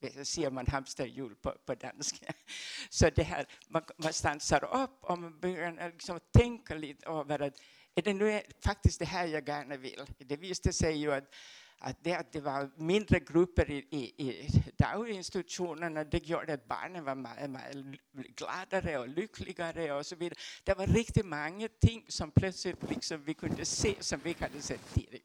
eh, 0.00 0.22
ser 0.22 0.50
man 0.50 0.66
hamsterhjul 0.66 1.36
på, 1.36 1.56
på 1.66 1.74
danska. 1.74 2.32
Så 2.90 3.10
det 3.10 3.22
här, 3.22 3.46
man, 3.68 3.82
man 3.96 4.12
stansar 4.12 4.64
upp 4.64 5.04
och 5.04 5.18
man 5.18 5.40
börjar 5.40 5.90
liksom 5.90 6.20
tänka 6.32 6.74
lite 6.74 7.06
över 7.06 7.42
att 7.42 7.60
är 7.94 8.02
det 8.02 8.14
nu 8.14 8.42
faktiskt 8.64 8.98
det 8.98 9.04
här 9.04 9.26
jag 9.26 9.48
gärna 9.48 9.76
vill? 9.76 10.06
Det 10.18 10.36
visade 10.36 10.72
sig 10.72 10.96
ju 10.96 11.12
att 11.12 11.34
att 11.82 12.04
det 12.04 12.14
att 12.14 12.32
det 12.32 12.40
var 12.40 12.70
mindre 12.76 13.20
grupper 13.20 13.70
i, 13.70 13.86
i, 13.90 14.28
i 14.28 14.62
daginstitutionerna, 14.76 16.04
det 16.04 16.26
gjorde 16.26 16.52
att 16.54 16.68
barnen 16.68 17.04
var 17.04 17.96
gladare 18.36 18.98
och 18.98 19.08
lyckligare 19.08 19.92
och 19.92 20.06
så 20.06 20.16
vidare. 20.16 20.38
Det 20.64 20.74
var 20.74 20.86
riktigt 20.86 21.26
många 21.26 21.68
ting 21.80 22.04
som 22.08 22.30
plötsligt 22.30 22.90
liksom 22.90 23.24
vi 23.24 23.34
kunde 23.34 23.64
se 23.64 23.94
som 24.00 24.20
vi 24.20 24.28
inte 24.28 24.44
hade 24.44 24.62
sett 24.62 24.94
tidigare. 24.94 25.24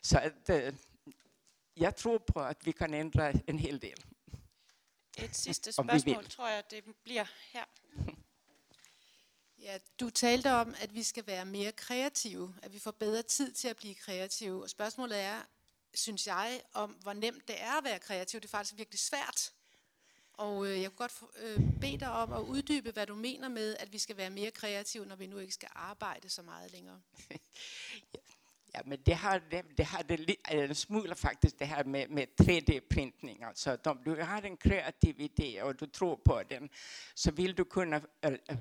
Så 0.00 0.18
att, 0.18 0.48
eh, 0.48 0.74
jag 1.74 1.96
tror 1.96 2.18
på 2.18 2.40
att 2.40 2.66
vi 2.66 2.72
kan 2.72 2.94
ändra 2.94 3.32
en 3.46 3.58
hel 3.58 3.78
del. 3.78 3.98
Ett 5.16 5.34
sista 5.34 5.72
spørgsmål 5.72 6.24
tror 6.24 6.48
jag 6.48 6.64
det 6.70 6.82
blir 7.04 7.30
här. 7.52 7.66
Ja, 9.62 9.78
du 10.00 10.10
talte 10.10 10.52
om, 10.52 10.74
at 10.80 10.94
vi 10.94 11.02
skal 11.02 11.26
være 11.26 11.44
mere 11.44 11.72
kreative, 11.72 12.54
at 12.62 12.72
vi 12.72 12.78
får 12.78 12.90
bedre 12.90 13.22
tid 13.22 13.52
til 13.52 13.68
at 13.68 13.76
blive 13.76 13.94
kreative. 13.94 14.62
Og 14.62 14.70
spørgsmålet 14.70 15.20
er, 15.20 15.42
synes 15.94 16.26
jeg, 16.26 16.62
om 16.72 16.90
hvor 16.90 17.12
nemt 17.12 17.48
det 17.48 17.62
er 17.62 17.78
at 17.78 17.84
være 17.84 17.98
kreativ. 17.98 18.40
Det 18.40 18.46
er 18.46 18.50
faktisk 18.50 18.76
virkelig 18.76 18.98
svært. 18.98 19.52
Og 20.32 20.66
øh, 20.66 20.82
jeg 20.82 20.90
kunne 20.90 21.08
godt 21.08 21.22
øh, 21.36 21.60
bede 21.80 21.98
dig 21.98 22.10
om 22.10 22.32
at 22.32 22.40
uddybe, 22.40 22.90
hvad 22.90 23.06
du 23.06 23.14
mener 23.14 23.48
med, 23.48 23.76
at 23.80 23.92
vi 23.92 23.98
skal 23.98 24.16
være 24.16 24.30
mere 24.30 24.50
kreative, 24.50 25.06
når 25.06 25.16
vi 25.16 25.26
nu 25.26 25.38
ikke 25.38 25.54
skal 25.54 25.68
arbejde 25.72 26.28
så 26.28 26.42
meget 26.42 26.72
længere. 26.72 27.00
Ja, 28.74 28.80
men 28.84 28.98
det 29.04 29.12
hade 29.12 29.62
det, 29.76 30.26
det, 30.26 30.36
en 30.44 30.74
smula 30.74 31.14
faktiskt 31.14 31.58
det 31.58 31.64
här 31.64 31.84
med, 31.84 32.10
med 32.10 32.28
3D-printning. 32.36 33.44
Alltså 33.44 33.78
om 33.84 34.02
du 34.04 34.22
har 34.22 34.42
en 34.42 34.56
kreativ 34.56 35.20
idé 35.20 35.62
och 35.62 35.76
du 35.76 35.86
tror 35.86 36.16
på 36.16 36.42
den 36.48 36.68
så 37.14 37.30
vill 37.30 37.54
du 37.54 37.64
kunna, 37.64 38.00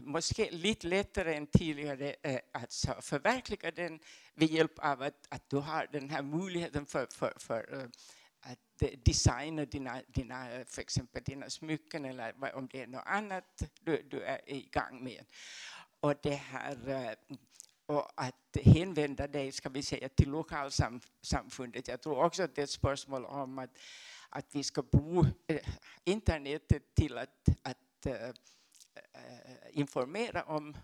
måske 0.02 0.52
lite 0.52 0.88
lättare 0.88 1.34
än 1.34 1.48
tidigare, 1.48 2.16
eh, 2.22 2.40
alltså 2.52 2.96
förverkliga 3.02 3.72
den 3.72 4.00
med 4.34 4.48
hjälp 4.48 4.80
av 4.80 5.02
att, 5.02 5.28
att 5.30 5.50
du 5.50 5.58
har 5.58 5.88
den 5.92 6.10
här 6.10 6.22
möjligheten 6.22 6.86
för, 6.86 7.08
för, 7.12 7.34
för 7.38 7.74
eh, 7.74 7.88
att 8.42 9.04
designa 9.06 9.66
dina, 9.66 10.02
dina, 10.08 10.48
för 10.66 10.82
exempel 10.82 11.24
dina 11.24 11.50
smycken 11.50 12.06
eller 12.06 12.56
om 12.56 12.68
det 12.68 12.82
är 12.82 12.88
något 12.88 13.04
annat 13.06 13.64
du, 13.82 14.08
du 14.12 14.22
är 14.22 14.42
igång 14.46 15.04
med. 15.04 15.26
Och 16.00 16.16
det 16.22 16.36
här 16.36 16.90
eh, 16.90 17.38
och 17.92 18.12
att 18.16 18.58
hänvända 18.64 19.28
dig 19.28 19.52
ska 19.52 19.70
vi 19.70 19.84
säga, 19.84 20.10
till 20.10 20.30
lokalsamfundet. 20.30 21.88
Jag 21.88 22.02
tror 22.02 22.24
också 22.24 22.44
att 22.44 22.56
det 22.56 22.62
är 22.62 22.64
ett 22.64 22.70
spörsmål 22.70 23.26
om 23.26 23.60
att, 23.60 23.78
att 24.30 24.46
vi 24.52 24.64
ska 24.64 24.82
bo 24.82 25.26
eh, 25.48 25.68
internetet 26.04 26.96
till 26.96 27.18
att, 27.18 27.50
att 27.64 28.06
äh, 28.06 28.30
informera 29.72 30.44
om 30.44 30.78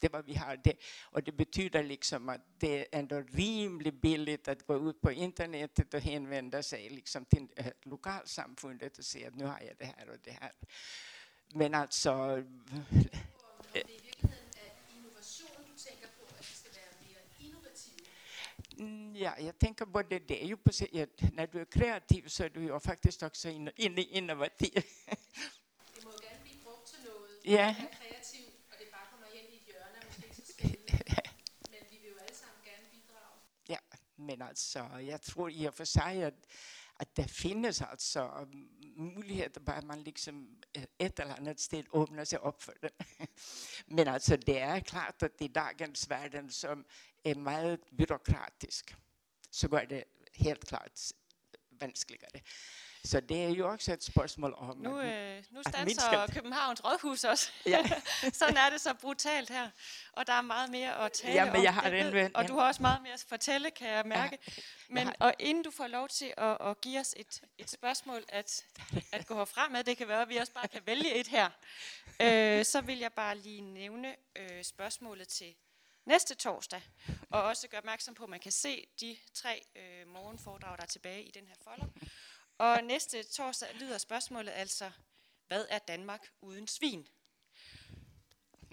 det 0.00 0.12
vad 0.12 0.24
vi 0.24 0.36
har. 0.36 0.56
Det, 0.64 0.74
och 1.02 1.22
det 1.22 1.32
betyder 1.32 1.84
liksom 1.84 2.28
att 2.28 2.40
det 2.58 2.78
är 2.78 2.98
ändå 2.98 3.20
rimligt 3.20 4.00
billigt 4.00 4.48
att 4.48 4.66
gå 4.66 4.90
ut 4.90 5.00
på 5.00 5.12
internetet 5.12 5.94
och 5.94 6.00
hänvända 6.00 6.62
sig 6.62 6.90
liksom 6.90 7.24
till 7.24 7.48
äh, 7.56 7.66
lokalsamfundet 7.82 8.98
och 8.98 9.04
säga 9.04 9.28
att 9.28 9.34
nu 9.34 9.44
har 9.44 9.60
jag 9.66 9.76
det 9.78 9.84
här 9.84 10.10
och 10.10 10.18
det 10.24 10.30
här. 10.40 10.52
Men 11.52 11.74
alltså 11.74 12.44
ja, 19.14 19.38
jag 19.38 19.58
tänker 19.58 19.86
på 19.86 20.02
det, 20.02 20.30
ju 20.30 20.56
på 20.56 20.70
när 21.32 21.46
du 21.46 21.60
är 21.60 21.64
kreativ 21.64 22.28
så 22.28 22.44
är 22.44 22.50
du 22.50 22.62
ju 22.62 22.80
faktiskt 22.80 23.22
också 23.22 23.48
in, 23.48 23.70
in, 23.76 23.98
innovativ. 23.98 24.84
Det 25.94 26.04
må 26.04 26.10
gerne 26.10 26.40
blive 26.42 26.58
brugt 26.64 26.86
til 26.86 26.98
noget. 27.04 27.40
Ja. 27.44 27.74
Kreativ, 27.92 28.46
og 28.70 28.74
det 28.78 28.88
bare 28.92 29.06
kommer 29.10 29.26
ind 29.26 29.48
i 29.52 29.56
et 29.56 29.62
hjørne, 29.66 29.98
måske 30.06 30.26
ikke 30.26 30.36
så 30.36 30.52
spændende. 30.52 31.20
Men 31.72 31.80
vi 31.90 31.96
vil 31.96 32.10
jo 32.10 32.18
alle 32.20 32.36
sammen 32.36 32.60
gerne 32.64 32.86
bidrage. 32.90 33.38
Ja, 33.68 33.78
men 34.16 34.42
alltså 34.42 34.78
jag 34.98 35.22
tror 35.22 35.50
i 35.50 35.68
och 35.68 35.74
för 35.74 35.84
sig 35.84 36.24
att, 36.24 36.46
att 36.94 37.14
det 37.16 37.30
finns 37.42 37.82
alltså 37.82 38.48
möjligheter 38.96 39.60
bara 39.60 39.82
man 39.82 40.02
liksom 40.02 40.60
ett 40.98 41.20
eller 41.20 41.34
annat 41.34 41.60
sted 41.60 41.86
öppnar 41.92 42.24
sig 42.24 42.38
upp 42.38 42.62
för 42.62 42.78
det. 42.80 42.90
Men 43.86 44.08
alltså 44.08 44.36
det 44.36 44.58
är 44.58 44.80
klart 44.80 45.22
att 45.22 45.42
i 45.42 45.48
dagens 45.48 46.08
världen 46.08 46.50
som 46.50 46.84
är 47.22 47.34
mycket 47.34 47.90
byråkratisk 47.90 48.94
så 49.50 49.68
går 49.68 49.80
det 49.80 50.04
helt 50.32 50.68
klart 50.68 51.00
vanskligare. 51.80 52.40
Så 53.04 53.20
det 53.20 53.44
är 53.44 53.48
ju 53.48 53.64
också 53.64 53.92
ett 53.92 54.02
spörsmål 54.02 54.54
om 54.54 54.78
Nu, 54.78 55.00
øh, 55.00 55.44
nu 55.50 55.62
stanser 55.68 56.26
Københavns 56.34 56.84
Rådhus 56.84 57.24
også. 57.24 57.50
Ja. 57.66 57.84
Sådan 58.32 58.56
er 58.56 58.70
det 58.70 58.80
så 58.80 58.94
brutalt 58.94 59.50
her. 59.50 59.70
Og 60.12 60.26
der 60.26 60.32
er 60.32 60.42
meget 60.42 60.70
mere 60.70 61.04
at 61.04 61.12
tale 61.12 61.34
ja, 61.34 61.52
men 61.52 61.62
jeg 61.62 61.74
har 61.74 61.82
om. 61.82 61.90
Det, 61.90 62.30
og 62.34 62.48
du 62.48 62.54
har 62.58 62.66
også 62.66 62.82
meget 62.82 63.02
mere 63.02 63.12
at 63.12 63.24
fortælle, 63.28 63.70
kan 63.70 63.88
jeg 63.88 64.06
mærke. 64.06 64.38
Ja, 64.46 64.52
men, 64.88 65.06
har... 65.06 65.16
Og 65.18 65.34
inden 65.38 65.64
du 65.64 65.70
får 65.70 65.86
lov 65.86 66.08
til 66.08 66.34
at, 66.36 66.56
at 66.60 66.80
give 66.80 67.00
os 67.00 67.14
et, 67.16 67.42
et 67.58 67.70
spørgsmål 67.70 68.24
at, 68.28 68.64
at 69.12 69.26
gå 69.26 69.34
herfra 69.34 69.68
med, 69.68 69.84
det 69.84 69.96
kan 69.96 70.08
være, 70.08 70.22
at 70.22 70.28
vi 70.28 70.36
også 70.36 70.52
bare 70.52 70.68
kan 70.68 70.82
vælge 70.86 71.14
et 71.14 71.26
her, 71.26 71.50
øh, 72.20 72.64
så 72.64 72.80
vil 72.80 72.98
jeg 72.98 73.12
bare 73.12 73.38
lige 73.38 73.60
nævne 73.60 74.16
øh, 74.36 74.64
spørgsmålet 74.64 75.28
til 75.28 75.54
næste 76.04 76.34
torsdag, 76.34 76.82
og 77.30 77.42
også 77.42 77.68
gøre 77.68 77.78
opmærksom 77.78 78.14
på, 78.14 78.24
at 78.24 78.30
man 78.30 78.40
kan 78.40 78.52
se 78.52 78.86
de 79.00 79.16
tre 79.34 79.64
øh, 79.76 80.08
morgenforedrag, 80.08 80.76
der 80.76 80.82
er 80.82 80.86
tilbage 80.86 81.22
i 81.24 81.30
den 81.30 81.46
her 81.46 81.54
folder. 81.64 81.86
Og 82.58 82.84
næste 82.84 83.22
torsdag 83.22 83.74
lyder 83.74 83.98
spørgsmålet 83.98 84.52
altså, 84.54 84.90
hvad 85.48 85.66
er 85.68 85.78
Danmark 85.78 86.30
uden 86.40 86.68
svin? 86.68 87.08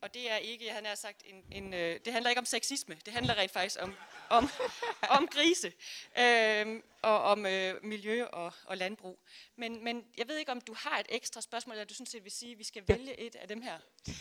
Og 0.02 0.14
det 0.14 0.32
er 0.32 0.36
ikke, 0.36 0.72
han 0.72 0.86
har 0.86 0.96
sagt, 0.96 1.24
en, 1.26 1.44
en, 1.52 1.74
øh, 1.74 2.00
det 2.06 2.14
handler 2.14 2.30
ikke 2.30 2.40
om 2.40 2.46
sexisme, 2.46 2.98
det 3.06 3.14
handler 3.14 3.38
rent 3.38 3.52
faktisk 3.52 3.82
om, 3.82 3.96
om, 4.30 4.50
om 5.18 5.28
grise, 5.28 5.74
øh, 6.20 6.82
og 7.02 7.22
om 7.22 7.46
øh, 7.46 7.84
miljø 7.84 8.26
og, 8.26 8.54
og 8.66 8.78
landbrug. 8.78 9.20
Men, 9.56 9.84
men 9.84 10.06
jeg 10.18 10.28
ved 10.28 10.38
ikke, 10.38 10.52
om 10.52 10.62
du 10.62 10.74
har 10.78 11.00
et 11.00 11.06
ekstra 11.10 11.42
spørgsmål, 11.42 11.74
eller 11.74 11.86
du 11.86 11.94
synes, 11.94 12.16
at 12.16 12.24
vil 12.24 12.32
sige, 12.32 12.52
at 12.52 12.58
vi 12.60 12.64
skal 12.64 12.84
vælge 12.88 13.20
et 13.20 13.36
af 13.36 13.48
dem 13.48 13.62
her. 13.62 13.80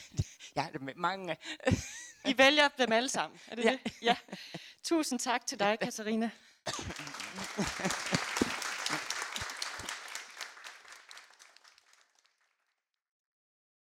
Ja, 0.55 0.67
det 0.73 0.81
er 0.81 0.93
mange. 0.95 1.37
I 2.27 2.37
vælger 2.37 2.67
dem 2.67 2.91
alle 2.91 3.09
sammen, 3.09 3.39
er 3.47 3.55
det 3.55 3.65
ja. 3.65 3.71
det? 3.71 3.93
Ja. 4.01 4.15
Tusind 4.83 5.19
tak 5.19 5.47
til 5.47 5.59
dig, 5.59 5.77
Katarina. 5.79 6.29